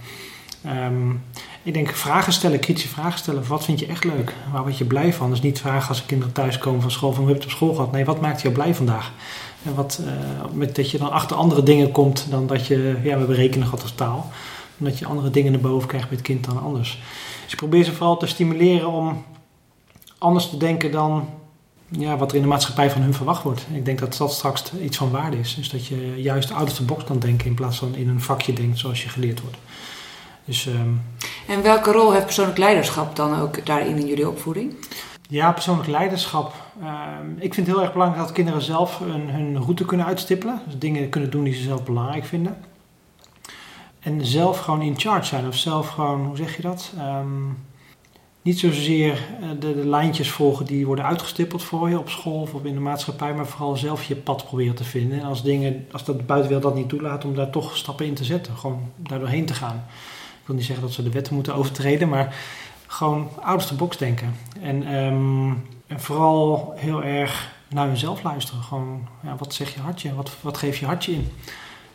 Um, 0.65 1.21
ik 1.63 1.73
denk 1.73 1.95
vragen 1.95 2.33
stellen, 2.33 2.59
kritische 2.59 2.89
vragen 2.89 3.19
stellen. 3.19 3.47
Wat 3.47 3.65
vind 3.65 3.79
je 3.79 3.85
echt 3.85 4.03
leuk? 4.03 4.33
Waar 4.51 4.61
word 4.61 4.77
je 4.77 4.85
blij 4.85 5.13
van? 5.13 5.29
Dus 5.29 5.41
niet 5.41 5.59
vragen 5.59 5.89
als 5.89 5.99
de 5.99 6.05
kinderen 6.05 6.33
thuiskomen 6.33 6.81
van 6.81 6.91
school 6.91 7.13
van 7.13 7.23
hoe 7.23 7.31
heb 7.31 7.41
je 7.41 7.47
op 7.47 7.55
school 7.55 7.73
gehad? 7.73 7.91
Nee, 7.91 8.05
wat 8.05 8.21
maakt 8.21 8.41
je 8.41 8.51
blij 8.51 8.75
vandaag? 8.75 9.11
En 9.63 9.75
wat, 9.75 10.01
met 10.53 10.75
dat 10.75 10.91
je 10.91 10.97
dan 10.97 11.11
achter 11.11 11.35
andere 11.35 11.63
dingen 11.63 11.91
komt 11.91 12.25
dan 12.29 12.47
dat 12.47 12.67
je, 12.67 12.99
ja, 13.03 13.17
we 13.17 13.25
berekenen 13.25 13.67
gehad 13.67 13.81
als 13.81 13.95
taal 13.95 14.31
omdat 14.79 14.99
je 14.99 15.05
andere 15.05 15.29
dingen 15.29 15.51
naar 15.51 15.61
boven 15.61 15.87
krijgt 15.87 16.07
bij 16.07 16.17
het 16.17 16.25
kind 16.25 16.45
dan 16.45 16.61
anders. 16.61 16.99
Dus 17.43 17.51
ik 17.51 17.57
probeer 17.57 17.83
ze 17.83 17.93
vooral 17.93 18.17
te 18.17 18.27
stimuleren 18.27 18.87
om 18.87 19.23
anders 20.17 20.49
te 20.49 20.57
denken 20.57 20.91
dan 20.91 21.29
ja, 21.89 22.17
wat 22.17 22.29
er 22.29 22.35
in 22.35 22.41
de 22.41 22.47
maatschappij 22.47 22.91
van 22.91 23.01
hun 23.01 23.13
verwacht 23.13 23.43
wordt. 23.43 23.65
Ik 23.73 23.85
denk 23.85 23.99
dat 23.99 24.17
dat 24.17 24.33
straks 24.33 24.71
iets 24.81 24.97
van 24.97 25.11
waarde 25.11 25.39
is. 25.39 25.55
Dus 25.55 25.69
dat 25.69 25.85
je 25.85 26.21
juist 26.21 26.51
out 26.51 26.69
of 26.69 26.73
the 26.73 26.83
box 26.83 27.03
kan 27.03 27.19
denken 27.19 27.47
in 27.47 27.53
plaats 27.53 27.77
van 27.77 27.95
in 27.95 28.09
een 28.09 28.21
vakje 28.21 28.53
denkt 28.53 28.79
zoals 28.79 29.03
je 29.03 29.09
geleerd 29.09 29.41
wordt. 29.41 29.57
Dus, 30.45 30.65
um, 30.65 31.01
en 31.47 31.61
welke 31.61 31.91
rol 31.91 32.11
heeft 32.11 32.25
persoonlijk 32.25 32.57
leiderschap 32.57 33.15
dan 33.15 33.39
ook 33.39 33.65
daarin 33.65 33.97
in 33.97 34.07
jullie 34.07 34.29
opvoeding? 34.29 34.75
Ja, 35.29 35.51
persoonlijk 35.51 35.89
leiderschap. 35.89 36.53
Uh, 36.81 37.01
ik 37.35 37.53
vind 37.53 37.67
het 37.67 37.75
heel 37.75 37.83
erg 37.83 37.93
belangrijk 37.93 38.25
dat 38.25 38.35
kinderen 38.35 38.61
zelf 38.61 38.99
hun, 38.99 39.29
hun 39.29 39.57
route 39.57 39.85
kunnen 39.85 40.05
uitstippelen. 40.05 40.61
Dus 40.65 40.77
dingen 40.77 41.09
kunnen 41.09 41.29
doen 41.31 41.43
die 41.43 41.53
ze 41.53 41.61
zelf 41.61 41.83
belangrijk 41.83 42.25
vinden. 42.25 42.57
En 43.99 44.25
zelf 44.25 44.59
gewoon 44.59 44.81
in 44.81 44.99
charge 44.99 45.25
zijn. 45.25 45.47
Of 45.47 45.55
zelf 45.55 45.87
gewoon, 45.87 46.25
hoe 46.25 46.37
zeg 46.37 46.55
je 46.55 46.61
dat? 46.61 46.93
Um, 46.97 47.57
niet 48.41 48.59
zozeer 48.59 49.11
eh, 49.41 49.49
de, 49.59 49.75
de, 49.75 49.85
lijntjes 49.85 50.31
volgen 50.31 50.65
die 50.65 50.85
worden 50.85 51.05
uitgestippeld 51.05 51.63
voor 51.63 51.89
je 51.89 51.99
op 51.99 52.09
school 52.09 52.41
of 52.41 52.63
in 52.63 52.73
de 52.73 52.79
maatschappij, 52.79 53.33
maar 53.33 53.47
vooral 53.47 53.77
zelf 53.77 54.03
je 54.03 54.15
pad 54.15 54.45
proberen 54.45 54.75
te 54.75 54.83
vinden. 54.83 55.19
En 55.19 55.25
als 55.25 55.43
dingen, 55.43 55.87
als 55.91 56.05
dat 56.05 56.25
buitenwereld 56.25 56.63
dat 56.63 56.75
niet 56.75 56.89
toelaat, 56.89 57.25
om 57.25 57.35
daar 57.35 57.49
toch 57.49 57.77
stappen 57.77 58.05
in 58.05 58.13
te 58.13 58.23
zetten. 58.23 58.57
Gewoon 58.57 58.91
daar 58.95 59.19
doorheen 59.19 59.45
te 59.45 59.53
gaan. 59.53 59.85
Ik 60.49 60.55
wil 60.55 60.63
niet 60.63 60.73
zeggen 60.73 60.87
dat 60.87 60.95
ze 60.95 61.09
de 61.09 61.15
wetten 61.15 61.33
moeten 61.33 61.55
overtreden, 61.55 62.09
maar 62.09 62.35
gewoon 62.87 63.29
out 63.41 63.55
of 63.55 63.65
the 63.65 63.75
box 63.75 63.97
denken. 63.97 64.35
En, 64.61 64.93
um, 64.95 65.67
en 65.87 65.99
vooral 65.99 66.73
heel 66.75 67.03
erg 67.03 67.51
naar 67.67 67.87
hunzelf 67.87 68.23
luisteren. 68.23 68.63
Gewoon, 68.63 69.07
ja, 69.23 69.35
wat 69.35 69.53
zeg 69.53 69.73
je 69.73 69.79
hartje? 69.79 70.15
Wat, 70.15 70.31
wat 70.41 70.57
geef 70.57 70.77
je 70.77 70.85
hartje 70.85 71.11
in? 71.11 71.31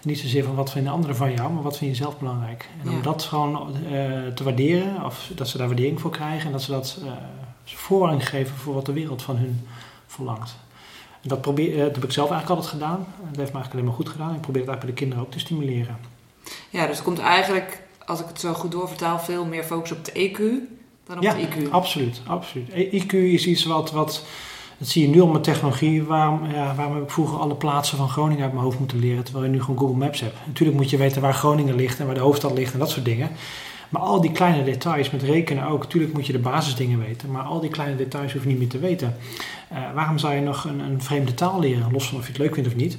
Niet 0.02 0.18
zozeer 0.18 0.44
van 0.44 0.54
wat 0.54 0.70
vinden 0.70 0.92
anderen 0.92 1.16
van 1.16 1.32
jou, 1.32 1.52
maar 1.52 1.62
wat 1.62 1.78
vind 1.78 1.96
je 1.96 2.02
zelf 2.02 2.18
belangrijk. 2.18 2.68
En 2.82 2.90
om 2.90 3.02
dat 3.02 3.22
gewoon 3.22 3.76
uh, 3.82 4.26
te 4.34 4.44
waarderen, 4.44 5.04
of 5.04 5.30
dat 5.34 5.48
ze 5.48 5.58
daar 5.58 5.66
waardering 5.66 6.00
voor 6.00 6.10
krijgen 6.10 6.46
en 6.46 6.52
dat 6.52 6.62
ze 6.62 6.70
dat 6.70 6.98
uh, 7.04 7.10
voorrang 7.64 8.28
geven 8.28 8.56
voor 8.56 8.74
wat 8.74 8.86
de 8.86 8.92
wereld 8.92 9.22
van 9.22 9.36
hun 9.36 9.66
verlangt. 10.06 10.56
En 11.22 11.28
dat, 11.28 11.40
probeer, 11.40 11.72
uh, 11.72 11.82
dat 11.82 11.94
heb 11.94 12.04
ik 12.04 12.12
zelf 12.12 12.30
eigenlijk 12.30 12.60
altijd 12.60 12.82
gedaan. 12.82 12.98
Dat 12.98 13.36
heeft 13.36 13.36
me 13.36 13.36
eigenlijk 13.36 13.72
alleen 13.72 13.84
maar 13.84 13.94
goed 13.94 14.08
gedaan. 14.08 14.34
Ik 14.34 14.40
probeer 14.40 14.60
het 14.60 14.70
eigenlijk 14.70 14.80
bij 14.80 14.90
de 14.90 15.00
kinderen 15.00 15.24
ook 15.24 15.30
te 15.30 15.38
stimuleren. 15.38 15.96
Ja, 16.70 16.86
dus 16.86 16.96
het 16.96 17.04
komt 17.04 17.18
eigenlijk, 17.18 17.82
als 18.06 18.20
ik 18.20 18.26
het 18.26 18.40
zo 18.40 18.52
goed 18.52 18.72
doorvertaal, 18.72 19.18
veel 19.18 19.44
meer 19.44 19.64
focus 19.64 19.92
op 19.92 20.04
de 20.04 20.12
EQ 20.12 20.38
dan 21.06 21.16
op 21.16 21.22
ja, 21.22 21.34
de 21.34 21.46
IQ. 21.46 21.70
absoluut. 21.70 22.20
absoluut. 22.26 22.68
IQ 22.70 23.12
is 23.12 23.46
iets 23.46 23.64
wat... 23.64 23.92
wat 23.92 24.24
dat 24.78 24.88
zie 24.88 25.02
je 25.02 25.08
nu 25.08 25.20
al 25.20 25.26
met 25.26 25.44
technologie. 25.44 26.02
Waarom, 26.02 26.50
ja, 26.50 26.74
waarom 26.74 26.94
heb 26.94 27.04
ik 27.04 27.10
vroeger 27.10 27.38
alle 27.38 27.54
plaatsen 27.54 27.96
van 27.96 28.08
Groningen 28.08 28.42
uit 28.42 28.52
mijn 28.52 28.64
hoofd 28.64 28.78
moeten 28.78 28.98
leren, 28.98 29.24
terwijl 29.24 29.44
je 29.44 29.50
nu 29.50 29.60
gewoon 29.60 29.78
Google 29.78 29.96
Maps 29.96 30.20
hebt? 30.20 30.36
Natuurlijk 30.46 30.78
moet 30.78 30.90
je 30.90 30.96
weten 30.96 31.22
waar 31.22 31.34
Groningen 31.34 31.74
ligt 31.74 32.00
en 32.00 32.06
waar 32.06 32.14
de 32.14 32.20
hoofdstad 32.20 32.52
ligt 32.52 32.72
en 32.72 32.78
dat 32.78 32.90
soort 32.90 33.04
dingen. 33.04 33.30
Maar 33.88 34.02
al 34.02 34.20
die 34.20 34.32
kleine 34.32 34.64
details, 34.64 35.10
met 35.10 35.22
rekenen 35.22 35.66
ook, 35.66 35.82
natuurlijk 35.82 36.12
moet 36.12 36.26
je 36.26 36.32
de 36.32 36.38
basisdingen 36.38 36.98
weten, 36.98 37.30
maar 37.30 37.42
al 37.42 37.60
die 37.60 37.70
kleine 37.70 37.96
details 37.96 38.32
hoef 38.32 38.42
je 38.42 38.48
niet 38.48 38.58
meer 38.58 38.68
te 38.68 38.78
weten. 38.78 39.16
Uh, 39.72 39.78
waarom 39.94 40.18
zou 40.18 40.34
je 40.34 40.40
nog 40.40 40.64
een, 40.64 40.78
een, 40.78 41.02
vreemde 41.02 41.34
taal 41.34 41.60
leren, 41.60 41.92
los 41.92 42.08
van 42.08 42.18
of 42.18 42.24
je 42.24 42.32
het 42.32 42.40
leuk 42.40 42.54
vindt 42.54 42.68
of 42.68 42.76
niet? 42.76 42.98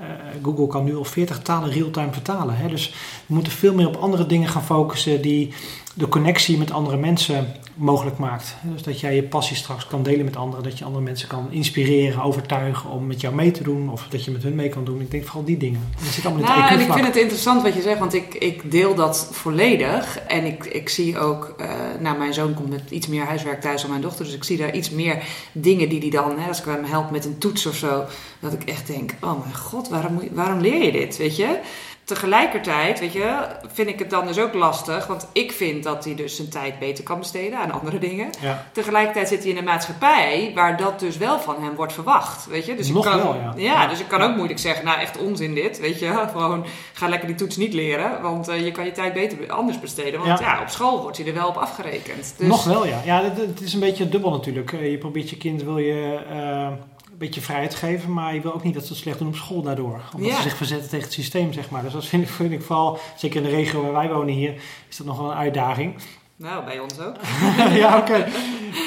Uh, 0.00 0.04
Google 0.42 0.66
kan 0.66 0.84
nu 0.84 0.96
al 0.96 1.04
40 1.04 1.42
talen 1.42 1.70
real-time 1.70 2.12
vertalen. 2.12 2.56
Hè? 2.56 2.68
Dus 2.68 2.94
we 3.26 3.34
moeten 3.34 3.52
veel 3.52 3.74
meer 3.74 3.86
op 3.86 3.96
andere 3.96 4.26
dingen 4.26 4.48
gaan 4.48 4.64
focussen 4.64 5.22
die 5.22 5.54
de 5.96 6.08
connectie 6.08 6.58
met 6.58 6.70
andere 6.70 6.96
mensen 6.96 7.46
mogelijk 7.74 8.18
maakt. 8.18 8.56
Dus 8.62 8.82
dat 8.82 9.00
jij 9.00 9.14
je 9.14 9.22
passie 9.22 9.56
straks 9.56 9.86
kan 9.86 10.02
delen 10.02 10.24
met 10.24 10.36
anderen, 10.36 10.64
dat 10.64 10.78
je 10.78 10.84
andere 10.84 11.04
mensen 11.04 11.28
kan 11.28 11.46
inspireren, 11.50 12.22
overtuigen 12.22 12.90
om 12.90 13.06
met 13.06 13.20
jou 13.20 13.34
mee 13.34 13.50
te 13.50 13.62
doen 13.62 13.90
of 13.90 14.06
dat 14.08 14.24
je 14.24 14.30
met 14.30 14.42
hun 14.42 14.54
mee 14.54 14.68
kan 14.68 14.84
doen. 14.84 15.00
Ik 15.00 15.10
denk 15.10 15.24
vooral 15.24 15.44
die 15.44 15.56
dingen. 15.56 15.88
Dat 16.04 16.12
zit 16.12 16.26
allemaal 16.26 16.44
nou, 16.44 16.56
in 16.56 16.62
het 16.62 16.72
en 16.72 16.80
ik 16.86 16.92
vind 16.92 17.06
het 17.06 17.16
interessant 17.16 17.62
wat 17.62 17.74
je 17.74 17.82
zegt, 17.82 17.98
want 17.98 18.14
ik, 18.14 18.34
ik 18.34 18.70
deel 18.70 18.94
dat 18.94 19.28
volledig 19.32 20.18
en 20.26 20.44
ik, 20.44 20.64
ik 20.64 20.88
zie 20.88 21.18
ook, 21.18 21.54
uh, 21.60 21.66
nou 22.00 22.18
mijn 22.18 22.34
zoon 22.34 22.54
komt 22.54 22.68
met 22.68 22.90
iets 22.90 23.06
meer 23.06 23.24
huiswerk 23.24 23.60
thuis 23.60 23.80
dan 23.80 23.90
mijn 23.90 24.02
dochter, 24.02 24.24
dus 24.24 24.34
ik 24.34 24.44
zie 24.44 24.56
daar 24.56 24.74
iets 24.74 24.90
meer 24.90 25.22
dingen 25.52 25.88
die 25.88 26.00
hij 26.00 26.10
dan, 26.10 26.38
hè, 26.38 26.48
als 26.48 26.58
ik 26.58 26.64
hem 26.64 26.84
help 26.84 27.10
met 27.10 27.24
een 27.24 27.38
toets 27.38 27.66
of 27.66 27.76
zo, 27.76 28.04
dat 28.40 28.52
ik 28.52 28.64
echt 28.64 28.86
denk, 28.86 29.14
oh 29.20 29.40
mijn 29.40 29.56
god, 29.56 29.88
waarom, 29.88 30.20
waarom 30.32 30.60
leer 30.60 30.84
je 30.84 30.92
dit, 30.92 31.16
weet 31.16 31.36
je? 31.36 31.58
Tegelijkertijd, 32.06 33.00
weet 33.00 33.12
je, 33.12 33.38
vind 33.72 33.88
ik 33.88 33.98
het 33.98 34.10
dan 34.10 34.26
dus 34.26 34.38
ook 34.38 34.54
lastig. 34.54 35.06
Want 35.06 35.28
ik 35.32 35.52
vind 35.52 35.84
dat 35.84 36.04
hij 36.04 36.14
dus 36.14 36.36
zijn 36.36 36.48
tijd 36.48 36.78
beter 36.78 37.04
kan 37.04 37.18
besteden 37.18 37.58
aan 37.58 37.70
andere 37.70 37.98
dingen. 37.98 38.30
Ja. 38.40 38.66
Tegelijkertijd 38.72 39.28
zit 39.28 39.42
hij 39.42 39.50
in 39.50 39.56
een 39.56 39.64
maatschappij 39.64 40.52
waar 40.54 40.76
dat 40.76 41.00
dus 41.00 41.16
wel 41.16 41.38
van 41.38 41.62
hem 41.62 41.74
wordt 41.74 41.92
verwacht. 41.92 42.46
Weet 42.46 42.66
je? 42.66 42.74
Dus 42.74 42.88
Nog 42.88 43.04
ik 43.04 43.10
kan, 43.10 43.20
wel, 43.20 43.34
ja. 43.34 43.52
ja. 43.56 43.86
dus 43.86 44.00
ik 44.00 44.08
kan 44.08 44.22
ook 44.22 44.36
moeilijk 44.36 44.58
zeggen, 44.58 44.84
nou 44.84 45.00
echt 45.00 45.18
onzin 45.18 45.54
dit. 45.54 45.80
Weet 45.80 45.98
je, 45.98 46.12
gewoon 46.32 46.64
ga 46.92 47.08
lekker 47.08 47.28
die 47.28 47.36
toets 47.36 47.56
niet 47.56 47.72
leren. 47.72 48.22
Want 48.22 48.48
uh, 48.48 48.64
je 48.64 48.70
kan 48.70 48.84
je 48.84 48.92
tijd 48.92 49.12
beter 49.12 49.52
anders 49.52 49.80
besteden. 49.80 50.20
Want 50.20 50.38
ja. 50.38 50.60
op 50.60 50.68
school 50.68 51.02
wordt 51.02 51.16
hij 51.16 51.26
er 51.26 51.34
wel 51.34 51.48
op 51.48 51.56
afgerekend. 51.56 52.34
Dus... 52.36 52.48
Nog 52.48 52.64
wel, 52.64 52.86
ja. 52.86 53.00
Ja, 53.04 53.22
het, 53.22 53.60
is 53.60 53.74
een 53.74 53.80
beetje 53.80 54.08
dubbel 54.08 54.30
natuurlijk. 54.30 54.72
Uh, 54.72 54.90
je 54.90 54.98
probeert 54.98 55.30
je 55.30 55.36
kind, 55.36 55.62
wil 55.62 55.78
je... 55.78 56.20
Uh, 56.32 56.68
een 57.16 57.26
beetje 57.26 57.40
vrijheid 57.40 57.74
geven, 57.74 58.12
maar 58.12 58.34
je 58.34 58.40
wil 58.40 58.54
ook 58.54 58.62
niet 58.62 58.74
dat 58.74 58.86
ze 58.86 58.92
het 58.92 59.02
slecht 59.02 59.18
doen 59.18 59.28
op 59.28 59.36
school 59.36 59.62
daardoor. 59.62 60.00
Omdat 60.14 60.30
ja. 60.30 60.36
ze 60.36 60.42
zich 60.42 60.56
verzetten 60.56 60.88
tegen 60.88 61.04
het 61.04 61.14
systeem, 61.14 61.52
zeg 61.52 61.70
maar. 61.70 61.82
Dus 61.82 61.92
dat 61.92 62.06
vind 62.06 62.22
ik, 62.22 62.28
vind 62.28 62.52
ik 62.52 62.62
vooral, 62.62 62.98
zeker 63.16 63.36
in 63.36 63.42
de 63.42 63.56
regio 63.56 63.82
waar 63.82 63.92
wij 63.92 64.08
wonen 64.08 64.34
hier, 64.34 64.54
is 64.88 64.96
dat 64.96 65.06
nog 65.06 65.18
wel 65.18 65.30
een 65.30 65.36
uitdaging. 65.36 65.94
Nou, 66.38 66.64
bij 66.64 66.78
ons 66.78 67.00
ook. 67.00 67.16
ja, 67.82 67.98
oké. 67.98 68.12
Okay. 68.12 68.28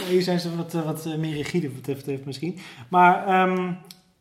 Hier 0.10 0.22
zijn 0.22 0.40
ze 0.40 0.56
wat, 0.56 0.74
wat 0.74 1.18
meer 1.18 1.36
rigide 1.36 1.72
wat 1.72 1.96
betreft 1.96 2.26
misschien. 2.26 2.58
Maar 2.88 3.42
um, 3.50 3.78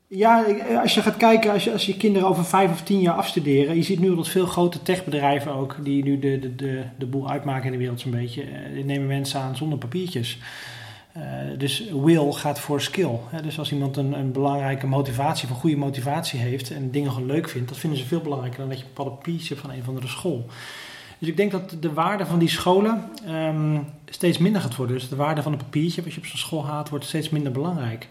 ja, 0.07 0.45
als 0.83 0.95
je 0.95 1.03
gaat 1.03 1.17
kijken, 1.17 1.53
als 1.53 1.65
je, 1.65 1.73
als 1.73 1.87
je 1.87 1.97
kinderen 1.97 2.29
over 2.29 2.45
vijf 2.45 2.71
of 2.71 2.83
tien 2.83 3.01
jaar 3.01 3.15
afstuderen, 3.15 3.77
je 3.77 3.83
ziet 3.83 3.99
nu 3.99 4.15
dat 4.17 4.29
veel 4.29 4.47
grote 4.47 4.83
techbedrijven 4.83 5.53
ook, 5.53 5.77
die 5.83 6.05
nu 6.05 6.19
de, 6.19 6.39
de, 6.39 6.55
de, 6.55 6.85
de 6.99 7.07
boel 7.07 7.31
uitmaken 7.31 7.65
in 7.65 7.73
de 7.73 7.79
wereld 7.79 8.01
zo'n 8.01 8.11
beetje, 8.11 8.45
die 8.75 8.85
nemen 8.85 9.07
mensen 9.07 9.41
aan 9.41 9.57
zonder 9.57 9.79
papiertjes. 9.79 10.39
Uh, 11.19 11.59
dus 11.59 11.85
will 12.03 12.33
gaat 12.33 12.61
voor 12.61 12.81
skill. 12.81 13.19
Hè? 13.29 13.43
Dus 13.43 13.59
als 13.59 13.73
iemand 13.73 13.97
een, 13.97 14.13
een 14.13 14.33
belangrijke 14.33 14.87
motivatie, 14.87 15.49
een 15.49 15.55
goede 15.55 15.77
motivatie 15.77 16.41
heeft 16.41 16.71
en 16.71 16.91
dingen 16.91 17.13
gewoon 17.13 17.27
leuk 17.27 17.49
vindt, 17.49 17.69
dat 17.69 17.79
vinden 17.79 17.99
ze 17.99 18.07
veel 18.07 18.21
belangrijker 18.21 18.61
dan 18.61 18.69
dat 18.69 18.79
je 18.79 18.85
een 18.85 18.93
papiertje 18.93 19.57
van 19.57 19.71
een 19.71 19.81
of 19.81 19.89
andere 19.89 20.09
school. 20.09 20.47
Dus 21.19 21.29
ik 21.29 21.37
denk 21.37 21.51
dat 21.51 21.77
de 21.81 21.93
waarde 21.93 22.27
van 22.27 22.39
die 22.39 22.49
scholen 22.49 23.11
um, 23.29 23.87
steeds 24.05 24.39
minder 24.39 24.61
gaat 24.61 24.77
worden. 24.77 24.97
Dus 24.97 25.09
de 25.09 25.17
waarde 25.17 25.43
van 25.43 25.53
een 25.53 25.59
papiertje 25.59 26.03
wat 26.03 26.13
je 26.13 26.19
op 26.19 26.27
zo'n 26.27 26.39
school 26.39 26.67
haalt, 26.67 26.89
wordt 26.89 27.05
steeds 27.05 27.29
minder 27.29 27.53
belangrijk. 27.53 28.09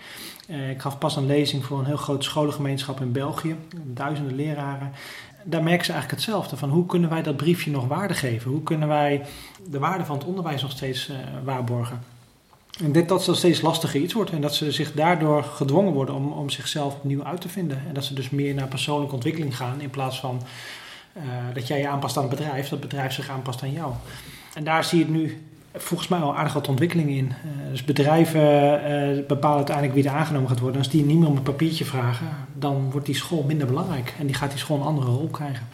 Uh, 0.49 0.69
ik 0.69 0.81
gaf 0.81 0.97
pas 0.97 1.15
een 1.15 1.25
lezing 1.25 1.65
voor 1.65 1.79
een 1.79 1.85
heel 1.85 1.97
grote 1.97 2.25
scholengemeenschap 2.25 3.01
in 3.01 3.11
België, 3.11 3.55
duizenden 3.83 4.35
leraren. 4.35 4.91
Daar 5.43 5.63
merken 5.63 5.85
ze 5.85 5.91
eigenlijk 5.91 6.21
hetzelfde 6.21 6.57
van 6.57 6.69
hoe 6.69 6.85
kunnen 6.85 7.09
wij 7.09 7.23
dat 7.23 7.37
briefje 7.37 7.71
nog 7.71 7.87
waarde 7.87 8.13
geven? 8.13 8.51
Hoe 8.51 8.63
kunnen 8.63 8.87
wij 8.87 9.25
de 9.69 9.79
waarde 9.79 10.05
van 10.05 10.17
het 10.17 10.27
onderwijs 10.27 10.61
nog 10.61 10.71
steeds 10.71 11.09
uh, 11.09 11.15
waarborgen? 11.43 12.16
En 12.83 12.91
dit, 12.91 13.07
dat 13.07 13.25
dat 13.25 13.37
steeds 13.37 13.61
lastiger 13.61 13.99
iets 13.99 14.13
wordt 14.13 14.31
en 14.31 14.41
dat 14.41 14.55
ze 14.55 14.71
zich 14.71 14.93
daardoor 14.93 15.43
gedwongen 15.43 15.93
worden 15.93 16.15
om, 16.15 16.31
om 16.31 16.49
zichzelf 16.49 16.95
opnieuw 16.95 17.23
uit 17.23 17.41
te 17.41 17.49
vinden. 17.49 17.81
En 17.87 17.93
dat 17.93 18.03
ze 18.03 18.13
dus 18.13 18.29
meer 18.29 18.53
naar 18.53 18.67
persoonlijke 18.67 19.13
ontwikkeling 19.15 19.57
gaan 19.57 19.81
in 19.81 19.89
plaats 19.89 20.19
van 20.19 20.41
uh, 21.17 21.23
dat 21.53 21.67
jij 21.67 21.79
je 21.79 21.87
aanpast 21.87 22.17
aan 22.17 22.23
het 22.23 22.31
bedrijf, 22.31 22.61
dat 22.61 22.79
het 22.79 22.89
bedrijf 22.89 23.13
zich 23.13 23.29
aanpast 23.29 23.63
aan 23.63 23.71
jou. 23.71 23.93
En 24.53 24.63
daar 24.63 24.83
zie 24.83 24.97
je 24.97 25.03
het 25.03 25.13
nu 25.13 25.41
volgens 25.73 26.09
mij 26.09 26.19
al 26.19 26.35
aardig 26.35 26.53
wat 26.53 26.67
ontwikkeling 26.67 27.09
in. 27.09 27.25
Uh, 27.25 27.71
dus 27.71 27.83
bedrijven 27.83 28.41
uh, 28.41 29.25
bepalen 29.27 29.57
uiteindelijk 29.57 29.95
wie 29.95 30.07
er 30.07 30.17
aangenomen 30.17 30.49
gaat 30.49 30.59
worden. 30.59 30.77
Als 30.77 30.89
die 30.89 31.05
niet 31.05 31.17
meer 31.17 31.27
om 31.27 31.37
een 31.37 31.43
papiertje 31.43 31.85
vragen, 31.85 32.27
dan 32.53 32.91
wordt 32.91 33.05
die 33.05 33.15
school 33.15 33.43
minder 33.43 33.67
belangrijk. 33.67 34.13
En 34.19 34.25
die 34.25 34.35
gaat 34.35 34.49
die 34.49 34.59
school 34.59 34.77
een 34.77 34.83
andere 34.83 35.07
rol 35.07 35.27
krijgen. 35.27 35.67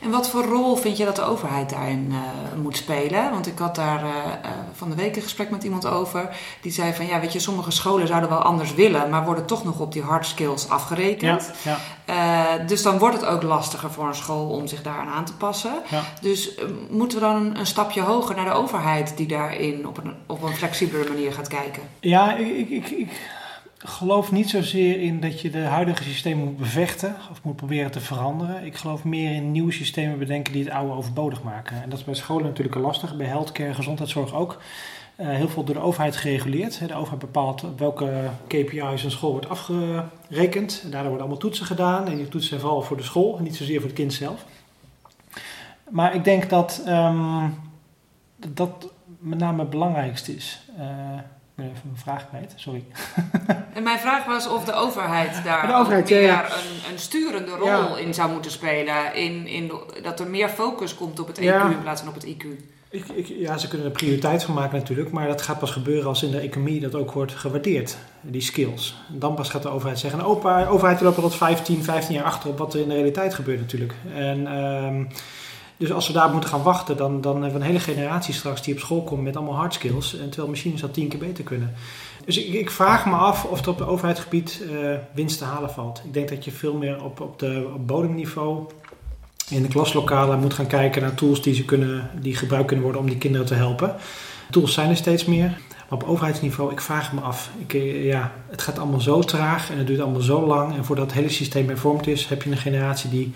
En 0.00 0.10
wat 0.10 0.28
voor 0.28 0.44
rol 0.44 0.76
vind 0.76 0.96
je 0.96 1.04
dat 1.04 1.16
de 1.16 1.22
overheid 1.22 1.70
daarin 1.70 2.06
uh, 2.10 2.18
moet 2.62 2.76
spelen? 2.76 3.30
Want 3.30 3.46
ik 3.46 3.58
had 3.58 3.74
daar 3.74 4.02
uh, 4.02 4.08
uh, 4.08 4.50
van 4.72 4.90
de 4.90 4.96
week 4.96 5.16
een 5.16 5.22
gesprek 5.22 5.50
met 5.50 5.64
iemand 5.64 5.86
over. 5.86 6.36
Die 6.60 6.72
zei 6.72 6.94
van 6.94 7.06
ja, 7.06 7.20
weet 7.20 7.32
je, 7.32 7.38
sommige 7.38 7.70
scholen 7.70 8.06
zouden 8.06 8.28
wel 8.28 8.38
anders 8.38 8.74
willen, 8.74 9.10
maar 9.10 9.24
worden 9.24 9.46
toch 9.46 9.64
nog 9.64 9.80
op 9.80 9.92
die 9.92 10.02
hard 10.02 10.26
skills 10.26 10.68
afgerekend. 10.68 11.50
Ja, 11.62 11.78
ja. 12.06 12.58
dus 12.58 12.82
dan 12.82 12.98
wordt 12.98 13.16
het 13.16 13.24
ook 13.24 13.42
lastiger 13.42 13.90
voor 13.90 14.06
een 14.06 14.14
school 14.14 14.48
om 14.48 14.66
zich 14.66 14.82
daaraan 14.82 15.08
aan 15.08 15.24
te 15.24 15.34
passen. 15.34 15.72
Ja. 15.90 16.02
Dus 16.20 16.50
moeten 16.90 17.18
we 17.18 17.24
dan 17.24 17.36
een, 17.36 17.58
een, 17.58 17.66
stapje 17.66 18.00
hoger 18.00 18.36
naar 18.36 18.44
de 18.44 18.52
overheid 18.52 19.16
die 19.16 19.26
daarin 19.26 19.86
op 19.86 19.98
een, 20.04 20.14
op 20.26 20.42
een 20.42 20.56
flexibele 20.56 21.08
manier 21.08 21.32
gaat 21.32 21.48
kijken? 21.48 21.82
Ja, 22.00 22.36
ik, 22.36 22.68
ik, 22.68 22.90
ik 22.90 23.10
geloof 23.78 24.32
niet 24.32 24.50
zozeer 24.50 25.00
in 25.00 25.20
dat 25.20 25.40
je 25.40 25.50
de 25.50 25.58
huidige 25.58 26.02
systemen 26.02 26.44
moet 26.44 26.56
bevechten 26.56 27.16
of 27.30 27.42
moet 27.42 27.56
proberen 27.56 27.90
te 27.90 28.00
veranderen. 28.00 28.64
Ik 28.64 28.76
geloof 28.76 29.04
meer 29.04 29.34
in 29.34 29.50
nieuwe 29.50 29.72
systemen 29.72 30.18
bedenken 30.18 30.52
die 30.52 30.64
het 30.64 30.72
oude 30.72 30.92
overbodig 30.92 31.42
maken. 31.42 31.82
En 31.82 31.88
dat 31.88 31.98
is 31.98 32.04
bij 32.04 32.14
scholen 32.14 32.44
natuurlijk 32.44 32.76
lastig, 32.76 33.16
bij 33.16 33.26
healthcare, 33.26 33.74
gezondheidszorg 33.74 34.34
ook. 34.34 34.60
Uh, 35.20 35.28
heel 35.28 35.48
veel 35.48 35.64
door 35.64 35.74
de 35.74 35.80
overheid 35.80 36.16
gereguleerd. 36.16 36.88
De 36.88 36.94
overheid 36.94 37.18
bepaalt 37.18 37.64
welke 37.76 38.30
KPI's 38.46 39.04
een 39.04 39.10
school 39.10 39.30
wordt 39.30 39.48
afgerekend. 39.48 40.80
En 40.84 40.90
daardoor 40.90 41.08
worden 41.08 41.20
allemaal 41.20 41.36
toetsen 41.36 41.66
gedaan. 41.66 42.06
En 42.06 42.16
die 42.16 42.28
toetsen 42.28 42.48
zijn 42.48 42.60
vooral 42.60 42.82
voor 42.82 42.96
de 42.96 43.02
school 43.02 43.36
en 43.36 43.42
niet 43.42 43.56
zozeer 43.56 43.76
voor 43.80 43.88
het 43.88 43.98
kind 43.98 44.12
zelf. 44.12 44.44
Maar 45.90 46.14
ik 46.14 46.24
denk 46.24 46.50
dat 46.50 46.82
um, 46.88 47.54
dat 48.36 48.92
met 49.18 49.38
name 49.38 49.60
het 49.60 49.70
belangrijkste 49.70 50.34
is. 50.34 50.60
Uh, 50.78 50.84
ben 51.58 51.66
even 51.66 51.80
mijn 51.84 52.02
vraag 52.02 52.28
kwijt, 52.28 52.52
sorry. 52.56 52.84
En 53.74 53.82
mijn 53.82 53.98
vraag 53.98 54.24
was 54.24 54.48
of 54.48 54.64
de 54.64 54.72
overheid 54.72 55.44
daar 55.44 55.66
de 55.66 55.74
overheid, 55.74 56.10
meer 56.10 56.22
ja, 56.22 56.44
Een, 56.44 56.92
een, 56.92 56.98
sturende 56.98 57.50
rol 57.50 57.96
in 57.96 58.14
zou 58.14 58.32
moeten 58.32 58.50
spelen. 58.50 59.14
In, 59.14 59.46
in 59.46 59.72
dat 60.02 60.20
er 60.20 60.26
meer 60.26 60.48
focus 60.48 60.94
komt 60.94 61.20
op 61.20 61.26
het 61.26 61.38
EQ 61.40 61.70
in 61.70 61.82
plaats 61.82 62.00
van 62.00 62.08
op 62.08 62.14
het 62.14 62.26
IQ. 62.26 62.44
Ik, 62.90 63.08
ik, 63.08 63.26
ja, 63.26 63.58
ze 63.58 63.68
kunnen 63.68 63.86
er 63.86 63.92
prioriteit 63.92 64.42
van 64.42 64.54
maken 64.54 64.78
natuurlijk, 64.78 65.10
maar 65.10 65.26
dat 65.26 65.42
gaat 65.42 65.58
pas 65.58 65.70
gebeuren 65.70 66.08
als 66.08 66.22
in 66.22 66.30
de 66.30 66.38
economie 66.38 66.80
dat 66.80 66.94
ook 66.94 67.12
wordt 67.12 67.34
gewaardeerd, 67.34 67.96
die 68.20 68.40
skills. 68.40 68.96
dan 69.08 69.34
pas 69.34 69.48
gaat 69.48 69.62
de 69.62 69.68
overheid 69.68 69.98
zeggen, 69.98 70.18
de 70.18 70.24
overheid 70.68 71.00
loopt 71.00 71.16
al 71.16 71.22
tot 71.22 71.34
15, 71.34 71.84
15 71.84 72.14
jaar 72.14 72.24
achter 72.24 72.50
op 72.50 72.58
wat 72.58 72.74
er 72.74 72.80
in 72.80 72.88
de 72.88 72.94
realiteit 72.94 73.34
gebeurt 73.34 73.60
natuurlijk. 73.60 73.94
En... 74.14 74.56
Um, 74.56 75.08
dus 75.78 75.92
als 75.92 76.06
we 76.06 76.12
daar 76.12 76.30
moeten 76.30 76.50
gaan 76.50 76.62
wachten, 76.62 76.96
dan, 76.96 77.20
dan 77.20 77.42
hebben 77.42 77.60
we 77.60 77.66
een 77.66 77.72
hele 77.72 77.94
generatie 77.94 78.34
straks 78.34 78.62
die 78.62 78.74
op 78.74 78.80
school 78.80 79.02
komt 79.02 79.22
met 79.22 79.36
allemaal 79.36 79.54
hard 79.54 79.74
skills. 79.74 80.18
En 80.18 80.28
terwijl 80.28 80.48
machines 80.48 80.80
dat 80.80 80.94
tien 80.94 81.08
keer 81.08 81.18
beter 81.18 81.44
kunnen. 81.44 81.74
Dus 82.24 82.38
ik, 82.38 82.54
ik 82.54 82.70
vraag 82.70 83.06
me 83.06 83.14
af 83.14 83.44
of 83.44 83.60
er 83.60 83.68
op 83.68 83.78
het 83.78 83.88
overheidsgebied 83.88 84.62
uh, 84.70 84.94
winst 85.12 85.38
te 85.38 85.44
halen 85.44 85.70
valt. 85.70 86.02
Ik 86.04 86.12
denk 86.12 86.28
dat 86.28 86.44
je 86.44 86.50
veel 86.50 86.74
meer 86.74 87.04
op, 87.04 87.20
op, 87.20 87.38
de, 87.38 87.70
op 87.74 87.86
bodemniveau 87.86 88.66
in 89.50 89.62
de 89.62 89.68
klaslokalen 89.68 90.38
moet 90.38 90.54
gaan 90.54 90.66
kijken 90.66 91.02
naar 91.02 91.14
tools 91.14 91.42
die, 91.42 91.54
ze 91.54 91.64
kunnen, 91.64 92.10
die 92.20 92.36
gebruikt 92.36 92.66
kunnen 92.66 92.84
worden 92.84 93.02
om 93.02 93.08
die 93.08 93.18
kinderen 93.18 93.46
te 93.46 93.54
helpen. 93.54 93.94
Tools 94.50 94.72
zijn 94.72 94.90
er 94.90 94.96
steeds 94.96 95.24
meer. 95.24 95.58
Maar 95.88 95.98
op 95.98 96.08
overheidsniveau, 96.08 96.72
ik 96.72 96.80
vraag 96.80 97.12
me 97.12 97.20
af. 97.20 97.50
Ik, 97.58 97.74
eh, 97.74 98.04
ja, 98.04 98.32
het 98.50 98.62
gaat 98.62 98.78
allemaal 98.78 99.00
zo 99.00 99.22
traag 99.22 99.70
en 99.70 99.78
het 99.78 99.86
duurt 99.86 100.00
allemaal 100.00 100.20
zo 100.20 100.46
lang. 100.46 100.76
En 100.76 100.84
voordat 100.84 101.04
het 101.04 101.14
hele 101.14 101.28
systeem 101.28 101.68
hervormd 101.68 102.06
is, 102.06 102.26
heb 102.26 102.42
je 102.42 102.50
een 102.50 102.56
generatie 102.56 103.10
die 103.10 103.32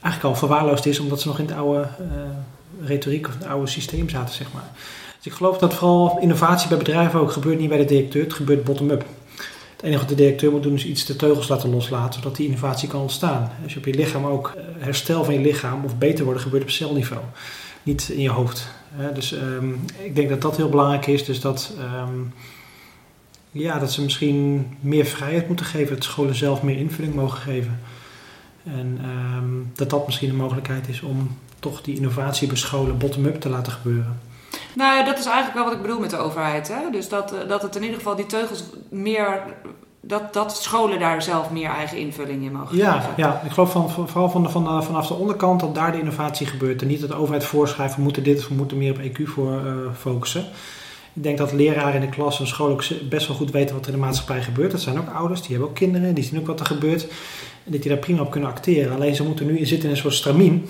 eigenlijk 0.00 0.34
al 0.34 0.40
verwaarloosd 0.40 0.86
is 0.86 0.98
omdat 0.98 1.20
ze 1.20 1.28
nog 1.28 1.38
in 1.38 1.46
het 1.46 1.54
oude 1.54 1.80
uh, 1.80 2.86
retoriek 2.86 3.26
of 3.28 3.34
het 3.38 3.46
oude 3.46 3.66
systeem 3.66 4.08
zaten, 4.08 4.34
zeg 4.34 4.52
maar. 4.52 4.70
Dus 5.16 5.26
ik 5.26 5.32
geloof 5.32 5.58
dat 5.58 5.74
vooral 5.74 6.18
innovatie 6.20 6.68
bij 6.68 6.78
bedrijven 6.78 7.20
ook 7.20 7.32
gebeurt 7.32 7.58
niet 7.58 7.68
bij 7.68 7.78
de 7.78 7.84
directeur, 7.84 8.22
het 8.22 8.32
gebeurt 8.32 8.64
bottom-up. 8.64 9.04
Het 9.76 9.82
enige 9.82 9.98
wat 9.98 10.08
de 10.08 10.14
directeur 10.14 10.50
moet 10.50 10.62
doen 10.62 10.74
is 10.74 10.84
iets 10.84 11.04
de 11.04 11.16
teugels 11.16 11.48
laten 11.48 11.70
loslaten, 11.70 12.22
zodat 12.22 12.36
die 12.36 12.46
innovatie 12.46 12.88
kan 12.88 13.00
ontstaan. 13.00 13.50
Als 13.62 13.72
je 13.72 13.78
op 13.78 13.84
je 13.84 13.94
lichaam 13.94 14.26
ook 14.26 14.52
eh, 14.56 14.62
herstel 14.78 15.24
van 15.24 15.34
je 15.34 15.40
lichaam 15.40 15.84
of 15.84 15.98
beter 15.98 16.24
worden 16.24 16.42
gebeurt 16.42 16.62
op 16.62 16.70
celniveau, 16.70 17.22
niet 17.82 18.08
in 18.08 18.20
je 18.20 18.30
hoofd. 18.30 18.68
Dus 19.14 19.32
um, 19.32 19.84
ik 20.02 20.14
denk 20.14 20.28
dat 20.28 20.40
dat 20.40 20.56
heel 20.56 20.68
belangrijk 20.68 21.06
is, 21.06 21.24
dus 21.24 21.40
dat, 21.40 21.72
um, 22.08 22.32
ja, 23.50 23.78
dat 23.78 23.92
ze 23.92 24.02
misschien 24.02 24.66
meer 24.80 25.04
vrijheid 25.04 25.46
moeten 25.46 25.66
geven, 25.66 25.94
dat 25.94 26.04
scholen 26.04 26.34
zelf 26.34 26.62
meer 26.62 26.76
invulling 26.76 27.14
mogen 27.14 27.38
geven. 27.38 27.80
En 28.64 29.00
um, 29.36 29.70
dat 29.74 29.90
dat 29.90 30.06
misschien 30.06 30.28
een 30.28 30.36
mogelijkheid 30.36 30.88
is 30.88 31.02
om 31.02 31.36
toch 31.58 31.82
die 31.82 31.96
innovatie 31.96 32.48
bij 32.48 32.56
scholen 32.56 32.98
bottom-up 32.98 33.40
te 33.40 33.48
laten 33.48 33.72
gebeuren. 33.72 34.20
Nou 34.74 34.96
ja, 34.96 35.04
dat 35.04 35.18
is 35.18 35.24
eigenlijk 35.24 35.54
wel 35.54 35.64
wat 35.64 35.74
ik 35.74 35.82
bedoel 35.82 36.00
met 36.00 36.10
de 36.10 36.16
overheid. 36.16 36.68
Hè? 36.68 36.90
Dus 36.90 37.08
dat, 37.08 37.32
eh, 37.32 37.48
dat 37.48 37.62
het 37.62 37.76
in 37.76 37.82
ieder 37.82 37.96
geval 37.96 38.16
die 38.16 38.26
teugels 38.26 38.64
meer. 38.88 39.42
Dat, 40.02 40.32
dat 40.32 40.56
scholen 40.56 40.98
daar 40.98 41.22
zelf 41.22 41.50
meer 41.50 41.70
eigen 41.70 41.98
invulling 41.98 42.44
in 42.44 42.52
mogen 42.52 42.76
ja, 42.76 42.92
geven. 42.92 43.14
Ja, 43.16 43.40
ik 43.44 43.50
geloof 43.50 43.70
van, 43.70 43.90
vooral 43.90 44.30
van 44.30 44.42
de, 44.42 44.48
van 44.48 44.64
de, 44.64 44.82
vanaf 44.82 45.06
de 45.06 45.14
onderkant 45.14 45.60
dat 45.60 45.74
daar 45.74 45.92
de 45.92 45.98
innovatie 45.98 46.46
gebeurt. 46.46 46.82
En 46.82 46.88
niet 46.88 47.00
dat 47.00 47.08
de 47.08 47.16
overheid 47.16 47.44
voorschrijft, 47.44 47.96
we 47.96 48.02
moeten 48.02 48.22
dit 48.22 48.38
of 48.38 48.48
we 48.48 48.54
moeten 48.54 48.78
meer 48.78 48.92
op 48.92 48.98
EQ 48.98 49.22
voor 49.24 49.64
uh, 49.64 49.72
focussen. 49.98 50.44
Ik 51.12 51.22
denk 51.22 51.38
dat 51.38 51.52
leraren 51.52 51.94
in 51.94 52.00
de 52.00 52.08
klas 52.08 52.40
en 52.40 52.46
school 52.46 52.68
ook 52.68 52.84
best 53.08 53.26
wel 53.26 53.36
goed 53.36 53.50
weten 53.50 53.74
wat 53.74 53.86
er 53.86 53.92
in 53.92 53.98
de 53.98 54.04
maatschappij 54.04 54.42
gebeurt. 54.42 54.70
Dat 54.70 54.80
zijn 54.80 54.98
ook 54.98 55.14
ouders, 55.14 55.40
die 55.40 55.50
hebben 55.50 55.68
ook 55.68 55.74
kinderen, 55.74 56.14
die 56.14 56.24
zien 56.24 56.40
ook 56.40 56.46
wat 56.46 56.60
er 56.60 56.66
gebeurt. 56.66 57.02
En 57.64 57.72
dat 57.72 57.82
die 57.82 57.90
daar 57.90 58.00
prima 58.00 58.20
op 58.20 58.30
kunnen 58.30 58.50
acteren. 58.50 58.94
Alleen 58.94 59.14
ze 59.14 59.24
moeten 59.24 59.46
nu 59.46 59.66
zitten 59.66 59.88
in 59.88 59.94
een 59.94 60.00
soort 60.00 60.14
stramien, 60.14 60.66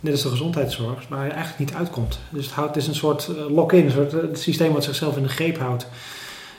net 0.00 0.12
als 0.12 0.22
de 0.22 0.28
gezondheidszorg, 0.28 1.08
waar 1.08 1.24
je 1.24 1.30
eigenlijk 1.30 1.58
niet 1.58 1.78
uitkomt. 1.78 2.18
Dus 2.30 2.44
het, 2.44 2.54
houdt, 2.54 2.74
het 2.74 2.82
is 2.82 2.88
een 2.88 2.94
soort 2.94 3.28
uh, 3.30 3.50
lock-in, 3.50 3.84
een 3.84 3.90
soort 3.90 4.12
uh, 4.12 4.20
systeem 4.32 4.72
wat 4.72 4.84
zichzelf 4.84 5.16
in 5.16 5.22
de 5.22 5.28
greep 5.28 5.58
houdt. 5.58 5.86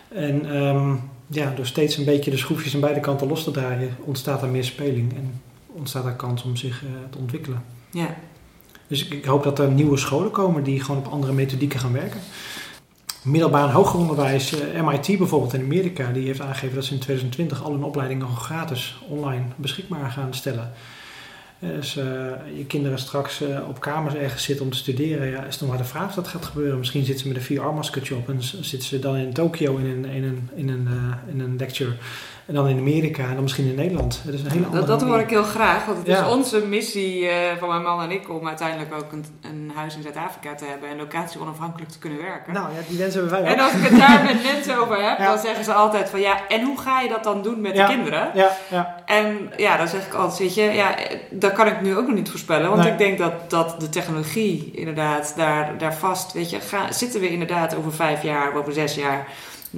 En 0.07 0.55
um, 0.55 1.01
ja, 1.27 1.53
door 1.55 1.65
steeds 1.65 1.97
een 1.97 2.05
beetje 2.05 2.31
de 2.31 2.37
schroefjes 2.37 2.73
aan 2.73 2.79
beide 2.79 2.99
kanten 2.99 3.27
los 3.27 3.43
te 3.43 3.51
draaien, 3.51 3.95
ontstaat 3.99 4.41
er 4.41 4.49
meer 4.49 4.63
speling 4.63 5.13
en 5.15 5.41
ontstaat 5.67 6.05
er 6.05 6.13
kans 6.13 6.43
om 6.43 6.55
zich 6.55 6.83
uh, 6.83 6.89
te 7.09 7.17
ontwikkelen. 7.17 7.63
Ja. 7.91 8.15
Dus 8.87 9.05
ik, 9.05 9.13
ik, 9.13 9.25
hoop 9.25 9.43
dat 9.43 9.59
er 9.59 9.71
nieuwe 9.71 9.97
scholen 9.97 10.31
komen 10.31 10.63
die 10.63 10.83
gewoon 10.83 11.05
op 11.05 11.11
andere 11.11 11.33
methodieken 11.33 11.79
gaan 11.79 11.93
werken 11.93 12.19
middelbaar 13.23 13.67
en 13.67 13.73
hoger 13.73 13.99
onderwijs, 13.99 14.53
uh, 14.53 14.81
MIT 14.81 15.17
bijvoorbeeld 15.17 15.53
in 15.53 15.61
Amerika, 15.61 16.11
die 16.11 16.25
heeft 16.25 16.41
aangegeven 16.41 16.75
dat 16.75 16.85
ze 16.85 16.93
in 16.93 16.99
2020 16.99 17.63
al 17.63 17.71
hun 17.71 17.83
opleidingen 17.83 18.27
gratis 18.27 18.99
online 19.07 19.43
beschikbaar 19.55 20.11
gaan 20.11 20.33
stellen. 20.33 20.71
Dus 21.59 21.93
je 22.55 22.65
kinderen 22.67 22.99
straks 22.99 23.41
op 23.67 23.79
kamers 23.79 24.13
ergens 24.13 24.43
zitten 24.43 24.65
om 24.65 24.71
te 24.71 24.77
studeren, 24.77 25.27
ja, 25.27 25.43
is 25.43 25.57
dan 25.57 25.67
maar 25.67 25.77
de 25.77 25.83
vraag 25.83 26.07
of 26.07 26.15
dat 26.15 26.27
gaat 26.27 26.45
gebeuren. 26.45 26.77
Misschien 26.77 27.05
zitten 27.05 27.23
ze 27.23 27.27
met 27.27 27.37
een 27.37 27.43
VR-maskertje 27.43 28.15
op 28.15 28.29
en 28.29 28.43
zitten 28.43 28.83
ze 28.83 28.99
dan 28.99 29.15
in 29.15 29.33
Tokio 29.33 29.77
in 29.77 29.85
een, 29.85 30.05
in 30.05 30.23
een, 30.23 30.49
in 30.55 30.69
een, 30.69 30.87
in 31.31 31.39
een 31.39 31.55
lecture. 31.57 31.91
En 32.49 32.55
dan 32.55 32.67
in 32.67 32.77
Amerika 32.77 33.23
en 33.23 33.33
dan 33.33 33.41
misschien 33.41 33.69
in 33.69 33.75
Nederland. 33.75 34.21
Dat, 34.25 34.33
is 34.33 34.41
een 34.41 34.51
hele 34.51 34.65
andere 34.65 34.85
dat, 34.85 34.99
dat 34.99 35.09
hoor 35.09 35.19
ik 35.19 35.29
heel 35.29 35.43
graag, 35.43 35.85
want 35.85 35.97
het 35.97 36.07
is 36.07 36.25
onze 36.25 36.65
missie 36.65 37.21
uh, 37.21 37.31
van 37.59 37.67
mijn 37.67 37.81
man 37.81 38.01
en 38.01 38.11
ik 38.11 38.29
om 38.29 38.47
uiteindelijk 38.47 38.93
ook 38.93 39.11
een, 39.11 39.25
een 39.41 39.71
huis 39.75 39.95
in 39.95 40.01
Zuid-Afrika 40.01 40.55
te 40.55 40.65
hebben 40.65 40.89
en 40.89 40.97
locatie 40.97 41.41
onafhankelijk 41.41 41.91
te 41.91 41.99
kunnen 41.99 42.21
werken. 42.21 42.53
Nou 42.53 42.67
ja, 42.73 42.79
die 42.87 42.97
wensen 42.97 43.21
hebben 43.21 43.41
wij 43.41 43.51
ook. 43.51 43.57
En 43.57 43.63
als 43.63 43.73
ik 43.73 43.89
het 43.89 43.99
daar 43.99 44.23
met 44.23 44.43
mensen 44.53 44.77
over 44.77 45.09
heb, 45.09 45.17
dan 45.17 45.37
zeggen 45.37 45.63
ze 45.63 45.73
altijd 45.73 46.09
van 46.09 46.19
ja, 46.19 46.47
en 46.47 46.63
hoe 46.63 46.79
ga 46.79 47.01
je 47.01 47.09
dat 47.09 47.23
dan 47.23 47.41
doen 47.41 47.61
met 47.61 47.75
de 47.75 47.85
kinderen? 47.85 48.31
Ja, 48.33 48.51
ja. 48.69 48.95
En 49.05 49.51
ja, 49.57 49.77
dan 49.77 49.87
zeg 49.87 50.05
ik 50.05 50.13
altijd, 50.13 50.39
weet 50.39 50.55
je, 50.55 50.61
ja, 50.61 50.95
dat 51.29 51.53
kan 51.53 51.67
ik 51.67 51.81
nu 51.81 51.95
ook 51.95 52.07
nog 52.07 52.15
niet 52.15 52.29
voorspellen, 52.29 52.69
want 52.69 52.85
ik 52.85 52.97
denk 52.97 53.17
dat, 53.17 53.49
dat 53.49 53.79
de 53.79 53.89
technologie 53.89 54.71
inderdaad 54.75 55.33
daar, 55.35 55.77
daar 55.77 55.95
vast, 55.95 56.33
weet 56.33 56.49
je, 56.49 56.59
ga, 56.59 56.91
zitten 56.91 57.19
we 57.19 57.29
inderdaad 57.29 57.75
over 57.75 57.93
vijf 57.93 58.23
jaar, 58.23 58.53
over 58.53 58.73
zes 58.73 58.95
jaar 58.95 59.27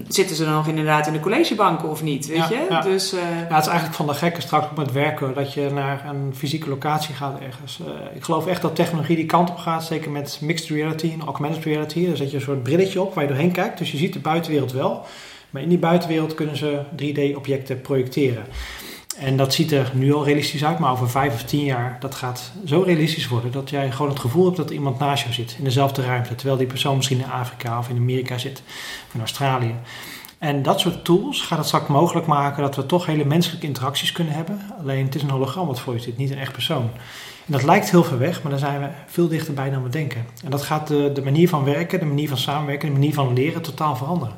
zitten 0.07 0.35
ze 0.35 0.43
dan 0.45 0.53
nog 0.53 0.67
inderdaad 0.67 1.07
in 1.07 1.13
de 1.13 1.19
collegebanken 1.19 1.89
of 1.89 2.03
niet, 2.03 2.27
weet 2.27 2.47
je? 2.47 2.65
Ja. 2.69 2.81
Dus, 2.81 3.13
uh... 3.13 3.19
ja, 3.19 3.55
het 3.55 3.63
is 3.63 3.69
eigenlijk 3.69 3.95
van 3.95 4.07
de 4.07 4.13
gekke 4.13 4.41
straks 4.41 4.69
op 4.69 4.77
het 4.77 4.91
werken 4.91 5.33
dat 5.33 5.53
je 5.53 5.69
naar 5.73 6.05
een 6.05 6.33
fysieke 6.35 6.69
locatie 6.69 7.15
gaat 7.15 7.39
ergens. 7.39 7.79
Uh, 7.81 7.87
ik 8.15 8.23
geloof 8.23 8.47
echt 8.47 8.61
dat 8.61 8.75
technologie 8.75 9.15
die 9.15 9.25
kant 9.25 9.49
op 9.49 9.57
gaat, 9.57 9.83
zeker 9.83 10.11
met 10.11 10.39
mixed 10.41 10.69
reality 10.69 11.11
en 11.13 11.25
augmented 11.25 11.63
reality. 11.63 12.05
Dan 12.05 12.15
zet 12.15 12.29
je 12.29 12.35
een 12.35 12.43
soort 12.43 12.63
brilletje 12.63 13.01
op 13.01 13.13
waar 13.13 13.23
je 13.23 13.29
doorheen 13.29 13.51
kijkt, 13.51 13.77
dus 13.77 13.91
je 13.91 13.97
ziet 13.97 14.13
de 14.13 14.19
buitenwereld 14.19 14.71
wel. 14.71 15.05
Maar 15.49 15.61
in 15.61 15.69
die 15.69 15.77
buitenwereld 15.77 16.33
kunnen 16.33 16.57
ze 16.57 16.79
3D-objecten 16.95 17.81
projecteren. 17.81 18.43
En 19.21 19.37
dat 19.37 19.53
ziet 19.53 19.71
er 19.71 19.91
nu 19.93 20.13
al 20.13 20.25
realistisch 20.25 20.65
uit, 20.65 20.79
maar 20.79 20.91
over 20.91 21.09
vijf 21.09 21.33
of 21.33 21.43
tien 21.43 21.63
jaar, 21.63 21.97
dat 21.99 22.15
gaat 22.15 22.51
zo 22.65 22.81
realistisch 22.81 23.27
worden 23.27 23.51
dat 23.51 23.69
jij 23.69 23.91
gewoon 23.91 24.11
het 24.11 24.19
gevoel 24.19 24.45
hebt 24.45 24.57
dat 24.57 24.69
iemand 24.69 24.99
naast 24.99 25.23
jou 25.23 25.33
zit 25.33 25.55
in 25.57 25.63
dezelfde 25.63 26.01
ruimte, 26.01 26.35
terwijl 26.35 26.57
die 26.57 26.67
persoon 26.67 26.95
misschien 26.95 27.19
in 27.19 27.31
Afrika 27.31 27.77
of 27.77 27.89
in 27.89 27.97
Amerika 27.97 28.37
zit, 28.37 28.63
of 29.07 29.13
in 29.13 29.19
Australië. 29.19 29.75
En 30.37 30.63
dat 30.63 30.79
soort 30.79 31.05
tools 31.05 31.41
gaat 31.41 31.57
het 31.57 31.67
straks 31.67 31.87
mogelijk 31.87 32.25
maken 32.27 32.63
dat 32.63 32.75
we 32.75 32.85
toch 32.85 33.05
hele 33.05 33.25
menselijke 33.25 33.67
interacties 33.67 34.11
kunnen 34.11 34.33
hebben. 34.33 34.61
Alleen 34.79 35.05
het 35.05 35.15
is 35.15 35.21
een 35.21 35.29
hologram 35.29 35.67
wat 35.67 35.79
voor 35.79 35.93
je 35.93 35.99
zit, 35.99 36.17
niet 36.17 36.31
een 36.31 36.39
echt 36.39 36.53
persoon. 36.53 36.89
En 37.45 37.51
dat 37.51 37.63
lijkt 37.63 37.91
heel 37.91 38.03
ver 38.03 38.19
weg, 38.19 38.41
maar 38.41 38.51
dan 38.51 38.59
zijn 38.59 38.81
we 38.81 38.87
veel 39.05 39.27
dichterbij 39.27 39.69
dan 39.69 39.83
we 39.83 39.89
denken. 39.89 40.25
En 40.43 40.51
dat 40.51 40.61
gaat 40.61 40.87
de 40.87 41.21
manier 41.23 41.49
van 41.49 41.63
werken, 41.63 41.99
de 41.99 42.05
manier 42.05 42.27
van 42.27 42.37
samenwerken, 42.37 42.87
de 42.87 42.93
manier 42.93 43.13
van 43.13 43.33
leren 43.33 43.61
totaal 43.61 43.95
veranderen. 43.95 44.35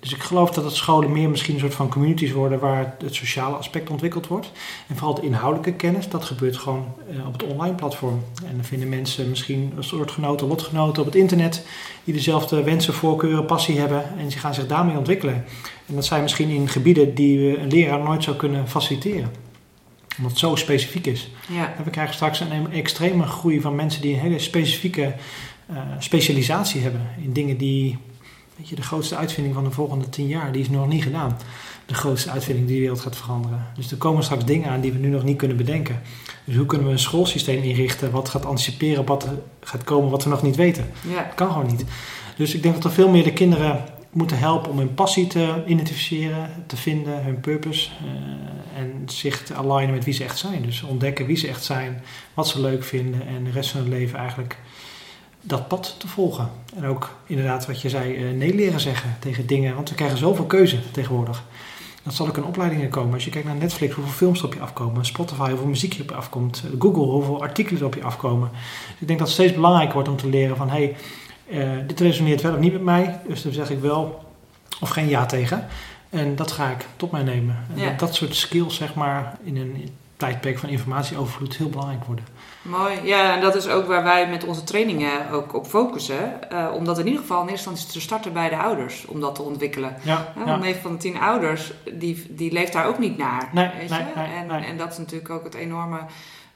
Dus 0.00 0.14
ik 0.14 0.22
geloof 0.22 0.50
dat 0.50 0.64
het 0.64 0.74
scholen 0.74 1.12
meer 1.12 1.30
misschien 1.30 1.54
een 1.54 1.60
soort 1.60 1.74
van 1.74 1.88
communities 1.88 2.32
worden 2.32 2.58
waar 2.58 2.94
het 2.98 3.14
sociale 3.14 3.56
aspect 3.56 3.90
ontwikkeld 3.90 4.26
wordt. 4.26 4.52
En 4.88 4.96
vooral 4.96 5.14
de 5.14 5.22
inhoudelijke 5.22 5.72
kennis, 5.72 6.08
dat 6.08 6.24
gebeurt 6.24 6.56
gewoon 6.56 6.94
eh, 7.10 7.26
op 7.26 7.32
het 7.32 7.42
online 7.42 7.74
platform. 7.74 8.22
En 8.44 8.54
dan 8.54 8.64
vinden 8.64 8.88
mensen 8.88 9.28
misschien 9.28 9.72
een 9.76 9.84
soort 9.84 10.10
genoten, 10.10 10.46
lotgenoten 10.46 11.02
op 11.02 11.06
het 11.06 11.16
internet 11.16 11.66
die 12.04 12.14
dezelfde 12.14 12.62
wensen, 12.62 12.94
voorkeuren, 12.94 13.46
passie 13.46 13.78
hebben 13.78 14.18
en 14.18 14.30
ze 14.30 14.38
gaan 14.38 14.54
zich 14.54 14.66
daarmee 14.66 14.96
ontwikkelen. 14.96 15.44
En 15.86 15.94
dat 15.94 16.04
zijn 16.04 16.22
misschien 16.22 16.48
in 16.48 16.68
gebieden 16.68 17.14
die 17.14 17.58
een 17.58 17.68
leraar 17.68 18.00
nooit 18.00 18.22
zou 18.22 18.36
kunnen 18.36 18.68
faciliteren 18.68 19.48
omdat 20.16 20.30
het 20.30 20.40
zo 20.40 20.56
specifiek 20.56 21.06
is. 21.06 21.30
Ja. 21.48 21.74
En 21.76 21.84
we 21.84 21.90
krijgen 21.90 22.14
straks 22.14 22.40
een 22.40 22.72
extreme 22.72 23.26
groei 23.26 23.60
van 23.60 23.74
mensen 23.74 24.02
die 24.02 24.14
een 24.14 24.20
hele 24.20 24.38
specifieke 24.38 25.14
uh, 25.70 25.76
specialisatie 25.98 26.80
hebben 26.80 27.06
in 27.22 27.32
dingen 27.32 27.56
die 27.56 27.98
Weet 28.60 28.68
je, 28.68 28.76
de 28.76 28.82
grootste 28.82 29.16
uitvinding 29.16 29.54
van 29.54 29.64
de 29.64 29.70
volgende 29.70 30.08
tien 30.08 30.26
jaar, 30.26 30.52
die 30.52 30.60
is 30.62 30.70
nog 30.70 30.88
niet 30.88 31.02
gedaan. 31.02 31.36
De 31.86 31.94
grootste 31.94 32.30
uitvinding 32.30 32.66
die 32.66 32.76
de 32.76 32.82
wereld 32.82 33.00
gaat 33.00 33.16
veranderen. 33.16 33.66
Dus 33.74 33.90
er 33.90 33.96
komen 33.96 34.22
straks 34.22 34.44
dingen 34.44 34.70
aan 34.70 34.80
die 34.80 34.92
we 34.92 34.98
nu 34.98 35.08
nog 35.08 35.24
niet 35.24 35.36
kunnen 35.36 35.56
bedenken. 35.56 36.00
Dus 36.44 36.56
hoe 36.56 36.66
kunnen 36.66 36.86
we 36.86 36.92
een 36.92 36.98
schoolsysteem 36.98 37.62
inrichten 37.62 38.10
wat 38.10 38.28
gaat 38.28 38.44
anticiperen 38.44 39.00
op 39.00 39.08
wat 39.08 39.24
er 39.24 39.38
gaat 39.60 39.84
komen 39.84 40.10
wat 40.10 40.24
we 40.24 40.30
nog 40.30 40.42
niet 40.42 40.56
weten? 40.56 40.90
Ja. 41.08 41.22
Dat 41.22 41.34
kan 41.34 41.50
gewoon 41.50 41.66
niet. 41.66 41.84
Dus 42.36 42.54
ik 42.54 42.62
denk 42.62 42.74
dat 42.74 42.84
er 42.84 42.90
veel 42.90 43.08
meer 43.08 43.24
de 43.24 43.32
kinderen 43.32 43.84
moeten 44.10 44.38
helpen 44.38 44.70
om 44.70 44.78
hun 44.78 44.94
passie 44.94 45.26
te 45.26 45.62
identificeren, 45.66 46.64
te 46.66 46.76
vinden, 46.76 47.24
hun 47.24 47.40
purpose. 47.40 47.90
Uh, 48.04 48.80
en 48.80 49.02
zich 49.06 49.42
te 49.42 49.54
alignen 49.54 49.94
met 49.94 50.04
wie 50.04 50.14
ze 50.14 50.24
echt 50.24 50.38
zijn. 50.38 50.62
Dus 50.62 50.82
ontdekken 50.82 51.26
wie 51.26 51.36
ze 51.36 51.48
echt 51.48 51.64
zijn, 51.64 52.02
wat 52.34 52.48
ze 52.48 52.60
leuk 52.60 52.84
vinden 52.84 53.26
en 53.26 53.44
de 53.44 53.50
rest 53.50 53.70
van 53.70 53.80
hun 53.80 53.90
leven 53.90 54.18
eigenlijk 54.18 54.58
dat 55.40 55.68
pad 55.68 55.94
te 55.98 56.08
volgen. 56.08 56.50
En 56.76 56.86
ook 56.86 57.10
inderdaad 57.26 57.66
wat 57.66 57.80
je 57.80 57.88
zei, 57.88 58.14
uh, 58.14 58.36
nee 58.36 58.54
leren 58.54 58.80
zeggen 58.80 59.16
tegen 59.18 59.46
dingen. 59.46 59.74
Want 59.74 59.88
we 59.88 59.94
krijgen 59.94 60.18
zoveel 60.18 60.44
keuze 60.44 60.90
tegenwoordig. 60.90 61.42
Dat 62.02 62.14
zal 62.14 62.26
ook 62.28 62.36
in 62.36 62.44
opleidingen 62.44 62.88
komen. 62.88 63.14
Als 63.14 63.24
je 63.24 63.30
kijkt 63.30 63.46
naar 63.46 63.56
Netflix, 63.56 63.94
hoeveel 63.94 64.12
films 64.12 64.38
er 64.38 64.44
op 64.44 64.54
je 64.54 64.60
afkomen. 64.60 65.04
Spotify, 65.04 65.48
hoeveel 65.48 65.66
muziek 65.66 65.94
er 65.94 66.00
op 66.02 66.08
je 66.08 66.14
afkomt. 66.14 66.64
Google, 66.78 67.02
hoeveel 67.02 67.42
artikelen 67.42 67.80
er 67.80 67.86
op 67.86 67.94
je 67.94 68.02
afkomen. 68.02 68.48
Dus 68.52 69.00
ik 69.00 69.06
denk 69.06 69.18
dat 69.18 69.28
het 69.28 69.36
steeds 69.36 69.54
belangrijker 69.54 69.94
wordt 69.94 70.08
om 70.08 70.16
te 70.16 70.28
leren 70.28 70.56
van... 70.56 70.70
hé, 70.70 70.94
hey, 71.46 71.76
uh, 71.78 71.86
dit 71.86 72.00
resoneert 72.00 72.40
wel 72.40 72.52
of 72.52 72.58
niet 72.58 72.72
met 72.72 72.82
mij. 72.82 73.20
Dus 73.28 73.42
dan 73.42 73.52
zeg 73.52 73.70
ik 73.70 73.80
wel 73.80 74.24
of 74.80 74.88
geen 74.88 75.08
ja 75.08 75.26
tegen. 75.26 75.66
En 76.10 76.36
dat 76.36 76.52
ga 76.52 76.70
ik 76.70 76.86
tot 76.96 77.10
mij 77.10 77.22
nemen. 77.22 77.56
En 77.76 77.84
dat, 77.84 77.98
dat 77.98 78.14
soort 78.14 78.36
skills, 78.36 78.74
zeg 78.74 78.94
maar, 78.94 79.38
in 79.44 79.56
een 79.56 79.88
tijdperk 80.16 80.58
van 80.58 80.68
informatieovervloed 80.68 81.56
heel 81.56 81.68
belangrijk 81.68 82.04
worden. 82.04 82.24
Mooi, 82.62 83.00
ja, 83.02 83.34
en 83.34 83.40
dat 83.40 83.54
is 83.54 83.68
ook 83.68 83.86
waar 83.86 84.02
wij 84.02 84.28
met 84.28 84.44
onze 84.44 84.64
trainingen 84.64 85.30
ook 85.30 85.54
op 85.54 85.66
focussen. 85.66 86.40
Uh, 86.52 86.70
om 86.74 86.84
dat 86.84 86.98
in 86.98 87.06
ieder 87.06 87.20
geval 87.20 87.42
in 87.42 87.48
eerste 87.48 87.70
instantie 87.70 88.00
te 88.00 88.06
starten 88.06 88.32
bij 88.32 88.48
de 88.48 88.56
ouders, 88.56 89.06
om 89.06 89.20
dat 89.20 89.34
te 89.34 89.42
ontwikkelen. 89.42 89.96
Ja, 90.02 90.32
ja, 90.36 90.44
Want 90.44 90.62
9 90.62 90.80
van 90.80 90.92
de 90.92 90.98
10 90.98 91.18
ouders, 91.18 91.72
die, 91.92 92.26
die 92.28 92.52
leeft 92.52 92.72
daar 92.72 92.86
ook 92.86 92.98
niet 92.98 93.18
naar. 93.18 93.48
Nee, 93.52 93.70
weet 93.78 93.90
nee, 93.90 93.98
je? 93.98 94.04
nee, 94.14 94.26
en, 94.48 94.64
en 94.64 94.76
dat 94.76 94.92
is 94.92 94.98
natuurlijk 94.98 95.30
ook 95.30 95.44
het 95.44 95.54
enorme 95.54 95.98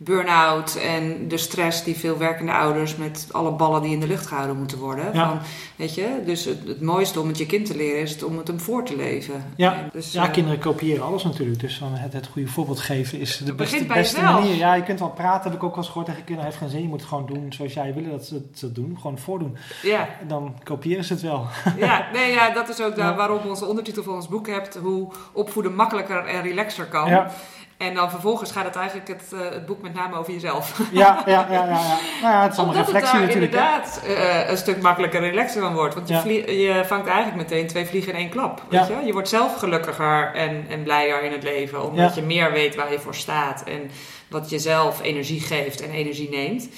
burn-out 0.05 0.76
en 0.76 1.28
de 1.28 1.36
stress 1.36 1.84
die 1.84 1.96
veel 1.96 2.18
werkende 2.18 2.52
ouders 2.52 2.96
met 2.96 3.26
alle 3.30 3.52
ballen 3.52 3.82
die 3.82 3.92
in 3.92 4.00
de 4.00 4.07
lucht 4.07 4.26
gehouden 4.26 4.57
moeten 4.57 4.78
worden. 4.78 5.05
Ja. 5.12 5.28
Van, 5.28 5.38
weet 5.76 5.94
je, 5.94 6.22
dus 6.26 6.44
het, 6.44 6.59
het 6.66 6.80
mooiste 6.80 7.20
om 7.20 7.28
het 7.28 7.38
je 7.38 7.46
kind 7.46 7.66
te 7.66 7.76
leren 7.76 8.00
is 8.00 8.11
het 8.11 8.22
om 8.24 8.38
het 8.38 8.48
hem 8.48 8.61
voor 8.61 8.84
te 8.84 8.96
leven. 8.96 9.44
Ja, 9.57 9.88
dus, 9.92 10.12
ja 10.12 10.26
eh, 10.26 10.32
kinderen 10.32 10.59
kopiëren 10.59 11.05
alles 11.05 11.22
natuurlijk. 11.24 11.61
Dus 11.61 11.78
dan 11.78 11.94
het, 11.94 12.12
het 12.12 12.26
goede 12.26 12.48
voorbeeld 12.48 12.80
geven 12.80 13.20
is 13.20 13.36
de 13.36 13.55
beste, 13.55 13.84
beste 13.84 14.22
manier. 14.22 14.55
Ja, 14.55 14.74
je 14.74 14.82
kunt 14.82 14.98
wel 14.98 15.11
praten, 15.11 15.50
heb 15.50 15.59
ik 15.59 15.64
ook 15.64 15.74
wel 15.74 15.78
eens 15.78 15.86
gehoord 15.86 16.07
tegen 16.07 16.24
kinderen. 16.24 16.50
heeft 16.50 16.62
geen 16.62 16.70
zin, 16.70 16.82
je 16.82 16.88
moet 16.88 17.00
het 17.00 17.09
gewoon 17.09 17.26
doen 17.26 17.52
zoals 17.52 17.72
jij 17.72 17.94
wil 17.94 18.11
dat 18.11 18.26
ze 18.26 18.34
het 18.34 18.74
doen. 18.74 18.96
Gewoon 19.00 19.18
voordoen. 19.18 19.57
ja, 19.82 20.09
En 20.20 20.28
dan 20.28 20.55
kopiëren 20.62 21.05
ze 21.05 21.12
het 21.12 21.22
wel. 21.22 21.46
ja, 21.86 22.07
nee, 22.12 22.32
ja, 22.32 22.50
dat 22.50 22.68
is 22.68 22.80
ook 22.80 22.96
daar 22.96 23.11
Ja. 23.11 23.16
waarom 23.16 23.38
onze 23.48 23.66
ondertitel 23.66 24.02
van 24.02 24.14
ons 24.14 24.28
boek 24.28 24.46
hebt, 24.48 24.76
hoe 24.76 25.12
opvoeden 25.32 25.74
makkelijker 25.74 26.24
en 26.24 26.42
relaxer 26.42 26.86
kan. 26.86 27.09
Ja, 27.09 27.30
En 27.76 27.94
dan 27.94 28.10
vervolgens 28.10 28.50
gaat 28.52 28.64
het 28.64 28.76
eigenlijk 28.76 29.08
het, 29.08 29.32
eh, 29.32 29.40
het 29.50 29.66
boek 29.66 29.82
met 29.82 29.94
name 29.94 30.16
over 30.16 30.32
jezelf. 30.32 30.80
ja, 30.92 31.22
ja, 31.26 31.32
ja. 31.32 31.46
ja, 31.50 31.64
ja. 31.64 31.98
Nou 32.22 32.34
ja, 32.34 32.42
het 32.42 32.52
is 32.52 32.58
allemaal 32.58 32.76
het 32.76 32.84
reflectie 32.86 33.12
daar 33.18 33.26
natuurlijk. 33.26 33.52
inderdaad 33.52 34.02
eh, 34.06 34.48
een 34.50 34.56
stuk 34.56 34.82
makkelijker 34.82 35.22
en 35.22 35.30
relaxer 35.30 35.60
van 35.62 35.74
wordt. 35.74 35.94
Want 35.94 36.08
je, 36.08 36.52
Ja. 36.58 36.84
vangt 36.84 37.06
eigenlijk 37.06 37.36
meteen 37.36 37.66
twee 37.66 37.86
vliegen 37.86 38.12
in 38.12 38.18
één 38.18 38.28
klap. 38.28 38.62
Weet 38.68 38.86
je? 38.86 38.96
je 39.04 39.12
wordt 39.12 39.28
zelf 39.28 39.56
gelukkiger 39.58 40.32
en, 40.34 40.66
en 40.68 40.82
blijer 40.82 41.22
in 41.22 41.32
het 41.32 41.42
leven. 41.42 41.84
Omdat 41.84 42.14
Ja. 42.14 42.20
je 42.20 42.26
meer 42.26 42.52
weet 42.52 42.74
waar 42.74 42.92
je 42.92 42.98
voor 43.00 43.14
staat. 43.14 43.62
En 43.64 43.90
wat 44.28 44.50
jezelf 44.50 45.02
energie 45.02 45.40
geeft 45.40 45.80
en 45.82 45.90
energie 45.90 46.28
neemt. 46.30 46.68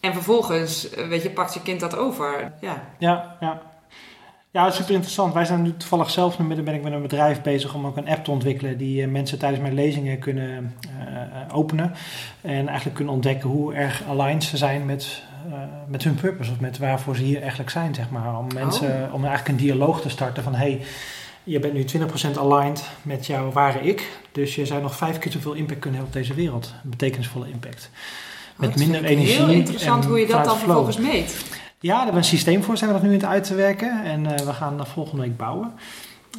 En 0.00 0.12
vervolgens, 0.12 0.90
eh, 0.90 1.06
weet 1.06 1.22
je, 1.22 1.30
pakt 1.30 1.54
je 1.54 1.62
kind 1.62 1.80
dat 1.80 1.96
over. 1.96 2.52
Ja, 2.60 2.82
Ja, 2.98 3.36
ja. 3.40 3.60
Ja, 4.56 4.70
super 4.70 4.94
interessant. 4.94 5.34
Wij 5.34 5.44
zijn 5.44 5.62
nu 5.62 5.76
toevallig 5.76 6.10
zelf, 6.10 6.38
nu 6.38 6.62
ben 6.62 6.74
ik 6.74 6.82
met 6.82 6.92
een 6.92 7.02
bedrijf 7.02 7.42
bezig 7.42 7.74
om 7.74 7.86
ook 7.86 7.96
een 7.96 8.08
app 8.08 8.24
te 8.24 8.30
ontwikkelen 8.30 8.78
die 8.78 9.02
eh, 9.02 9.08
mensen 9.08 9.38
tijdens 9.38 9.62
mijn 9.62 9.74
lezingen 9.74 10.18
kunnen 10.18 10.74
eh, 10.82 11.56
openen. 11.56 11.94
En 12.40 12.66
eigenlijk 12.66 12.96
kunnen 12.96 13.14
ontdekken 13.14 13.48
hoe 13.48 13.74
erg 13.74 14.02
aligned 14.08 14.44
ze 14.44 14.56
zijn 14.56 14.86
met, 14.86 15.22
eh, 15.50 15.58
met 15.86 16.04
hun 16.04 16.14
purpose 16.14 16.50
of 16.50 16.60
met 16.60 16.78
waarvoor 16.78 17.16
ze 17.16 17.22
hier 17.22 17.40
eigenlijk 17.40 17.70
zijn, 17.70 17.94
zeg 17.94 18.10
maar. 18.10 18.38
Om 18.38 18.46
mensen, 18.54 19.12
om 19.12 19.24
eigenlijk 19.24 19.48
een 19.48 19.64
dialoog 19.66 20.00
te 20.00 20.08
starten 20.08 20.42
van 20.42 20.54
hey, 20.54 20.80
je 21.44 21.58
bent 21.58 21.72
nu 21.72 21.84
20% 21.84 22.38
aligned 22.38 22.88
met 23.02 23.26
jouw 23.26 23.52
ware 23.52 23.80
ik. 23.80 24.10
Dus 24.32 24.54
je 24.54 24.66
zou 24.66 24.82
nog 24.82 24.96
vijf 24.96 25.18
keer 25.18 25.32
zoveel 25.32 25.52
impact 25.52 25.80
kunnen 25.80 26.00
hebben 26.00 26.18
op 26.18 26.22
deze 26.22 26.34
wereld. 26.40 26.74
Een 26.84 26.90
betekenisvolle 26.90 27.48
impact. 27.50 27.90
Met 28.56 28.68
Dat 28.68 28.78
minder 28.78 29.04
energie. 29.04 29.36
Heel 29.36 29.48
interessant 29.48 30.04
en 30.04 30.10
hoe 30.10 30.18
je 30.18 30.26
dat 30.26 30.44
dan 30.44 30.58
vervolgens 30.58 30.96
meet. 30.96 31.44
Ja, 31.86 31.92
daar 31.92 32.04
hebben 32.04 32.22
we 32.22 32.28
een 32.28 32.36
systeem 32.36 32.62
voor, 32.62 32.76
zijn 32.76 32.90
we 32.90 32.96
dat 32.96 33.06
nu 33.06 33.12
in 33.12 33.20
het 33.20 33.28
uit 33.28 33.44
te 33.44 33.54
werken. 33.54 34.04
En 34.04 34.26
eh, 34.26 34.46
we 34.46 34.52
gaan 34.52 34.76
dat 34.76 34.88
volgende 34.88 35.22
week 35.22 35.36
bouwen. 35.36 35.72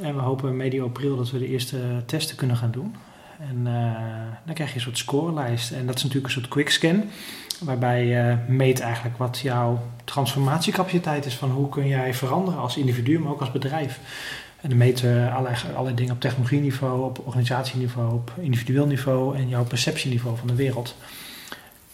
En 0.01 0.15
we 0.15 0.21
hopen 0.21 0.57
medio 0.57 0.85
april 0.85 1.17
dat 1.17 1.31
we 1.31 1.39
de 1.39 1.47
eerste 1.47 1.77
testen 2.05 2.35
kunnen 2.35 2.57
gaan 2.57 2.71
doen. 2.71 2.95
En 3.39 3.67
eh, 3.67 3.91
dan 4.45 4.53
krijg 4.53 4.69
je 4.69 4.75
een 4.75 4.81
soort 4.81 4.97
scorelijst. 4.97 5.71
En 5.71 5.85
dat 5.85 5.95
is 5.95 6.03
natuurlijk 6.03 6.33
een 6.33 6.39
soort 6.39 6.51
quickscan. 6.53 7.03
Waarbij 7.59 8.05
je 8.05 8.37
meet 8.47 8.79
eigenlijk 8.79 9.17
wat 9.17 9.39
jouw 9.39 9.81
transformatiecapaciteit 10.03 11.25
is. 11.25 11.35
Van 11.35 11.51
hoe 11.51 11.69
kun 11.69 11.87
jij 11.87 12.13
veranderen 12.13 12.59
als 12.59 12.77
individu, 12.77 13.19
maar 13.19 13.31
ook 13.31 13.39
als 13.39 13.51
bedrijf. 13.51 13.99
En 14.61 14.69
dan 14.69 14.77
meten 14.77 15.13
we 15.13 15.29
allerlei, 15.29 15.55
allerlei 15.73 15.95
dingen 15.95 16.13
op 16.13 16.21
technologieniveau, 16.21 17.03
op 17.03 17.27
organisatieniveau, 17.27 18.13
op 18.13 18.31
individueel 18.39 18.85
niveau 18.85 19.37
en 19.37 19.49
jouw 19.49 19.63
perceptieniveau 19.63 20.37
van 20.37 20.47
de 20.47 20.55
wereld. 20.55 20.95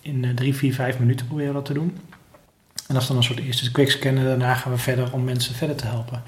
In 0.01 0.25
eh, 0.25 0.31
drie, 0.31 0.55
vier, 0.55 0.73
vijf 0.73 0.99
minuten 0.99 1.25
proberen 1.25 1.49
we 1.49 1.57
dat 1.57 1.65
te 1.65 1.73
doen. 1.73 1.97
En 2.87 2.93
dat 2.93 3.01
is 3.01 3.07
dan 3.07 3.17
een 3.17 3.23
soort 3.23 3.39
eerste 3.39 3.71
quickscan 3.71 4.17
en 4.17 4.23
daarna 4.25 4.53
gaan 4.53 4.71
we 4.71 4.77
verder 4.77 5.13
om 5.13 5.23
mensen 5.23 5.55
verder 5.55 5.75
te 5.75 5.85
helpen. 5.85 6.23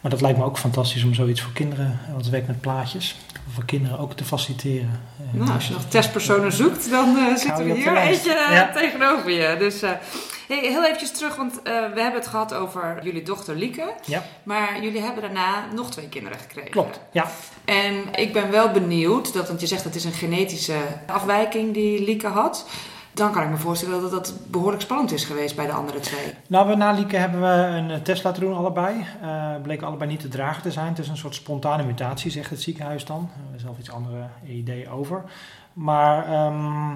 Maar 0.00 0.10
dat 0.10 0.20
lijkt 0.20 0.38
me 0.38 0.44
ook 0.44 0.58
fantastisch 0.58 1.04
om 1.04 1.14
zoiets 1.14 1.40
voor 1.40 1.52
kinderen, 1.52 2.00
want 2.08 2.20
het 2.20 2.30
werkt 2.30 2.46
met 2.46 2.60
plaatjes, 2.60 3.16
voor 3.52 3.64
kinderen 3.64 3.98
ook 3.98 4.12
te 4.12 4.24
faciliteren. 4.24 5.00
En 5.32 5.38
Nou, 5.38 5.50
als 5.52 5.66
je 5.66 5.72
nog 5.72 5.84
testpersonen 5.88 6.52
zoekt, 6.52 6.90
dan 6.90 7.16
eh, 7.16 7.36
zitten 7.36 7.64
we 7.64 7.72
hier 7.74 7.96
eentje 7.96 8.34
eh, 8.34 8.52
Ja. 8.52 8.72
tegenover 8.72 9.30
je. 9.30 9.56
Dus 9.58 9.82
eh, 9.82 9.90
hey, 10.48 10.58
heel 10.60 10.84
eventjes 10.84 11.10
terug, 11.12 11.36
want 11.36 11.52
eh, 11.62 11.62
we 11.72 12.00
hebben 12.00 12.20
het 12.20 12.26
gehad 12.26 12.54
over 12.54 12.98
jullie 13.02 13.22
dochter 13.22 13.56
Lieke. 13.56 13.92
Ja. 14.04 14.22
Maar 14.42 14.82
jullie 14.82 15.00
hebben 15.00 15.22
daarna 15.22 15.64
nog 15.74 15.90
twee 15.90 16.08
kinderen 16.08 16.38
gekregen. 16.38 16.70
Klopt, 16.70 17.00
ja. 17.12 17.30
En 17.64 17.94
ik 18.14 18.32
ben 18.32 18.50
wel 18.50 18.70
benieuwd, 18.70 19.32
dat, 19.32 19.48
want 19.48 19.60
je 19.60 19.66
zegt 19.66 19.84
dat 19.84 19.94
het 19.94 20.04
is 20.04 20.08
een 20.08 20.18
genetische 20.18 20.78
afwijking 21.06 21.74
die 21.74 22.04
Lieke 22.04 22.28
had. 22.28 22.66
Dan 23.16 23.32
kan 23.32 23.42
ik 23.42 23.50
me 23.50 23.56
voorstellen 23.56 24.00
dat 24.00 24.10
dat 24.10 24.34
behoorlijk 24.50 24.82
spannend 24.82 25.12
is 25.12 25.24
geweest 25.24 25.56
bij 25.56 25.66
de 25.66 25.72
andere 25.72 26.00
twee. 26.00 26.32
Nou, 26.48 26.66
bij 26.66 26.76
Nalieke 26.76 27.16
hebben 27.16 27.40
we 27.40 27.46
een 27.46 27.90
eh, 27.90 28.00
test 28.00 28.24
laten 28.24 28.42
doen, 28.42 28.54
allebei. 28.54 29.04
Eh 29.22 29.54
bleken 29.62 29.86
allebei 29.86 30.10
niet 30.10 30.20
te 30.20 30.28
dragen 30.28 30.62
te 30.62 30.70
zijn. 30.70 30.88
Het 30.88 30.98
is 30.98 31.08
een 31.08 31.16
soort 31.16 31.34
spontane 31.34 31.84
mutatie, 31.84 32.30
zegt 32.30 32.50
het 32.50 32.62
ziekenhuis 32.62 33.04
dan. 33.04 33.18
Daar 33.18 33.34
hebben 33.34 33.56
we 33.56 33.60
zelf 33.60 33.78
iets 33.78 33.90
andere 33.90 34.26
ideeën 34.46 34.88
over. 34.88 35.22
Maar 35.72 36.26
ehm, 36.26 36.90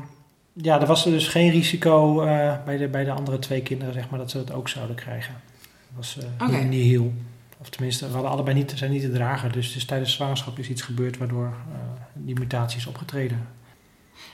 ja, 0.53 0.81
er 0.81 0.87
was 0.87 1.05
dus 1.05 1.29
geen 1.29 1.51
risico 1.51 2.23
eh, 2.23 2.55
bij, 2.65 2.77
de, 2.77 2.89
bij 2.89 3.05
de 3.05 3.13
andere 3.13 3.39
twee 3.39 3.63
kinderen, 3.63 3.95
zeg 3.95 4.11
maar, 4.11 4.19
dat 4.19 4.31
ze 4.31 4.39
het 4.39 4.53
ook 4.53 4.69
zouden 4.69 4.97
krijgen. 4.97 5.35
Dat 5.61 5.97
was 5.97 6.19
eh 6.19 6.49
Oké. 6.49 6.57
niet 6.57 6.85
heel. 6.85 7.13
Of 7.59 7.69
tenminste, 7.69 8.07
we 8.07 8.13
hadden 8.13 8.31
allebei 8.31 8.57
niet, 8.57 8.73
zijn 8.77 8.91
niet 8.91 9.03
te 9.03 9.13
dragen. 9.13 9.53
Dus, 9.53 9.73
dus 9.73 9.85
tijdens 9.85 10.13
zwangerschap 10.13 10.59
is 10.59 10.69
iets 10.69 10.83
gebeurd 10.83 11.19
waardoor 11.19 11.55
die 12.13 12.39
mutatie 12.39 12.79
is 12.79 12.87
opgetreden. 12.87 13.59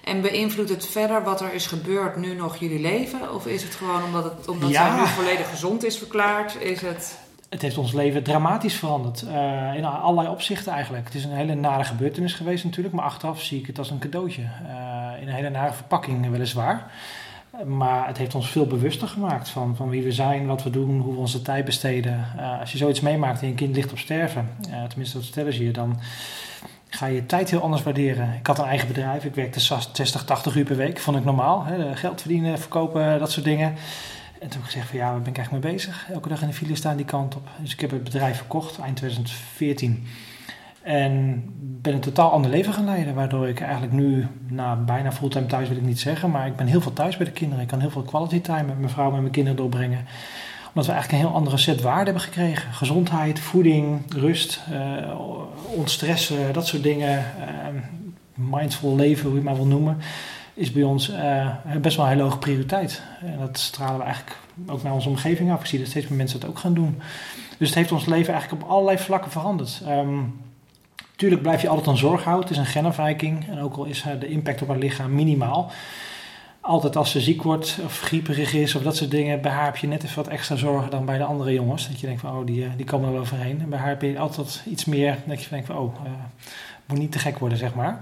En 0.06 0.20
beïnvloedt 0.20 0.70
het 0.70 0.86
verder 0.86 1.22
wat 1.24 1.40
er 1.40 1.54
is 1.54 1.66
gebeurd 1.66 2.16
nu 2.16 2.34
nog 2.34 2.56
jullie 2.56 2.80
leven? 2.80 3.34
Of 3.34 3.46
is 3.46 3.62
het 3.62 3.74
gewoon 3.74 4.04
omdat, 4.04 4.24
het, 4.24 4.48
omdat 4.48 4.70
Ja. 4.70 4.88
zij 4.90 5.00
nu 5.00 5.06
volledig 5.06 5.48
gezond 5.50 5.84
is 5.84 5.98
verklaard? 5.98 6.56
Is 6.60 6.80
het... 6.80 7.18
Het 7.48 7.62
heeft 7.62 7.78
ons 7.78 7.92
leven 7.92 8.22
dramatisch 8.22 8.74
veranderd. 8.74 9.22
eh, 9.22 9.74
in 9.76 9.84
allerlei 9.84 10.28
opzichten 10.34 10.72
eigenlijk. 10.72 11.04
Het 11.04 11.14
is 11.14 11.24
een 11.24 11.30
hele 11.32 11.54
nare 11.54 11.84
gebeurtenis 11.84 12.34
geweest 12.34 12.64
natuurlijk. 12.64 12.94
Maar 12.94 13.04
achteraf 13.04 13.40
zie 13.42 13.58
ik 13.60 13.66
het 13.66 13.78
als 13.78 13.90
een 13.90 13.98
cadeautje. 13.98 14.42
Eh, 14.42 15.22
in 15.22 15.28
een 15.28 15.34
hele 15.34 15.50
nare 15.50 15.72
verpakking 15.72 16.30
weliswaar. 16.30 16.90
Maar 17.64 18.06
het 18.06 18.16
heeft 18.18 18.34
ons 18.34 18.50
veel 18.50 18.66
bewuster 18.66 19.08
gemaakt 19.08 19.48
van, 19.48 19.76
van 19.76 19.88
wie 19.88 20.02
we 20.02 20.12
zijn, 20.12 20.46
wat 20.46 20.62
we 20.62 20.70
doen, 20.70 21.00
hoe 21.00 21.12
we 21.14 21.18
onze 21.20 21.42
tijd 21.42 21.64
besteden. 21.64 22.24
Eh, 22.38 22.60
als 22.60 22.72
je 22.72 22.78
zoiets 22.78 23.00
meemaakt 23.00 23.40
en 23.42 23.48
je 23.48 23.54
kind 23.54 23.74
ligt 23.76 23.92
op 23.92 23.98
sterven, 23.98 24.48
tenminste 24.88 25.16
dat 25.16 25.26
stellen 25.26 25.52
ze 25.52 25.64
je, 25.64 25.70
dan 25.70 25.98
ga 26.88 27.06
je 27.06 27.26
tijd 27.26 27.50
heel 27.50 27.60
anders 27.60 27.82
waarderen. 27.82 28.34
Ik 28.38 28.46
had 28.46 28.58
een 28.58 28.64
eigen 28.64 28.88
bedrijf, 28.88 29.24
ik 29.24 29.34
werkte 29.34 29.60
60, 29.60 30.24
80 30.24 30.56
uur 30.56 30.64
per 30.64 30.76
week, 30.76 30.98
vond 30.98 31.16
ik 31.16 31.24
normaal. 31.24 31.64
Hè, 31.64 31.96
geld 31.96 32.20
verdienen, 32.20 32.58
verkopen, 32.58 33.18
dat 33.18 33.30
soort 33.32 33.44
dingen. 33.44 33.74
En 34.40 34.48
toen 34.48 34.50
heb 34.50 34.60
ik 34.60 34.64
gezegd 34.64 34.88
van 34.88 34.98
ja, 34.98 35.10
waar 35.10 35.20
ben 35.20 35.28
ik 35.28 35.36
eigenlijk 35.36 35.64
mee 35.64 35.74
bezig? 35.74 36.06
Elke 36.12 36.28
dag 36.28 36.40
in 36.40 36.46
de 36.46 36.52
file 36.52 36.74
staan 36.74 36.96
die 36.96 37.06
kant 37.06 37.36
op. 37.36 37.48
Dus 37.58 37.72
ik 37.72 37.80
heb 37.80 37.90
het 37.90 38.04
bedrijf 38.04 38.36
verkocht 38.36 38.78
eind 38.78 38.96
2014. 38.96 40.06
En 40.82 41.44
ben 41.58 41.94
een 41.94 42.00
totaal 42.00 42.30
ander 42.30 42.50
leven 42.50 42.72
gaan 42.72 42.84
leiden. 42.84 43.14
Waardoor 43.14 43.48
ik 43.48 43.60
eigenlijk 43.60 43.92
nu, 43.92 44.26
nou, 44.48 44.78
bijna 44.78 45.12
fulltime 45.12 45.46
thuis 45.46 45.68
wil 45.68 45.76
ik 45.76 45.82
niet 45.82 46.00
zeggen. 46.00 46.30
Maar 46.30 46.46
ik 46.46 46.56
ben 46.56 46.66
heel 46.66 46.80
veel 46.80 46.92
thuis 46.92 47.16
bij 47.16 47.26
de 47.26 47.32
kinderen. 47.32 47.62
Ik 47.62 47.68
kan 47.68 47.80
heel 47.80 47.90
veel 47.90 48.02
quality 48.02 48.40
time 48.40 48.62
met 48.62 48.78
mijn 48.78 48.90
vrouw 48.90 49.14
en 49.14 49.20
mijn 49.20 49.32
kinderen 49.32 49.56
doorbrengen. 49.56 50.06
Omdat 50.76 50.90
we 50.90 50.96
eigenlijk 50.96 51.22
een 51.22 51.30
heel 51.30 51.40
andere 51.40 51.56
set 51.56 51.80
waarden 51.80 52.04
hebben 52.04 52.22
gekregen. 52.22 52.72
Gezondheid, 52.72 53.40
voeding, 53.40 54.02
rust, 54.08 54.60
uh, 54.72 55.20
ontstressen, 55.74 56.52
dat 56.52 56.66
soort 56.66 56.82
dingen. 56.82 57.18
Uh, 57.18 57.80
mindful 58.34 58.96
leven, 58.96 59.22
hoe 59.22 59.30
je 59.30 59.36
het 59.36 59.44
maar 59.44 59.56
wil 59.56 59.66
noemen. 59.66 59.98
Is 60.54 60.72
bij 60.72 60.82
ons 60.82 61.10
uh, 61.10 61.50
best 61.80 61.96
wel 61.96 62.04
een 62.04 62.10
hele 62.10 62.22
hoge 62.22 62.38
prioriteit. 62.38 63.02
En 63.20 63.38
dat 63.38 63.58
stralen 63.58 63.98
we 63.98 64.04
eigenlijk 64.04 64.36
ook 64.66 64.82
naar 64.82 64.92
onze 64.92 65.08
omgeving 65.08 65.52
af. 65.52 65.60
Ik 65.60 65.66
zie 65.66 65.78
dat 65.78 65.88
steeds 65.88 66.08
meer 66.08 66.18
mensen 66.18 66.40
het 66.40 66.48
ook 66.48 66.58
gaan 66.58 66.74
doen. 66.74 67.00
Dus 67.58 67.68
het 67.68 67.78
heeft 67.78 67.92
ons 67.92 68.06
leven 68.06 68.32
eigenlijk 68.32 68.62
op 68.62 68.70
allerlei 68.70 68.98
vlakken 68.98 69.30
veranderd. 69.30 69.82
Um, 69.88 70.40
Tuurlijk 71.16 71.42
blijf 71.42 71.62
je 71.62 71.68
altijd 71.68 71.86
een 71.86 71.96
zorg 71.96 72.24
houden. 72.24 72.48
Het 72.48 72.56
is 72.56 72.62
een 72.62 72.72
genafwijking. 72.72 73.48
En 73.48 73.60
ook 73.60 73.76
al 73.76 73.84
is 73.84 74.04
de 74.20 74.28
impact 74.28 74.62
op 74.62 74.68
haar 74.68 74.78
lichaam 74.78 75.14
minimaal. 75.14 75.70
Altijd 76.66 76.96
als 76.96 77.10
ze 77.10 77.20
ziek 77.20 77.42
wordt 77.42 77.78
of 77.84 78.00
grieperig 78.00 78.54
is 78.54 78.74
of 78.74 78.82
dat 78.82 78.96
soort 78.96 79.10
dingen, 79.10 79.40
bij 79.40 79.50
haar 79.50 79.64
heb 79.64 79.76
je 79.76 79.86
net 79.86 80.04
even 80.04 80.16
wat 80.16 80.28
extra 80.28 80.56
zorgen 80.56 80.90
dan 80.90 81.04
bij 81.04 81.18
de 81.18 81.24
andere 81.24 81.52
jongens. 81.52 81.88
Dat 81.88 82.00
je 82.00 82.06
denkt 82.06 82.20
van, 82.20 82.36
oh, 82.36 82.46
die, 82.46 82.76
die 82.76 82.86
komen 82.86 83.06
er 83.06 83.12
wel 83.12 83.22
overheen. 83.22 83.60
En 83.60 83.68
bij 83.68 83.78
haar 83.78 83.88
heb 83.88 84.02
je 84.02 84.18
altijd 84.18 84.62
iets 84.66 84.84
meer, 84.84 85.18
dat 85.26 85.42
je 85.42 85.48
denkt 85.48 85.66
van, 85.66 85.76
oh, 85.76 85.94
uh, 86.04 86.10
moet 86.86 86.98
niet 86.98 87.12
te 87.12 87.18
gek 87.18 87.38
worden, 87.38 87.58
zeg 87.58 87.74
maar. 87.74 88.00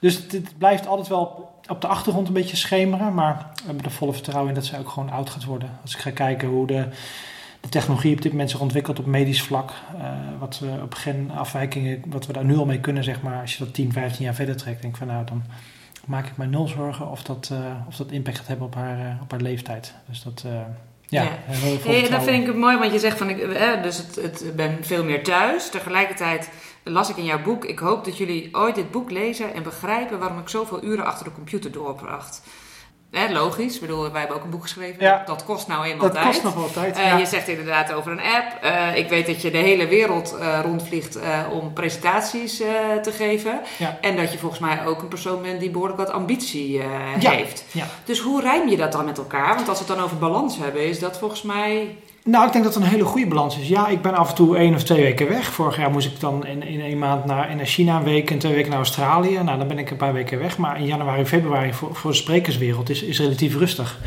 Dus 0.00 0.14
het, 0.14 0.58
blijft 0.58 0.86
altijd 0.86 1.08
wel 1.08 1.54
op 1.68 1.80
de 1.80 1.86
achtergrond 1.86 2.28
een 2.28 2.34
beetje 2.34 2.56
schemeren. 2.56 3.14
Maar 3.14 3.50
we 3.54 3.62
hebben 3.66 3.84
er 3.84 3.90
volle 3.90 4.12
vertrouwen 4.12 4.48
in 4.48 4.54
dat 4.54 4.64
zij 4.64 4.78
ook 4.78 4.88
gewoon 4.88 5.10
oud 5.10 5.30
gaat 5.30 5.44
worden. 5.44 5.70
Als 5.82 5.94
ik 5.94 6.00
ga 6.00 6.10
kijken 6.10 6.48
hoe 6.48 6.66
de 6.66 6.88
de 7.66 7.72
technologie 7.72 8.14
op 8.14 8.22
dit 8.22 8.32
moment 8.32 8.50
zich 8.50 8.60
ontwikkelt 8.60 8.98
op 8.98 9.06
medisch 9.06 9.42
vlak. 9.42 9.70
Uh, 9.94 10.08
wat 10.38 10.58
we 10.58 10.78
op 10.82 10.94
genafwijkingen, 10.94 12.02
wat 12.06 12.26
we 12.26 12.32
daar 12.32 12.44
nu 12.44 12.56
al 12.56 12.64
mee 12.64 12.80
kunnen, 12.80 13.04
zeg 13.04 13.22
maar, 13.22 13.40
als 13.40 13.56
je 13.56 13.64
dat 13.64 13.74
10, 13.74 13.92
15 13.92 14.24
jaar 14.24 14.34
verder 14.34 14.56
trekt, 14.56 14.80
denk 14.80 14.92
ik 14.92 14.98
van 14.98 15.08
nou, 15.08 15.24
dan 15.24 15.42
maak 16.06 16.26
ik 16.26 16.36
mij 16.36 16.46
nul 16.46 16.66
zorgen 16.66 17.10
of 17.10 17.22
dat, 17.22 17.50
uh, 17.52 17.58
of 17.88 17.96
dat 17.96 18.10
impact 18.10 18.36
gaat 18.36 18.46
hebben 18.46 18.66
op 18.66 18.74
haar, 18.74 18.98
uh, 18.98 19.22
op 19.22 19.30
haar 19.30 19.40
leeftijd. 19.40 19.94
Dus 20.08 20.22
dat. 20.22 20.44
Ja, 21.08 21.22
ja. 21.22 21.28
Hey, 21.82 22.08
dat 22.08 22.22
vind 22.22 22.48
ik 22.48 22.54
mooi, 22.54 22.76
want 22.78 22.92
je 22.92 22.98
zegt 22.98 23.18
van 23.18 23.28
ik 23.28 23.38
eh, 23.38 23.82
dus 23.82 23.96
het, 23.96 24.14
het, 24.14 24.56
ben 24.56 24.78
veel 24.80 25.04
meer 25.04 25.24
thuis. 25.24 25.70
Tegelijkertijd 25.70 26.50
las 26.84 27.10
ik 27.10 27.16
in 27.16 27.24
jouw 27.24 27.42
boek. 27.42 27.64
Ik 27.64 27.78
hoop 27.78 28.04
dat 28.04 28.18
jullie 28.18 28.48
ooit 28.52 28.74
dit 28.74 28.90
boek 28.90 29.10
lezen 29.10 29.54
en 29.54 29.62
begrijpen 29.62 30.18
waarom 30.18 30.38
ik 30.38 30.48
zoveel 30.48 30.84
uren 30.84 31.04
achter 31.04 31.24
de 31.24 31.32
computer 31.32 31.72
doorbracht 31.72 32.42
logisch. 33.30 33.74
Ik 33.74 33.80
bedoel, 33.80 34.10
wij 34.10 34.20
hebben 34.20 34.36
ook 34.36 34.44
een 34.44 34.50
boek 34.50 34.62
geschreven. 34.62 35.22
Dat 35.26 35.44
kost 35.44 35.68
nou 35.68 35.84
eenmaal 35.84 36.00
dat 36.00 36.12
tijd. 36.12 36.24
Dat 36.24 36.32
kost 36.32 36.44
nog 36.44 36.54
wel 36.54 36.70
tijd. 36.70 36.98
Uh, 36.98 37.18
Je 37.18 37.26
zegt 37.26 37.48
inderdaad 37.48 37.92
over 37.92 38.12
een 38.12 38.20
app. 38.20 38.64
Uh, 38.64 38.96
ik 38.96 39.08
weet 39.08 39.26
dat 39.26 39.42
je 39.42 39.50
de 39.50 39.58
hele 39.58 39.86
wereld 39.86 40.36
uh, 40.40 40.58
rondvliegt 40.62 41.18
om 41.50 41.72
presentaties 41.72 42.56
te 43.02 43.12
geven. 43.12 43.60
En 44.00 44.16
dat 44.16 44.32
je 44.32 44.38
volgens 44.38 44.60
mij 44.60 44.86
ook 44.86 45.02
een 45.02 45.08
persoon 45.08 45.42
bent 45.42 45.60
die 45.60 45.70
behoorlijk 45.70 45.98
wat 45.98 46.10
ambitie 46.10 46.82
heeft. 47.18 47.64
Dus 48.04 48.20
hoe 48.20 48.40
rijm 48.40 48.68
je 48.68 48.76
dat 48.76 48.92
dan 48.92 49.04
met 49.04 49.18
elkaar? 49.18 49.54
Want 49.54 49.68
als 49.68 49.78
we 49.78 49.84
het 49.84 49.94
dan 49.94 50.04
over 50.04 50.18
balans 50.18 50.58
hebben, 50.58 50.86
is 50.86 50.98
dat 50.98 51.18
volgens 51.18 51.42
mij 51.42 51.96
nou, 52.26 52.46
ik 52.46 52.52
denk 52.52 52.64
dat 52.64 52.74
het 52.74 52.82
een 52.82 52.90
hele 52.90 53.04
goede 53.04 53.26
balans 53.26 53.58
is. 53.58 53.68
Ja, 53.68 53.88
ik 53.88 54.02
ben 54.02 54.14
af 54.14 54.28
en 54.28 54.34
toe 54.34 54.56
één 54.56 54.74
of 54.74 54.82
twee 54.82 55.02
weken 55.02 55.28
weg. 55.28 55.44
Vorig 55.44 55.76
jaar 55.76 55.90
moest 55.90 56.06
ik 56.06 56.20
dan 56.20 56.46
in, 56.46 56.62
in 56.62 56.80
één 56.80 56.98
maand 56.98 57.24
naar, 57.24 57.50
in 57.50 57.66
China 57.66 57.96
een 57.96 58.04
week 58.04 58.30
en 58.30 58.38
twee 58.38 58.54
weken 58.54 58.70
naar 58.70 58.78
Australië. 58.78 59.42
Nou, 59.42 59.58
dan 59.58 59.68
ben 59.68 59.78
ik 59.78 59.90
een 59.90 59.96
paar 59.96 60.12
weken 60.12 60.38
weg. 60.38 60.58
Maar 60.58 60.78
in 60.78 60.86
januari, 60.86 61.26
februari 61.26 61.72
voor, 61.72 61.94
voor 61.94 62.10
de 62.10 62.16
sprekerswereld 62.16 62.90
is, 62.90 63.02
is 63.02 63.18
relatief 63.18 63.56
rustig. 63.56 63.98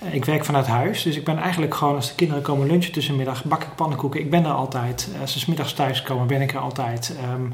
Eh, 0.00 0.14
ik 0.14 0.24
werk 0.24 0.44
vanuit 0.44 0.66
huis, 0.66 1.02
dus 1.02 1.16
ik 1.16 1.24
ben 1.24 1.38
eigenlijk 1.38 1.74
gewoon 1.74 1.94
als 1.94 2.08
de 2.08 2.14
kinderen 2.14 2.42
komen 2.42 2.66
lunchen 2.66 2.92
tussenmiddag, 2.92 3.44
bak 3.44 3.62
ik 3.62 3.74
pannenkoeken. 3.74 4.20
Ik 4.20 4.30
ben 4.30 4.44
er 4.44 4.50
altijd. 4.50 5.08
Als 5.20 5.32
ze 5.32 5.38
smiddags 5.38 5.72
thuis 5.72 6.02
komen, 6.02 6.26
ben 6.26 6.40
ik 6.40 6.54
er 6.54 6.60
altijd. 6.60 7.16
Um, 7.32 7.52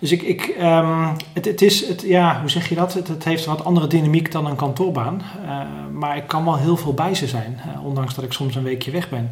dus 0.00 0.12
ik, 0.12 0.22
ik, 0.22 0.56
um, 0.60 1.16
het, 1.32 1.44
het, 1.44 1.62
is, 1.62 1.88
het, 1.88 2.02
ja, 2.02 2.40
hoe 2.40 2.50
zeg 2.50 2.68
je 2.68 2.74
dat? 2.74 2.94
Het, 2.94 3.08
het, 3.08 3.24
heeft 3.24 3.46
een 3.46 3.56
wat 3.56 3.64
andere 3.64 3.86
dynamiek 3.86 4.32
dan 4.32 4.46
een 4.46 4.56
kantoorbaan. 4.56 5.22
Uh, 5.42 5.60
maar 5.92 6.16
ik 6.16 6.26
kan 6.26 6.44
wel 6.44 6.58
heel 6.58 6.76
veel 6.76 6.94
bij 6.94 7.14
ze 7.14 7.26
zijn, 7.26 7.60
uh, 7.66 7.84
ondanks 7.84 8.14
dat 8.14 8.24
ik 8.24 8.32
soms 8.32 8.54
een 8.54 8.62
weekje 8.62 8.90
weg 8.90 9.08
ben. 9.08 9.30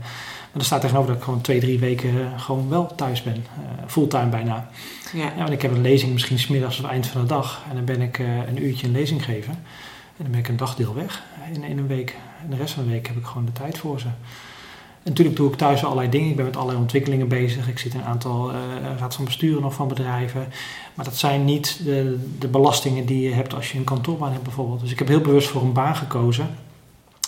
Maar 0.51 0.61
er 0.61 0.65
staat 0.65 0.81
tegenover 0.81 1.09
dat 1.09 1.17
ik 1.17 1.25
gewoon 1.25 1.41
twee, 1.41 1.61
drie 1.61 1.79
weken 1.79 2.41
gewoon 2.41 2.69
wel 2.69 2.95
thuis 2.95 3.23
ben. 3.23 3.37
Uh, 3.37 3.85
fulltime 3.87 4.29
bijna. 4.29 4.69
Ja. 5.13 5.25
ja. 5.25 5.37
want 5.37 5.51
ik 5.51 5.63
heb 5.63 5.73
een 5.73 5.81
lezing 5.81 6.13
misschien 6.13 6.39
smiddags 6.39 6.81
of 6.81 6.91
eind 6.91 7.07
van 7.07 7.21
de 7.21 7.27
dag. 7.27 7.63
En 7.69 7.75
dan 7.75 7.85
ben 7.85 8.01
ik 8.01 8.19
een 8.19 8.63
uurtje 8.63 8.87
een 8.87 8.93
lezing 8.93 9.25
geven. 9.25 9.53
En 10.17 10.25
dan 10.25 10.31
ben 10.31 10.41
ik 10.41 10.49
een 10.49 10.57
dagdeel 10.57 10.95
weg 10.95 11.23
in, 11.53 11.65
in 11.65 11.79
een 11.79 11.87
week. 11.87 12.17
En 12.43 12.51
de 12.51 12.57
rest 12.57 12.75
van 12.75 12.85
de 12.85 12.91
week 12.91 13.07
heb 13.07 13.17
ik 13.17 13.25
gewoon 13.25 13.45
de 13.45 13.53
tijd 13.53 13.79
voor 13.79 14.01
ze. 14.01 14.09
Natuurlijk 15.09 15.37
doe 15.37 15.51
ik 15.51 15.59
thuis 15.59 15.85
allerlei 15.85 16.09
dingen. 16.09 16.31
Ik 16.31 16.37
ben 16.37 16.45
met 16.45 16.57
allerlei 16.57 16.81
ontwikkelingen 16.81 17.29
bezig. 17.29 17.69
Ik 17.69 17.79
zit 17.79 17.95
in 17.95 18.01
een 18.01 18.07
aantal 18.07 18.51
uh, 18.51 18.57
raad 18.99 19.15
van 19.15 19.25
besturen 19.25 19.63
nog 19.63 19.75
van 19.75 19.89
bedrijven. 19.89 20.49
Maar 20.95 21.05
dat 21.05 21.17
zijn 21.17 21.45
niet 21.45 21.81
de, 21.85 22.29
de 22.39 22.49
belastingen 22.49 23.07
die 23.07 23.29
je 23.29 23.35
hebt 23.35 23.55
als 23.55 23.73
je 23.73 23.79
een 23.79 23.85
kantoorbaan 23.85 24.33
hebt 24.33 24.43
bijvoorbeeld. 24.43 24.81
Dus 24.81 24.91
ik 24.91 24.99
heb 24.99 25.09
heel 25.09 25.21
bewust 25.21 25.49
voor 25.49 25.63
een 25.63 25.73
baan 25.73 25.97
gekozen. 25.97 26.49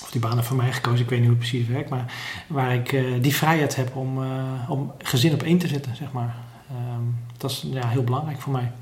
Of 0.02 0.10
die 0.10 0.20
heeft 0.34 0.46
voor 0.46 0.56
mij 0.56 0.72
gekozen, 0.72 1.00
ik 1.00 1.10
weet 1.10 1.18
niet 1.18 1.28
hoe 1.28 1.38
het 1.38 1.48
precies 1.48 1.68
werkt. 1.68 1.90
Maar 1.90 2.12
waar 2.46 2.74
ik 2.74 2.92
uh, 2.92 3.22
die 3.22 3.34
vrijheid 3.34 3.76
heb 3.76 3.96
om, 3.96 4.22
uh, 4.22 4.30
om 4.68 4.92
gezin 4.98 5.32
op 5.32 5.42
één 5.42 5.58
te 5.58 5.68
zetten, 5.68 5.96
zeg 5.96 6.12
maar. 6.12 6.36
Um, 6.70 7.16
dat 7.36 7.50
is 7.50 7.66
ja, 7.70 7.88
heel 7.88 8.04
belangrijk 8.04 8.40
voor 8.40 8.52
mij. 8.52 8.72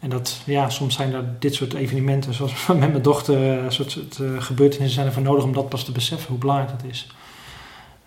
En 0.00 0.10
dat, 0.10 0.40
ja, 0.44 0.70
soms 0.70 0.94
zijn 0.94 1.12
er 1.12 1.24
dit 1.38 1.54
soort 1.54 1.74
evenementen, 1.74 2.34
zoals 2.34 2.66
met 2.66 2.78
mijn 2.78 3.02
dochter, 3.02 3.72
soort, 3.72 3.90
soort 3.90 4.20
gebeurtenissen 4.38 4.94
zijn 4.94 5.06
er 5.06 5.12
voor 5.12 5.22
nodig 5.22 5.44
om 5.44 5.52
dat 5.52 5.68
pas 5.68 5.84
te 5.84 5.92
beseffen, 5.92 6.28
hoe 6.28 6.38
belangrijk 6.38 6.70
dat 6.70 6.90
is. 6.90 7.06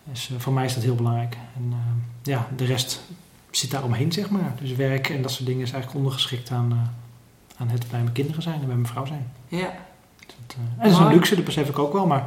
Dus 0.10 0.30
uh, 0.30 0.40
voor 0.40 0.54
mij 0.54 0.66
is 0.66 0.74
dat 0.74 0.84
heel 0.84 0.96
belangrijk. 0.96 1.38
En 1.56 1.64
uh, 1.70 1.78
ja, 2.24 2.48
de 2.56 2.66
rest 2.66 3.02
zit 3.52 3.72
daar 3.72 3.84
omheen, 3.84 4.12
zeg 4.12 4.30
maar. 4.30 4.54
Dus 4.60 4.76
werk 4.76 5.10
en 5.10 5.22
dat 5.22 5.32
soort 5.32 5.46
dingen 5.46 5.62
is 5.62 5.72
eigenlijk 5.72 6.04
ondergeschikt 6.06 6.52
aan, 6.52 6.72
uh, 6.72 6.78
aan 7.58 7.70
het 7.70 7.90
bij 7.90 8.02
mijn 8.02 8.14
kinderen 8.14 8.42
zijn 8.42 8.60
en 8.60 8.66
bij 8.66 8.76
mijn 8.76 8.88
vrouw 8.88 9.06
zijn. 9.06 9.32
Ja. 9.48 9.74
Dat, 10.48 10.56
en 10.78 10.90
dat 10.90 10.92
is 10.92 10.98
een 10.98 11.14
luxe, 11.14 11.36
dat 11.36 11.46
besef 11.46 11.70
ik 11.70 11.80
ook 11.80 11.94
wel. 11.94 12.06
Maar 12.08 12.24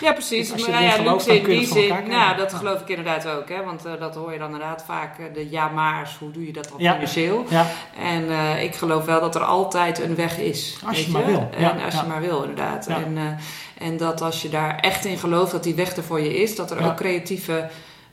ja, 0.00 0.12
precies. 0.12 0.52
Als 0.52 0.64
je 0.64 0.70
maar 0.70 0.82
ja, 0.82 1.02
luxe 1.12 1.38
in 1.38 1.44
die 1.44 1.66
zin. 1.66 1.94
Nou, 2.08 2.36
dat 2.36 2.52
geloof 2.54 2.80
ik 2.80 2.88
inderdaad 2.88 3.28
ook. 3.28 3.48
Hè? 3.48 3.64
Want 3.64 3.86
uh, 3.86 3.92
dat 4.00 4.14
hoor 4.14 4.32
je 4.32 4.38
dan 4.38 4.46
inderdaad 4.52 4.84
vaak. 4.86 5.18
uh, 5.18 5.26
De 5.34 5.50
ja-maars, 5.50 6.16
hoe 6.18 6.30
doe 6.30 6.46
je 6.46 6.52
dat 6.52 6.68
dan 6.68 6.74
Ja. 6.78 6.92
financieel? 6.92 7.44
Ja, 7.48 7.66
En 7.98 8.30
ik 8.62 8.74
geloof 8.74 9.04
wel 9.04 9.20
dat 9.20 9.34
er 9.34 9.42
altijd 9.44 10.00
een 10.00 10.14
weg 10.14 10.38
is. 10.38 10.78
Als 10.86 11.04
je 11.04 11.10
maar 11.10 11.26
wil. 11.26 11.48
En 11.54 11.60
Ja, 11.60 11.76
als 11.84 11.94
ja. 11.94 12.00
je 12.02 12.06
maar 12.08 12.20
wil, 12.20 12.40
inderdaad. 12.40 12.86
Ja. 12.88 12.96
En, 12.96 13.38
en 13.78 13.96
dat 13.96 14.20
als 14.20 14.42
je 14.42 14.48
daar 14.48 14.76
echt 14.80 15.04
in 15.04 15.18
gelooft 15.18 15.52
dat 15.52 15.62
die 15.62 15.74
weg 15.74 15.96
er 15.96 16.04
voor 16.04 16.20
je 16.20 16.42
is, 16.42 16.56
dat 16.56 16.70
er 16.70 16.80
Ja. 16.80 16.86
ook 16.86 16.96
creatieve 16.96 17.68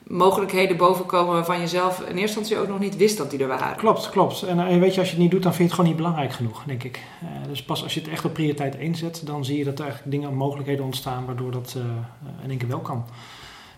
mogelijkheden 0.10 0.78
bovenkomen 0.78 1.34
waarvan 1.34 1.60
je 1.60 1.68
zelf 1.68 1.99
in 1.99 2.05
eerste 2.18 2.39
instantie 2.39 2.57
ook 2.57 2.68
nog 2.68 2.80
niet 2.80 2.97
wist 2.97 3.18
dat 3.18 3.30
die 3.30 3.39
er 3.39 3.47
waren. 3.47 3.76
klopt, 3.78 4.10
klopt. 4.10 4.41
En 4.43 4.60
eh, 4.68 4.80
weet 4.80 4.93
je, 4.93 4.99
als 4.99 5.10
je 5.10 5.14
het 5.16 5.24
niet 5.24 5.32
doet, 5.32 5.43
dan 5.43 5.53
vind 5.53 5.57
je 5.57 5.64
het 5.64 5.74
gewoon 5.74 5.88
niet 5.89 5.95
belangrijk 5.97 6.32
genoeg, 6.34 6.64
denk 6.64 6.84
ik. 6.84 6.99
Eh, 7.22 7.28
dus 7.47 7.64
pas 7.64 7.84
als 7.84 7.93
je 7.93 7.99
het 7.99 8.10
echt 8.10 8.26
op 8.26 8.34
prioriteit 8.34 8.76
1 8.78 8.95
zet, 8.95 9.22
dan 9.26 9.45
zie 9.45 9.57
je 9.57 9.64
dat 9.64 9.80
er 9.80 9.84
eigenlijk 9.86 10.12
dingen, 10.12 10.34
mogelijkheden 10.34 10.86
ontstaan, 10.86 11.26
waardoor 11.26 11.51
dat 11.51 11.74
eh, 11.78 11.84
in 12.43 12.49
één 12.49 12.57
keer 12.57 12.68
wel 12.68 12.80
kan. 12.80 13.05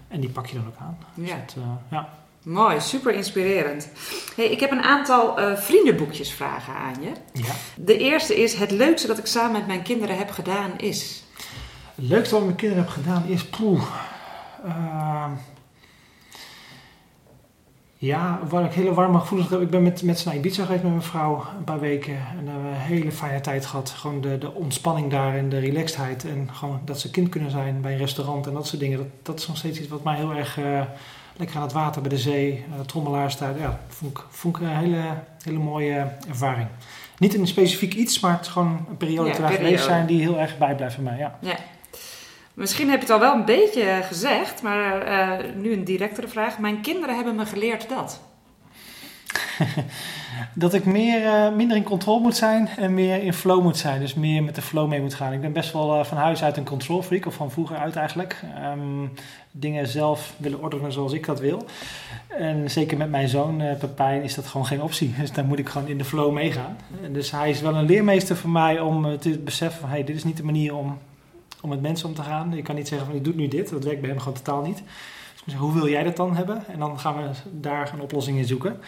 En 0.07 0.19
die 0.19 0.29
pak 0.29 0.45
je 0.45 0.55
dan 0.55 0.67
ook 0.67 0.75
aan. 0.79 0.97
Dus 1.13 1.29
Ja. 1.29 1.35
dat, 1.35 1.55
ja. 1.89 2.09
Mooi, 2.43 2.79
super 2.79 3.13
inspirerend. 3.13 3.89
Hey, 4.35 4.45
ik 4.45 4.59
heb 4.59 4.71
een 4.71 4.81
aantal 4.83 5.39
uh, 5.39 5.55
vriendenboekjes 5.55 6.31
vragen 6.33 6.73
aan 6.73 6.95
je. 7.01 7.11
ja. 7.41 7.53
De 7.75 7.97
eerste 7.97 8.41
is: 8.41 8.53
Het 8.53 8.71
leukste 8.71 9.07
dat 9.07 9.17
ik 9.17 9.25
samen 9.25 9.51
met 9.51 9.67
mijn 9.67 9.81
kinderen 9.81 10.17
heb 10.17 10.29
gedaan 10.31 10.71
is. 10.77 11.23
Het 11.95 12.05
leukste 12.07 12.33
wat 12.35 12.43
ik 12.43 12.47
met 12.49 12.55
mijn 12.61 12.73
kinderen 12.73 12.83
heb 12.83 12.93
gedaan 12.93 13.25
is, 13.27 13.45
poeh, 13.45 13.81
uh, 14.65 15.25
ja, 18.01 18.39
waar 18.49 18.65
ik 18.65 18.73
hele 18.73 18.93
warme 18.93 19.19
gevoelens 19.19 19.49
heb. 19.49 19.61
Ik 19.61 19.69
ben 19.69 19.83
met, 19.83 20.03
met 20.03 20.19
z'n 20.19 20.27
naar 20.27 20.37
Ibiza 20.37 20.63
geweest 20.63 20.83
met 20.83 20.91
mijn 20.91 21.03
vrouw 21.03 21.45
een 21.57 21.63
paar 21.63 21.79
weken. 21.79 22.13
En 22.13 22.45
daar 22.45 22.53
hebben 22.53 22.71
we 22.71 22.77
een 22.77 22.83
hele 22.83 23.11
fijne 23.11 23.41
tijd 23.41 23.65
gehad. 23.65 23.89
Gewoon 23.89 24.21
de, 24.21 24.37
de 24.37 24.53
ontspanning 24.53 25.11
daar 25.11 25.35
en 25.35 25.49
de 25.49 25.59
relaxedheid. 25.59 26.25
En 26.25 26.49
gewoon 26.51 26.79
dat 26.85 26.99
ze 26.99 27.11
kind 27.11 27.29
kunnen 27.29 27.51
zijn 27.51 27.81
bij 27.81 27.91
een 27.91 27.97
restaurant 27.97 28.47
en 28.47 28.53
dat 28.53 28.67
soort 28.67 28.81
dingen. 28.81 28.97
Dat, 28.97 29.07
dat 29.21 29.39
is 29.39 29.47
nog 29.47 29.57
steeds 29.57 29.79
iets 29.79 29.87
wat 29.87 30.03
mij 30.03 30.15
heel 30.15 30.33
erg... 30.33 30.59
Uh, 30.59 30.81
lekker 31.35 31.55
aan 31.55 31.61
het 31.61 31.71
water 31.71 32.01
bij 32.01 32.09
de 32.09 32.17
zee, 32.17 32.65
uh, 32.69 32.85
trommelaars 32.85 33.37
daar. 33.37 33.59
Ja, 33.59 33.79
vond 33.87 34.17
ik, 34.17 34.23
vond 34.29 34.55
ik 34.55 34.61
een 34.61 34.77
hele, 34.77 35.01
hele 35.43 35.59
mooie 35.59 36.07
ervaring. 36.27 36.67
Niet 37.17 37.33
een 37.33 37.47
specifiek 37.47 37.93
iets, 37.93 38.19
maar 38.19 38.31
het 38.31 38.45
is 38.45 38.47
gewoon 38.47 38.85
een 38.89 38.97
periode 38.97 39.29
Ja, 39.29 39.47
geweest 39.47 39.83
zijn 39.83 40.05
die 40.05 40.21
heel 40.21 40.39
erg 40.39 40.57
bijblijft 40.57 40.95
voor 40.95 41.03
mij. 41.03 41.17
Ja. 41.17 41.37
Ja. 41.39 41.55
Misschien 42.53 42.89
heb 42.89 43.01
je 43.01 43.05
het 43.05 43.13
al 43.13 43.19
wel 43.19 43.33
een 43.33 43.45
beetje 43.45 43.99
gezegd, 44.03 44.61
maar 44.61 45.07
uh, 45.07 45.53
nu 45.55 45.73
een 45.73 45.83
directere 45.83 46.27
vraag. 46.27 46.59
Mijn 46.59 46.81
kinderen 46.81 47.15
hebben 47.15 47.35
me 47.35 47.45
geleerd 47.45 47.89
dat. 47.89 48.21
dat 50.53 50.73
ik 50.73 50.85
meer, 50.85 51.21
uh, 51.21 51.55
minder 51.55 51.77
in 51.77 51.83
controle 51.83 52.21
moet 52.21 52.35
zijn 52.35 52.69
en 52.77 52.93
meer 52.93 53.23
in 53.23 53.33
flow 53.33 53.61
moet 53.63 53.77
zijn. 53.77 53.99
Dus 53.99 54.13
meer 54.13 54.43
met 54.43 54.55
de 54.55 54.61
flow 54.61 54.89
mee 54.89 55.01
moet 55.01 55.13
gaan. 55.13 55.33
Ik 55.33 55.41
ben 55.41 55.53
best 55.53 55.73
wel 55.73 55.99
uh, 55.99 56.03
van 56.03 56.17
huis 56.17 56.43
uit 56.43 56.57
een 56.57 56.65
control 56.65 57.01
freak, 57.01 57.25
of 57.25 57.33
van 57.33 57.51
vroeger 57.51 57.77
uit 57.77 57.95
eigenlijk. 57.95 58.41
Um, 58.71 59.11
dingen 59.51 59.87
zelf 59.87 60.33
willen 60.37 60.61
ordenen 60.61 60.91
zoals 60.91 61.13
ik 61.13 61.25
dat 61.25 61.39
wil. 61.39 61.65
En 62.27 62.71
zeker 62.71 62.97
met 62.97 63.09
mijn 63.09 63.27
zoon 63.27 63.61
uh, 63.61 63.75
Pepijn 63.77 64.23
is 64.23 64.35
dat 64.35 64.47
gewoon 64.47 64.65
geen 64.65 64.81
optie. 64.81 65.13
Dus 65.19 65.31
dan 65.31 65.45
moet 65.45 65.59
ik 65.59 65.69
gewoon 65.69 65.87
in 65.87 65.97
de 65.97 66.05
flow 66.05 66.33
meegaan. 66.33 66.77
Dus 67.11 67.31
hij 67.31 67.49
is 67.49 67.61
wel 67.61 67.75
een 67.75 67.85
leermeester 67.85 68.35
voor 68.35 68.49
mij 68.49 68.79
om 68.79 69.19
te 69.19 69.39
beseffen 69.39 69.79
van... 69.81 69.89
hey, 69.89 70.03
dit 70.03 70.15
is 70.15 70.23
niet 70.23 70.37
de 70.37 70.43
manier 70.43 70.75
om 70.75 70.97
om 71.61 71.69
met 71.69 71.81
mensen 71.81 72.07
om 72.07 72.15
te 72.15 72.23
gaan. 72.23 72.55
Je 72.55 72.61
kan 72.61 72.75
niet 72.75 72.87
zeggen 72.87 73.07
van 73.07 73.15
ik 73.15 73.23
doe 73.23 73.33
nu 73.33 73.47
dit, 73.47 73.69
dat 73.69 73.83
werkt 73.83 74.01
bij 74.01 74.09
hem 74.09 74.19
gewoon 74.19 74.33
totaal 74.33 74.61
niet. 74.61 74.83
Dus 75.45 75.53
hoe 75.53 75.73
wil 75.73 75.89
jij 75.89 76.03
dat 76.03 76.15
dan 76.15 76.35
hebben? 76.35 76.63
En 76.67 76.79
dan 76.79 76.99
gaan 76.99 77.15
we 77.15 77.29
daar 77.51 77.93
een 77.93 78.01
oplossing 78.01 78.37
in 78.37 78.45
zoeken. 78.45 78.81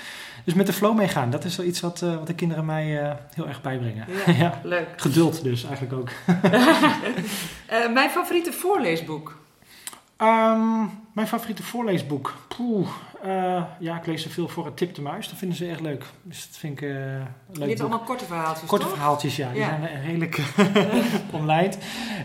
Dus 0.43 0.53
met 0.53 0.65
de 0.65 0.73
flow 0.73 0.95
meegaan, 0.95 1.29
dat 1.29 1.43
is 1.43 1.55
wel 1.55 1.65
iets 1.65 1.79
wat, 1.79 2.01
uh, 2.01 2.15
wat 2.15 2.27
de 2.27 2.35
kinderen 2.35 2.65
mij 2.65 3.03
uh, 3.03 3.11
heel 3.33 3.47
erg 3.47 3.61
bijbrengen. 3.61 4.07
Ja, 4.25 4.33
ja, 4.43 4.59
leuk. 4.63 4.87
Geduld 4.97 5.43
dus 5.43 5.63
eigenlijk 5.63 5.93
ook. 5.93 6.09
uh, 6.43 7.89
mijn 7.97 8.09
favoriete 8.09 8.51
voorleesboek? 8.51 9.37
Um, 10.17 10.89
mijn 11.13 11.27
favoriete 11.27 11.63
voorleesboek? 11.63 12.33
Poeh, 12.47 12.89
uh, 13.25 13.63
ja, 13.79 13.97
ik 13.97 14.05
lees 14.05 14.25
er 14.25 14.31
veel 14.31 14.47
voor 14.47 14.65
het 14.65 14.77
Tip 14.77 14.95
de 14.95 15.01
Muis. 15.01 15.29
Dat 15.29 15.37
vinden 15.37 15.57
ze 15.57 15.67
echt 15.67 15.81
leuk. 15.81 16.05
Dus 16.23 16.47
dat 16.47 16.57
vind 16.57 16.81
ik 16.81 16.89
uh, 16.89 16.95
leuk. 16.95 17.61
Je 17.61 17.65
hebt 17.65 17.79
allemaal 17.79 17.99
korte 17.99 18.25
verhaaltjes, 18.25 18.69
Korte 18.69 18.85
toch? 18.85 18.93
verhaaltjes, 18.93 19.35
ja. 19.35 19.49
Die 19.51 19.59
ja. 19.59 19.67
zijn 19.67 20.01
redelijk 20.05 20.41
online. 21.31 21.71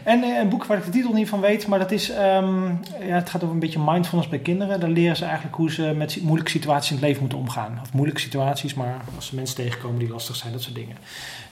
En 0.04 0.24
uh, 0.24 0.38
een 0.38 0.48
boek 0.48 0.64
waar 0.64 0.78
ik 0.78 0.84
de 0.84 0.90
titel 0.90 1.12
niet 1.12 1.28
van 1.28 1.40
weet, 1.40 1.66
maar 1.66 1.78
dat 1.78 1.90
is... 1.90 2.10
Um, 2.10 2.80
ja, 3.00 3.14
het 3.14 3.30
gaat 3.30 3.42
over 3.42 3.54
een 3.54 3.60
beetje 3.60 3.82
mindfulness 3.84 4.30
bij 4.30 4.38
kinderen. 4.38 4.80
Daar 4.80 4.90
leren 4.90 5.16
ze 5.16 5.24
eigenlijk 5.24 5.56
hoe 5.56 5.70
ze 5.70 5.94
met 5.96 6.22
moeilijke 6.22 6.50
situaties 6.50 6.90
in 6.90 6.96
het 6.96 7.04
leven 7.04 7.20
moeten 7.20 7.38
omgaan. 7.38 7.78
Of 7.82 7.92
moeilijke 7.92 8.20
situaties, 8.20 8.74
maar 8.74 8.96
als 9.16 9.26
ze 9.26 9.34
mensen 9.34 9.56
tegenkomen 9.56 9.98
die 9.98 10.08
lastig 10.08 10.36
zijn, 10.36 10.52
dat 10.52 10.62
soort 10.62 10.74
dingen. 10.74 10.96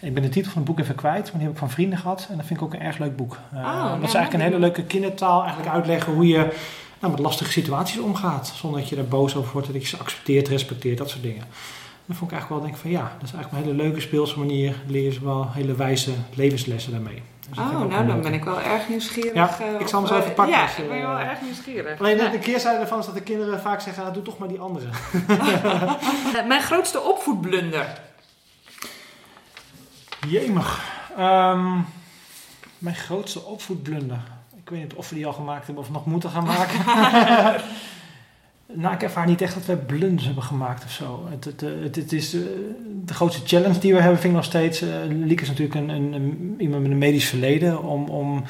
Ik 0.01 0.15
ben 0.15 0.23
de 0.23 0.29
titel 0.29 0.51
van 0.51 0.63
het 0.63 0.71
boek 0.71 0.81
even 0.81 0.95
kwijt, 0.95 1.25
maar 1.25 1.33
die 1.33 1.43
heb 1.43 1.53
ik 1.53 1.59
van 1.59 1.71
vrienden 1.71 1.99
gehad. 1.99 2.27
En 2.31 2.37
dat 2.37 2.47
vind 2.47 2.59
ik 2.61 2.65
ook 2.65 2.75
een 2.75 2.81
erg 2.81 2.99
leuk 2.99 3.17
boek. 3.17 3.39
Oh, 3.55 3.91
dat 3.91 4.09
is 4.09 4.15
eigenlijk 4.15 4.33
een 4.33 4.51
hele 4.51 4.59
leuke 4.59 4.85
kindertaal. 4.85 5.41
Eigenlijk 5.43 5.75
uitleggen 5.75 6.13
hoe 6.13 6.27
je 6.27 6.53
nou, 7.01 7.13
met 7.13 7.23
lastige 7.23 7.51
situaties 7.51 7.99
omgaat. 7.99 8.53
Zonder 8.55 8.81
dat 8.81 8.89
je 8.89 8.97
er 8.97 9.09
boos 9.09 9.37
over 9.37 9.53
wordt, 9.53 9.73
dat 9.73 9.83
je 9.83 9.89
ze 9.89 9.97
accepteert, 9.97 10.49
respecteert, 10.49 10.99
dat 10.99 11.11
soort 11.11 11.23
dingen. 11.23 11.45
Dan 12.07 12.17
vond 12.17 12.31
ik 12.31 12.37
eigenlijk 12.37 12.63
wel 12.63 12.71
denk 12.71 12.83
van 12.83 12.91
ja, 12.91 13.13
dat 13.19 13.29
is 13.29 13.35
eigenlijk 13.35 13.53
een 13.53 13.71
hele 13.71 13.83
leuke 13.83 14.01
speelse 14.01 14.39
manier. 14.39 14.75
Leer 14.87 15.03
je 15.03 15.13
ze 15.13 15.25
wel 15.25 15.51
hele 15.53 15.75
wijze 15.75 16.13
levenslessen 16.35 16.93
daarmee. 16.93 17.23
Dus 17.49 17.59
oh, 17.59 17.89
nou 17.89 18.07
dan 18.07 18.21
ben 18.21 18.35
ik 18.35 18.45
wel 18.45 18.61
erg 18.61 18.89
nieuwsgierig. 18.89 19.35
Ja, 19.35 19.59
uh, 19.61 19.81
ik 19.81 19.89
zal 19.89 20.01
hem 20.01 20.09
zo 20.09 20.19
even 20.19 20.35
pakken. 20.35 20.55
Ja, 20.55 20.67
dus, 20.67 20.77
ik 20.77 20.89
ben 20.89 21.01
wel 21.01 21.19
erg 21.19 21.43
nieuwsgierig. 21.43 21.99
Alleen 21.99 22.17
de, 22.17 22.31
de 22.31 22.39
keerzijde 22.39 22.81
ervan 22.81 22.99
is 22.99 23.07
dat 23.07 23.15
de 23.15 23.21
kinderen 23.21 23.61
vaak 23.61 23.81
zeggen, 23.81 24.05
ah, 24.05 24.15
doe 24.15 24.23
toch 24.23 24.39
maar 24.39 24.49
die 24.49 24.61
andere. 24.61 24.87
Mijn 26.49 26.63
grootste 26.63 27.01
opvoedblunder? 27.01 28.01
Jemig. 30.29 30.85
Um, 31.19 31.87
mijn 32.79 32.97
grootste 32.97 33.43
opvoedblunder. 33.43 34.23
Ik 34.67 34.73
weet 34.73 34.83
niet 34.83 34.95
of 34.95 35.09
we 35.09 35.15
die 35.15 35.27
al 35.27 35.33
gemaakt 35.33 35.67
hebben 35.67 35.85
of 35.85 35.91
nog 35.91 36.07
moeten 36.07 36.31
gaan 36.31 36.45
maken. 36.45 36.81
nou, 38.83 38.95
ik 38.95 39.03
ervaar 39.03 39.27
niet 39.27 39.41
echt 39.41 39.55
dat 39.55 39.65
we 39.65 39.77
blunders 39.77 40.25
hebben 40.25 40.43
gemaakt 40.43 40.85
of 40.85 40.91
zo. 40.91 41.27
Het, 41.31 41.45
het, 41.45 41.61
het, 41.61 41.97
het 41.97 42.13
is 42.13 42.31
de, 42.31 42.75
de, 43.05 43.15
grootste 43.15 43.47
challenge 43.47 43.79
die 43.79 43.95
we 43.95 44.01
hebben, 44.01 44.19
vind 44.21 44.33
ik 44.33 44.39
nog 44.39 44.49
steeds. 44.49 44.83
Uh, 44.83 44.89
Lieke 45.09 45.43
is 45.43 45.49
natuurlijk 45.49 45.75
een, 45.75 45.89
een, 45.89 46.13
een, 46.13 46.55
iemand 46.59 46.83
met 46.83 46.91
een 46.91 46.99
medisch 46.99 47.29
verleden. 47.29 47.83
Om, 47.83 48.09
om, 48.09 48.45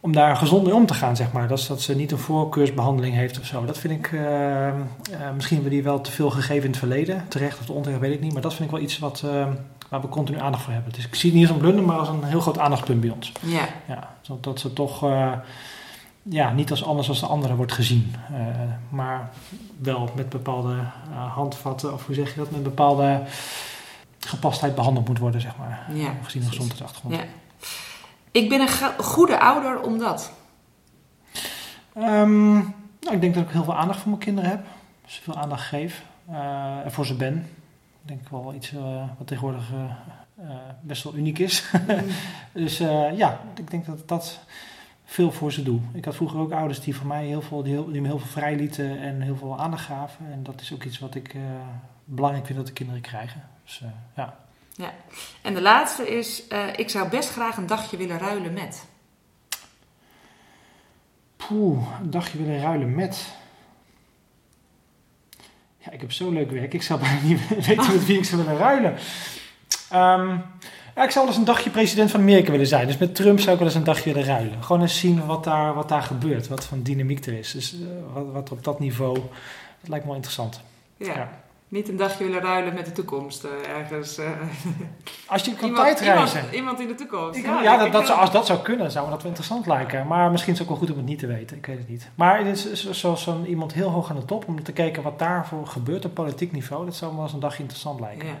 om 0.00 0.12
daar 0.12 0.36
gezond 0.36 0.64
mee 0.64 0.74
om 0.74 0.86
te 0.86 0.94
gaan, 0.94 1.16
zeg 1.16 1.32
maar. 1.32 1.48
Dat, 1.48 1.58
is, 1.58 1.66
dat 1.66 1.82
ze 1.82 1.96
niet 1.96 2.12
een 2.12 2.18
voorkeursbehandeling 2.18 3.14
heeft 3.14 3.38
of 3.38 3.46
zo. 3.46 3.64
Dat 3.64 3.78
vind 3.78 3.94
ik... 3.94 4.12
Uh, 4.12 4.20
uh, 4.20 4.74
misschien 5.34 5.56
hebben 5.56 5.62
we 5.62 5.68
die 5.68 5.82
wel 5.82 6.00
te 6.00 6.12
veel 6.12 6.30
gegeven 6.30 6.64
in 6.64 6.70
het 6.70 6.78
verleden. 6.78 7.24
Terecht 7.28 7.60
of 7.60 7.70
onterecht, 7.70 8.00
weet 8.00 8.14
ik 8.14 8.20
niet. 8.20 8.32
Maar 8.32 8.42
dat 8.42 8.54
vind 8.54 8.64
ik 8.64 8.74
wel 8.74 8.84
iets 8.84 8.98
wat 8.98 9.24
waar 9.88 10.00
we 10.00 10.08
continu 10.08 10.38
aandacht 10.38 10.62
voor 10.62 10.72
hebben. 10.72 10.92
Dus 10.92 11.06
ik 11.06 11.14
zie 11.14 11.30
het 11.30 11.38
niet 11.38 11.48
als 11.48 11.56
een 11.56 11.62
blunder, 11.62 11.84
maar 11.84 11.98
als 11.98 12.08
een 12.08 12.24
heel 12.24 12.40
groot 12.40 12.58
aandachtspunt 12.58 13.00
bij 13.00 13.10
ons. 13.10 13.32
Ja. 13.40 13.68
ja 13.86 14.16
dat 14.40 14.60
ze 14.60 14.72
toch 14.72 15.04
uh, 15.04 15.32
ja, 16.22 16.52
niet 16.52 16.70
als 16.70 16.84
anders 16.84 17.08
als 17.08 17.20
de 17.20 17.26
anderen 17.26 17.56
wordt 17.56 17.72
gezien. 17.72 18.14
Uh, 18.32 18.38
maar 18.88 19.30
wel 19.78 20.10
met 20.14 20.28
bepaalde 20.28 20.74
uh, 21.10 21.34
handvatten, 21.34 21.92
of 21.92 22.06
hoe 22.06 22.14
zeg 22.14 22.34
je 22.34 22.40
dat, 22.40 22.50
met 22.50 22.62
bepaalde 22.62 23.22
gepastheid 24.18 24.74
behandeld 24.74 25.08
moet 25.08 25.18
worden, 25.18 25.40
zeg 25.40 25.56
maar. 25.56 25.86
Ja, 25.94 26.12
gezien 26.22 26.42
de 26.42 26.48
gezondheidsachtergrond. 26.48 27.14
Ja. 27.14 27.22
Ik 28.30 28.48
ben 28.48 28.60
een 28.60 29.04
goede 29.04 29.40
ouder 29.40 29.80
omdat? 29.80 30.32
Um, 31.96 32.52
nou, 33.00 33.14
ik 33.14 33.20
denk 33.20 33.34
dat 33.34 33.44
ik 33.44 33.50
heel 33.50 33.64
veel 33.64 33.76
aandacht 33.76 34.00
voor 34.00 34.10
mijn 34.10 34.22
kinderen 34.22 34.50
heb. 34.50 34.64
Dus 35.04 35.20
veel 35.24 35.36
aandacht 35.36 35.66
geef. 35.66 36.02
en 36.84 36.92
voor 36.92 37.06
ze 37.06 37.14
ben 37.14 37.46
denk 38.08 38.20
ik 38.20 38.28
wel 38.28 38.54
iets 38.54 38.72
uh, 38.72 39.04
wat 39.18 39.26
tegenwoordig 39.26 39.70
uh, 39.72 39.78
uh, 40.40 40.54
best 40.80 41.02
wel 41.04 41.14
uniek 41.14 41.38
is. 41.38 41.70
Mm. 41.88 42.06
dus 42.62 42.78
ja, 43.14 43.40
ik 43.56 43.70
denk 43.70 43.86
dat 43.86 44.08
dat 44.08 44.38
veel 45.04 45.32
voor 45.32 45.52
ze 45.52 45.62
doe. 45.62 45.80
Ik 45.92 46.04
had 46.04 46.14
vroeger 46.14 46.38
ook 46.38 46.52
ouders 46.52 46.80
die 46.80 46.96
voor 46.96 47.06
mij 47.06 47.26
heel 47.26 47.42
veel, 47.42 47.62
die, 47.62 47.72
heel, 47.72 47.90
die 47.90 48.00
me 48.00 48.06
heel 48.06 48.18
veel 48.18 48.28
vrij 48.28 48.56
lieten 48.56 48.98
en 48.98 49.20
heel 49.20 49.36
veel 49.36 49.58
aandacht 49.58 49.84
gaven. 49.84 50.32
En 50.32 50.42
dat 50.42 50.60
is 50.60 50.72
ook 50.72 50.84
iets 50.84 50.98
wat 50.98 51.14
ik 51.14 51.34
belangrijk 52.04 52.46
vind 52.46 52.58
dat 52.58 52.66
de 52.66 52.72
kinderen 52.72 53.02
krijgen. 53.02 53.42
Dus 53.64 53.82
ja. 54.16 54.36
Ja, 54.72 54.92
en 55.42 55.54
de 55.54 55.60
laatste 55.60 56.08
is, 56.16 56.42
ik 56.76 56.90
zou 56.90 57.08
best 57.08 57.30
graag 57.30 57.56
een 57.56 57.66
dagje 57.66 57.96
willen 57.96 58.18
ruilen 58.18 58.52
met. 58.52 58.86
Poeh, 61.36 62.00
een 62.00 62.10
dagje 62.10 62.38
willen 62.38 62.60
ruilen 62.60 62.94
met 62.94 63.32
ja, 65.88 65.94
ik 65.94 66.00
heb 66.00 66.12
zo 66.12 66.30
leuk 66.30 66.50
werk. 66.50 66.74
Ik 66.74 66.82
zou 66.82 67.00
bijna 67.00 67.20
niet 67.22 67.48
weten 67.66 67.92
met 67.92 68.06
wie 68.06 68.18
ik 68.18 68.24
zou 68.24 68.42
willen 68.42 68.58
ruilen. 68.58 68.92
Um, 69.92 70.42
ja, 70.94 71.04
ik 71.04 71.10
zou 71.10 71.24
wel 71.24 71.26
eens 71.26 71.36
een 71.36 71.54
dagje 71.54 71.70
president 71.70 72.10
van 72.10 72.20
Amerika 72.20 72.50
willen 72.50 72.66
zijn. 72.66 72.86
Dus 72.86 72.96
met 72.96 73.14
Trump 73.14 73.40
zou 73.40 73.52
ik 73.52 73.58
wel 73.58 73.68
eens 73.68 73.76
een 73.76 73.84
dagje 73.84 74.12
willen 74.12 74.28
ruilen. 74.28 74.62
Gewoon 74.64 74.82
eens 74.82 74.98
zien 74.98 75.26
wat 75.26 75.44
daar, 75.44 75.74
wat 75.74 75.88
daar 75.88 76.02
gebeurt. 76.02 76.48
Wat 76.48 76.64
van 76.64 76.82
dynamiek 76.82 77.26
er 77.26 77.32
is. 77.32 77.52
Dus 77.52 77.74
uh, 77.74 77.86
wat, 78.12 78.24
wat 78.32 78.50
op 78.50 78.64
dat 78.64 78.80
niveau. 78.80 79.14
Dat 79.80 79.88
lijkt 79.88 80.04
me 80.04 80.10
wel 80.10 80.14
interessant. 80.14 80.60
Ja. 80.96 81.14
ja. 81.14 81.30
Niet 81.68 81.88
een 81.88 81.96
dagje 81.96 82.24
willen 82.24 82.40
ruilen 82.40 82.74
met 82.74 82.84
de 82.84 82.92
toekomst 82.92 83.44
uh, 83.44 83.50
ergens. 83.76 84.18
Uh, 84.18 84.26
als 85.26 85.44
je 85.44 85.54
kan 85.54 85.74
tijdreizen. 85.74 86.38
Iemand, 86.38 86.54
iemand, 86.54 86.80
in 86.80 86.86
de 86.86 86.94
toekomst. 86.94 87.38
Ik, 87.38 87.44
ja, 87.44 87.62
ja 87.62 87.76
dat, 87.76 87.92
dat 87.92 88.06
zou, 88.06 88.18
als 88.18 88.32
dat 88.32 88.46
zou 88.46 88.58
kunnen, 88.58 88.90
zou 88.90 89.04
me 89.04 89.10
dat 89.10 89.22
wel 89.22 89.30
interessant 89.30 89.66
lijken. 89.66 90.06
Maar 90.06 90.30
misschien 90.30 90.52
is 90.52 90.58
het 90.58 90.68
ook 90.68 90.74
wel 90.74 90.86
goed 90.86 90.96
om 90.96 91.00
het 91.00 91.10
niet 91.10 91.18
te 91.18 91.26
weten. 91.26 91.56
Ik 91.56 91.66
weet 91.66 91.78
het 91.78 91.88
niet. 91.88 92.08
Maar 92.14 92.44
het 92.44 92.66
is 92.66 92.90
zoals 92.90 93.22
zo'n 93.22 93.46
iemand 93.46 93.72
heel 93.72 93.90
hoog 93.90 94.10
aan 94.10 94.16
de 94.16 94.24
top. 94.24 94.48
Om 94.48 94.62
te 94.62 94.72
kijken 94.72 95.02
wat 95.02 95.18
daarvoor 95.18 95.66
gebeurt 95.66 96.04
op 96.04 96.14
politiek 96.14 96.52
niveau. 96.52 96.84
Dat 96.84 96.96
zou 96.96 97.10
me 97.10 97.16
wel 97.16 97.26
eens 97.26 97.34
een 97.34 97.40
dagje 97.40 97.62
interessant 97.62 98.00
lijken. 98.00 98.28
Ja. 98.28 98.38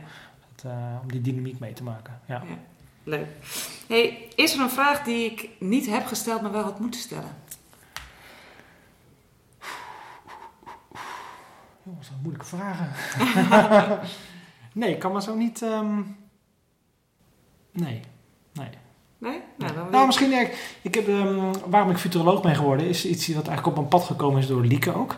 Dat, 0.54 0.72
uh, 0.72 0.72
om 1.02 1.12
die 1.12 1.20
dynamiek 1.20 1.58
mee 1.58 1.72
te 1.72 1.82
maken. 1.82 2.20
Ja. 2.26 2.42
ja. 2.48 2.56
Leuk. 3.02 3.26
Hey, 3.86 4.28
is 4.34 4.54
er 4.54 4.60
een 4.60 4.70
vraag 4.70 5.02
die 5.02 5.24
ik 5.30 5.48
niet 5.58 5.86
heb 5.86 6.06
gesteld, 6.06 6.42
maar 6.42 6.52
wel 6.52 6.62
had 6.62 6.80
moeten 6.80 7.00
stellen? 7.00 7.30
Dat 11.96 12.06
zijn 12.06 12.18
moeilijke 12.22 12.46
vragen. 12.46 12.90
nee, 14.80 14.90
ik 14.90 14.98
kan 14.98 15.12
maar 15.12 15.22
zo 15.22 15.34
niet. 15.34 15.62
Um... 15.62 16.16
Nee, 17.72 18.00
nee. 18.52 18.68
Nee? 19.18 19.40
Nou, 19.58 19.74
dan 19.74 19.90
nou 19.90 20.06
misschien. 20.06 20.32
Ik, 20.32 20.78
ik 20.82 20.94
heb, 20.94 21.06
um, 21.08 21.52
waarom 21.66 21.90
ik 21.90 21.96
futuroloog 21.96 22.42
ben 22.42 22.56
geworden, 22.56 22.88
is 22.88 23.06
iets 23.06 23.26
wat 23.26 23.46
eigenlijk 23.46 23.66
op 23.66 23.74
mijn 23.74 23.88
pad 23.88 24.04
gekomen 24.04 24.40
is 24.40 24.46
door 24.46 24.64
Lieke 24.64 24.94
ook. 24.94 25.16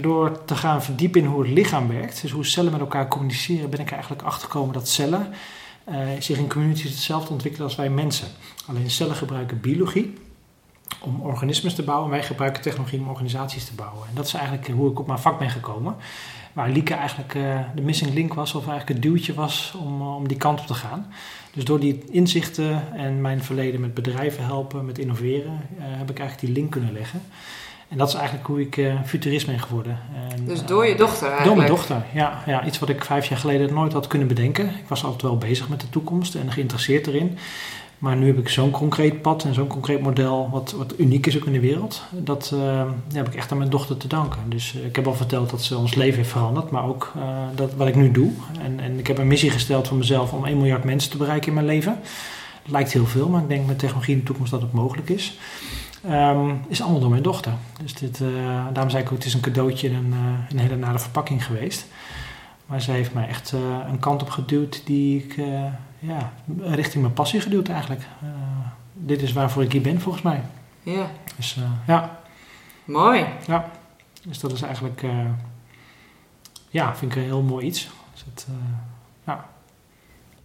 Door 0.00 0.44
te 0.44 0.54
gaan 0.54 0.82
verdiepen 0.82 1.20
in 1.20 1.26
hoe 1.26 1.42
het 1.42 1.50
lichaam 1.50 1.88
werkt, 1.88 2.22
dus 2.22 2.30
hoe 2.30 2.44
cellen 2.44 2.72
met 2.72 2.80
elkaar 2.80 3.08
communiceren, 3.08 3.70
ben 3.70 3.80
ik 3.80 3.90
eigenlijk 3.90 4.22
achtergekomen 4.22 4.74
dat 4.74 4.88
cellen 4.88 5.32
uh, 5.88 5.96
zich 6.18 6.38
in 6.38 6.48
communities 6.48 6.90
hetzelfde 6.90 7.32
ontwikkelen 7.32 7.66
als 7.66 7.76
wij 7.76 7.90
mensen. 7.90 8.28
Alleen 8.66 8.90
cellen 8.90 9.16
gebruiken 9.16 9.60
biologie 9.60 10.14
om 11.00 11.20
organismes 11.20 11.74
te 11.74 11.82
bouwen. 11.82 12.10
Wij 12.10 12.22
gebruiken 12.22 12.62
technologie 12.62 13.00
om 13.00 13.08
organisaties 13.08 13.64
te 13.64 13.74
bouwen. 13.74 14.08
En 14.08 14.14
dat 14.14 14.26
is 14.26 14.34
eigenlijk 14.34 14.68
hoe 14.68 14.90
ik 14.90 14.98
op 14.98 15.06
mijn 15.06 15.18
vak 15.18 15.38
ben 15.38 15.50
gekomen. 15.50 15.96
Waar 16.52 16.68
Lieke 16.68 16.94
eigenlijk 16.94 17.34
uh, 17.34 17.58
de 17.74 17.82
missing 17.82 18.14
link 18.14 18.34
was, 18.34 18.54
of 18.54 18.68
eigenlijk 18.68 18.88
het 18.88 19.02
duwtje 19.02 19.34
was 19.34 19.74
om, 19.78 20.00
uh, 20.00 20.16
om 20.16 20.28
die 20.28 20.36
kant 20.36 20.60
op 20.60 20.66
te 20.66 20.74
gaan. 20.74 21.06
Dus 21.52 21.64
door 21.64 21.80
die 21.80 22.04
inzichten 22.10 22.92
en 22.92 23.20
mijn 23.20 23.42
verleden 23.42 23.80
met 23.80 23.94
bedrijven 23.94 24.44
helpen, 24.44 24.84
met 24.84 24.98
innoveren, 24.98 25.60
uh, 25.78 25.84
heb 25.84 26.10
ik 26.10 26.18
eigenlijk 26.18 26.40
die 26.40 26.62
link 26.62 26.70
kunnen 26.70 26.92
leggen. 26.92 27.22
En 27.88 27.98
dat 27.98 28.08
is 28.08 28.14
eigenlijk 28.14 28.46
hoe 28.46 28.60
ik 28.60 28.80
futurist 29.04 29.46
ben 29.46 29.60
geworden. 29.60 29.98
En, 30.30 30.44
dus 30.44 30.64
door 30.64 30.86
je 30.86 30.94
dochter 30.96 31.28
eigenlijk? 31.28 31.44
Door 31.44 31.56
mijn 31.56 31.68
dochter, 31.68 32.04
ja, 32.12 32.42
ja. 32.46 32.64
Iets 32.64 32.78
wat 32.78 32.88
ik 32.88 33.04
vijf 33.04 33.26
jaar 33.26 33.38
geleden 33.38 33.74
nooit 33.74 33.92
had 33.92 34.06
kunnen 34.06 34.28
bedenken. 34.28 34.66
Ik 34.66 34.88
was 34.88 35.04
altijd 35.04 35.22
wel 35.22 35.38
bezig 35.38 35.68
met 35.68 35.80
de 35.80 35.90
toekomst 35.90 36.34
en 36.34 36.52
geïnteresseerd 36.52 37.06
erin. 37.06 37.38
Maar 37.98 38.16
nu 38.16 38.26
heb 38.26 38.38
ik 38.38 38.48
zo'n 38.48 38.70
concreet 38.70 39.22
pad 39.22 39.44
en 39.44 39.54
zo'n 39.54 39.66
concreet 39.66 40.00
model, 40.00 40.48
wat, 40.52 40.72
wat 40.72 40.94
uniek 40.98 41.26
is 41.26 41.36
ook 41.36 41.46
in 41.46 41.52
de 41.52 41.60
wereld. 41.60 42.02
Dat 42.10 42.50
uh, 42.54 42.82
heb 43.12 43.26
ik 43.26 43.34
echt 43.34 43.52
aan 43.52 43.58
mijn 43.58 43.70
dochter 43.70 43.96
te 43.96 44.08
danken. 44.08 44.40
Dus 44.48 44.74
uh, 44.74 44.84
ik 44.84 44.96
heb 44.96 45.06
al 45.06 45.14
verteld 45.14 45.50
dat 45.50 45.62
ze 45.62 45.76
ons 45.76 45.94
leven 45.94 46.16
heeft 46.16 46.30
veranderd, 46.30 46.70
maar 46.70 46.84
ook 46.84 47.12
uh, 47.16 47.22
dat, 47.54 47.74
wat 47.74 47.88
ik 47.88 47.94
nu 47.94 48.10
doe. 48.10 48.30
En, 48.62 48.80
en 48.80 48.98
ik 48.98 49.06
heb 49.06 49.18
een 49.18 49.26
missie 49.26 49.50
gesteld 49.50 49.88
voor 49.88 49.96
mezelf 49.96 50.32
om 50.32 50.44
1 50.44 50.56
miljard 50.56 50.84
mensen 50.84 51.10
te 51.10 51.16
bereiken 51.16 51.48
in 51.48 51.54
mijn 51.54 51.66
leven. 51.66 51.98
Het 52.62 52.72
lijkt 52.72 52.92
heel 52.92 53.06
veel, 53.06 53.28
maar 53.28 53.42
ik 53.42 53.48
denk 53.48 53.66
met 53.66 53.78
technologie 53.78 54.12
in 54.12 54.20
de 54.20 54.26
toekomst 54.26 54.50
dat 54.50 54.62
het 54.62 54.72
mogelijk 54.72 55.08
is. 55.08 55.38
Um, 56.10 56.60
is 56.68 56.82
allemaal 56.82 57.00
door 57.00 57.10
mijn 57.10 57.22
dochter. 57.22 57.52
Dus 57.82 57.94
dit, 57.94 58.22
daarom 58.72 58.90
zei 58.90 59.02
ik 59.02 59.08
ook, 59.08 59.16
het 59.16 59.26
is 59.26 59.34
een 59.34 59.40
cadeautje 59.40 59.88
in 59.88 59.94
een, 59.94 60.14
een 60.50 60.58
hele 60.58 60.76
nare 60.76 60.98
verpakking 60.98 61.44
geweest. 61.44 61.86
Maar 62.66 62.80
zij 62.80 62.94
heeft 62.94 63.14
mij 63.14 63.28
echt 63.28 63.52
een 63.88 63.98
kant 63.98 64.22
op 64.22 64.30
geduwd 64.30 64.82
die 64.84 65.24
ik 65.24 65.36
ja, 65.98 66.32
richting 66.60 67.02
mijn 67.02 67.14
passie 67.14 67.40
geduwd 67.40 67.68
eigenlijk. 67.68 68.00
Uh, 68.00 68.28
dit 68.92 69.22
is 69.22 69.32
waarvoor 69.32 69.62
ik 69.62 69.72
hier 69.72 69.82
ben 69.82 70.00
volgens 70.00 70.24
mij. 70.24 70.42
Ja. 70.82 71.10
Dus 71.36 71.56
uh, 71.56 71.64
ja. 71.86 72.18
Mooi. 72.84 73.26
Ja. 73.46 73.70
Dus 74.22 74.40
dat 74.40 74.52
is 74.52 74.62
eigenlijk, 74.62 75.02
uh, 75.02 75.30
ja, 76.68 76.96
vind 76.96 77.10
ik 77.12 77.18
een 77.18 77.24
heel 77.24 77.42
mooi 77.42 77.66
iets. 77.66 77.90
Dus 78.12 78.24
het, 78.24 78.46
ja. 79.26 79.48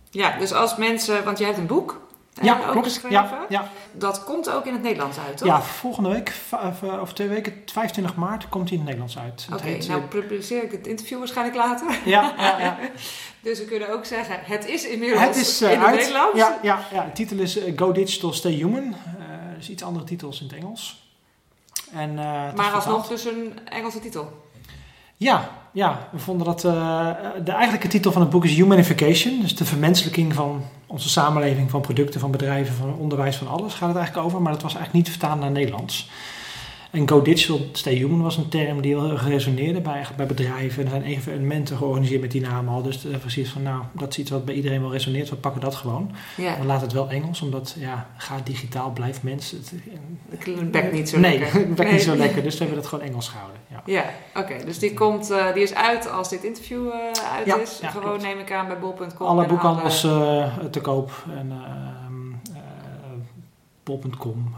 Ja, 0.09 0.37
dus 0.37 0.53
als 0.53 0.77
mensen, 0.77 1.23
want 1.23 1.37
jij 1.37 1.47
hebt 1.47 1.59
een 1.59 1.67
boek. 1.67 2.01
Ja, 2.41 2.55
klopt. 2.55 3.01
Ja, 3.09 3.45
ja. 3.49 3.69
Dat 3.91 4.23
komt 4.23 4.49
ook 4.49 4.65
in 4.65 4.73
het 4.73 4.81
Nederlands 4.81 5.17
uit, 5.27 5.37
toch? 5.37 5.47
ja, 5.47 5.61
volgende 5.61 6.09
week, 6.09 6.33
of, 6.51 6.83
eh, 6.83 7.01
over 7.01 7.13
twee 7.13 7.27
weken, 7.27 7.53
25 7.65 8.15
maart, 8.15 8.49
komt 8.49 8.69
hij 8.69 8.77
in 8.77 8.85
het 8.85 8.97
Nederlands 8.97 9.17
uit. 9.17 9.47
Oké, 9.53 9.87
nou 9.87 10.01
eh, 10.01 10.07
publiceer 10.07 10.63
ik 10.63 10.71
het 10.71 10.87
interview 10.87 11.17
waarschijnlijk 11.17 11.57
later. 11.57 11.99
ja, 12.05 12.33
ja, 12.37 12.59
ja. 12.59 12.77
Dus 13.41 13.59
we 13.59 13.65
kunnen 13.65 13.93
ook 13.93 14.05
zeggen, 14.05 14.39
het 14.41 14.67
is 14.67 14.87
inmiddels 14.87 15.21
Het 15.21 15.35
is 15.35 15.61
eh, 15.61 15.71
in 15.71 15.77
het 15.79 15.87
uit. 15.87 15.95
Nederlands. 15.95 16.37
Ja, 16.37 16.59
ja, 16.61 16.79
ja, 16.91 17.03
de 17.03 17.11
titel 17.11 17.37
is 17.37 17.59
Go 17.75 17.91
Digital, 17.91 18.33
Stay 18.33 18.53
Human. 18.53 18.93
Eh 18.93 19.21
dus 19.61 19.69
iets 19.69 19.83
andere 19.83 20.05
titels 20.05 20.41
in 20.41 20.47
het 20.47 20.55
Engels. 20.55 21.09
En, 21.93 22.19
eh, 22.19 22.43
het 22.43 22.53
is 22.53 22.59
Maar 22.59 22.71
alsnog 22.71 23.07
dus 23.07 23.25
een 23.25 23.59
Engelse 23.65 23.99
titel. 23.99 24.49
Ja, 25.17 25.49
ja, 25.71 26.07
we 26.11 26.19
vonden 26.19 26.45
dat 26.45 26.61
de 27.45 27.51
eigenlijke 27.51 27.87
titel 27.87 28.11
van 28.11 28.21
het 28.21 28.29
boek 28.29 28.45
is 28.45 28.55
Humanification. 28.55 29.41
Dus 29.41 29.55
de 29.55 29.65
vermenselijking 29.65 30.33
van 30.33 30.63
onze 30.91 31.09
samenleving, 31.09 31.69
van 31.69 31.81
producten, 31.81 32.19
van 32.19 32.31
bedrijven, 32.31 32.75
van 32.75 32.95
onderwijs, 32.95 33.35
van 33.35 33.47
alles 33.47 33.73
gaat 33.73 33.87
het 33.87 33.97
eigenlijk 33.97 34.27
over. 34.27 34.41
Maar 34.41 34.51
dat 34.51 34.61
was 34.61 34.75
eigenlijk 34.75 35.05
niet 35.05 35.17
vertaald 35.17 35.39
naar 35.39 35.51
Nederlands. 35.51 36.09
En 36.91 37.09
Go 37.09 37.21
Digital, 37.21 37.59
Stay 37.71 37.95
Human 37.95 38.21
was 38.21 38.37
een 38.37 38.49
term 38.49 38.81
die 38.81 38.95
heel 38.97 39.11
erg 39.11 39.27
resoneerde 39.27 39.81
bij, 39.81 40.05
bij 40.17 40.25
bedrijven. 40.25 40.83
Er 40.83 40.89
zijn 40.89 41.03
evenementen 41.03 41.77
georganiseerd 41.77 42.21
met 42.21 42.31
die 42.31 42.41
naam 42.41 42.67
al. 42.69 42.81
Dus 42.81 43.05
uh, 43.05 43.17
precies 43.17 43.49
van, 43.49 43.63
nou, 43.63 43.83
dat 43.91 44.09
is 44.09 44.17
iets 44.17 44.29
wat 44.31 44.45
bij 44.45 44.55
iedereen 44.55 44.81
wel 44.81 44.91
resoneert. 44.91 45.29
We 45.29 45.35
pakken 45.35 45.61
dat 45.61 45.75
gewoon. 45.75 46.11
Ja, 46.37 46.59
We 46.59 46.65
laten 46.65 46.83
het 46.83 46.93
wel 46.93 47.09
Engels, 47.09 47.41
omdat, 47.41 47.75
ja, 47.79 48.07
ga 48.17 48.35
digitaal, 48.43 48.91
blijf 48.91 49.23
mensen. 49.23 49.57
Het, 49.57 49.73
het 50.45 50.71
bekt 50.71 50.91
niet 50.91 51.09
zo 51.09 51.19
nee, 51.19 51.39
lekker. 51.39 51.59
het 51.59 51.67
bekt 51.75 51.79
Nee. 51.83 51.91
niet 51.91 52.01
zo 52.01 52.15
lekker. 52.15 52.43
Dus 52.43 52.53
we 52.53 52.59
hebben 52.63 52.81
dat 52.81 52.87
gewoon 52.89 53.05
Engels 53.05 53.27
gehouden. 53.29 53.59
Ja. 53.69 53.81
Ja, 53.85 54.05
oké. 54.41 54.65
Dus 54.65 54.79
die, 54.79 54.93
komt, 54.93 55.29
eh, 55.31 55.53
die 55.53 55.63
is 55.63 55.73
uit 55.73 56.09
als 56.11 56.29
dit 56.29 56.43
interview 56.43 56.87
eh, 56.87 56.93
uit 57.35 57.45
Ja, 57.45 57.57
is. 57.59 57.79
ja, 57.81 57.89
Gewoon 57.89 58.07
klopt. 58.07 58.21
neem 58.23 58.39
ik 58.39 58.51
aan 58.51 58.67
bij 58.67 58.79
bol.com. 58.79 59.27
alle 59.27 59.45
boekhandels 59.45 60.03
eh, 60.03 60.55
te 60.71 60.81
koop 60.81 61.25
en 61.37 61.51
ehm, 61.51 62.55
eh, 62.57 62.61
bol.com. 63.83 64.55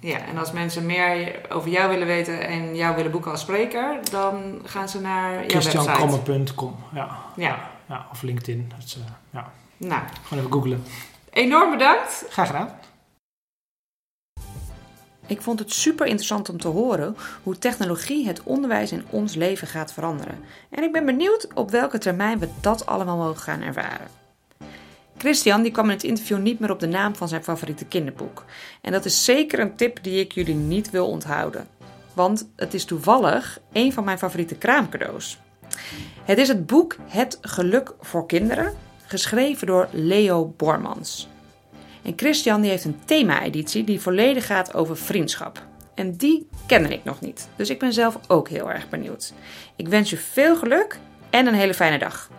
Ja, 0.00 0.18
en 0.18 0.38
als 0.38 0.52
mensen 0.52 0.86
meer 0.86 1.40
over 1.48 1.70
jou 1.70 1.88
willen 1.88 2.06
weten 2.06 2.46
en 2.46 2.76
jou 2.76 2.96
willen 2.96 3.10
boeken 3.10 3.30
als 3.30 3.40
spreker, 3.40 3.98
dan 4.10 4.60
gaan 4.64 4.88
ze 4.88 5.00
naar 5.00 5.32
jouw. 5.32 5.60
Ja, 6.92 7.18
Ja, 7.36 7.70
ja, 7.88 8.06
of 8.12 8.22
LinkedIn. 8.22 8.72
Dat 8.76 8.84
is, 8.86 8.94
eh, 8.94 9.02
ja, 9.30 9.52
nou, 9.76 10.02
gewoon 10.22 10.38
even 10.38 10.52
googlen. 10.52 10.84
enorm 11.30 11.70
bedankt. 11.70 12.24
Graag 12.28 12.46
gedaan. 12.46 12.78
Ik 15.26 15.42
vond 15.42 15.58
het 15.58 15.72
super 15.72 16.06
interessant 16.06 16.48
om 16.48 16.58
te 16.58 16.68
horen 16.68 17.16
hoe 17.42 17.58
technologie 17.58 18.26
het 18.26 18.42
onderwijs 18.42 18.92
in 18.92 19.04
ons 19.10 19.34
leven 19.34 19.66
gaat 19.66 19.92
veranderen. 19.92 20.44
En 20.70 20.82
ik 20.82 20.92
ben 20.92 21.04
benieuwd 21.04 21.48
op 21.54 21.70
welke 21.70 21.98
termijn 21.98 22.38
we 22.38 22.48
dat 22.60 22.86
allemaal 22.86 23.16
mogen 23.16 23.42
gaan 23.42 23.62
ervaren. 23.62 24.19
Christian 25.20 25.62
die 25.62 25.72
kwam 25.72 25.84
in 25.84 25.90
het 25.90 26.02
interview 26.02 26.38
niet 26.38 26.58
meer 26.58 26.70
op 26.70 26.80
de 26.80 26.86
naam 26.86 27.16
van 27.16 27.28
zijn 27.28 27.44
favoriete 27.44 27.84
kinderboek. 27.84 28.44
En 28.80 28.92
dat 28.92 29.04
is 29.04 29.24
zeker 29.24 29.58
een 29.58 29.76
tip 29.76 30.02
die 30.02 30.20
ik 30.20 30.32
jullie 30.32 30.54
niet 30.54 30.90
wil 30.90 31.06
onthouden. 31.06 31.66
Want 32.12 32.50
het 32.56 32.74
is 32.74 32.84
toevallig 32.84 33.60
een 33.72 33.92
van 33.92 34.04
mijn 34.04 34.18
favoriete 34.18 34.54
kraamcadeaus. 34.54 35.38
Het 36.24 36.38
is 36.38 36.48
het 36.48 36.66
boek 36.66 36.96
Het 37.06 37.38
Geluk 37.40 37.94
voor 38.00 38.26
Kinderen, 38.26 38.74
geschreven 39.06 39.66
door 39.66 39.88
Leo 39.92 40.54
Bormans. 40.56 41.28
En 42.02 42.12
Christian 42.16 42.60
die 42.60 42.70
heeft 42.70 42.84
een 42.84 43.00
thema-editie 43.04 43.84
die 43.84 44.00
volledig 44.00 44.46
gaat 44.46 44.74
over 44.74 44.96
vriendschap. 44.96 45.62
En 45.94 46.16
die 46.16 46.48
kende 46.66 46.88
ik 46.88 47.04
nog 47.04 47.20
niet. 47.20 47.48
Dus 47.56 47.70
ik 47.70 47.78
ben 47.78 47.92
zelf 47.92 48.18
ook 48.28 48.48
heel 48.48 48.70
erg 48.70 48.88
benieuwd. 48.88 49.32
Ik 49.76 49.88
wens 49.88 50.10
je 50.10 50.16
veel 50.16 50.56
geluk 50.56 50.98
en 51.30 51.46
een 51.46 51.54
hele 51.54 51.74
fijne 51.74 51.98
dag. 51.98 52.29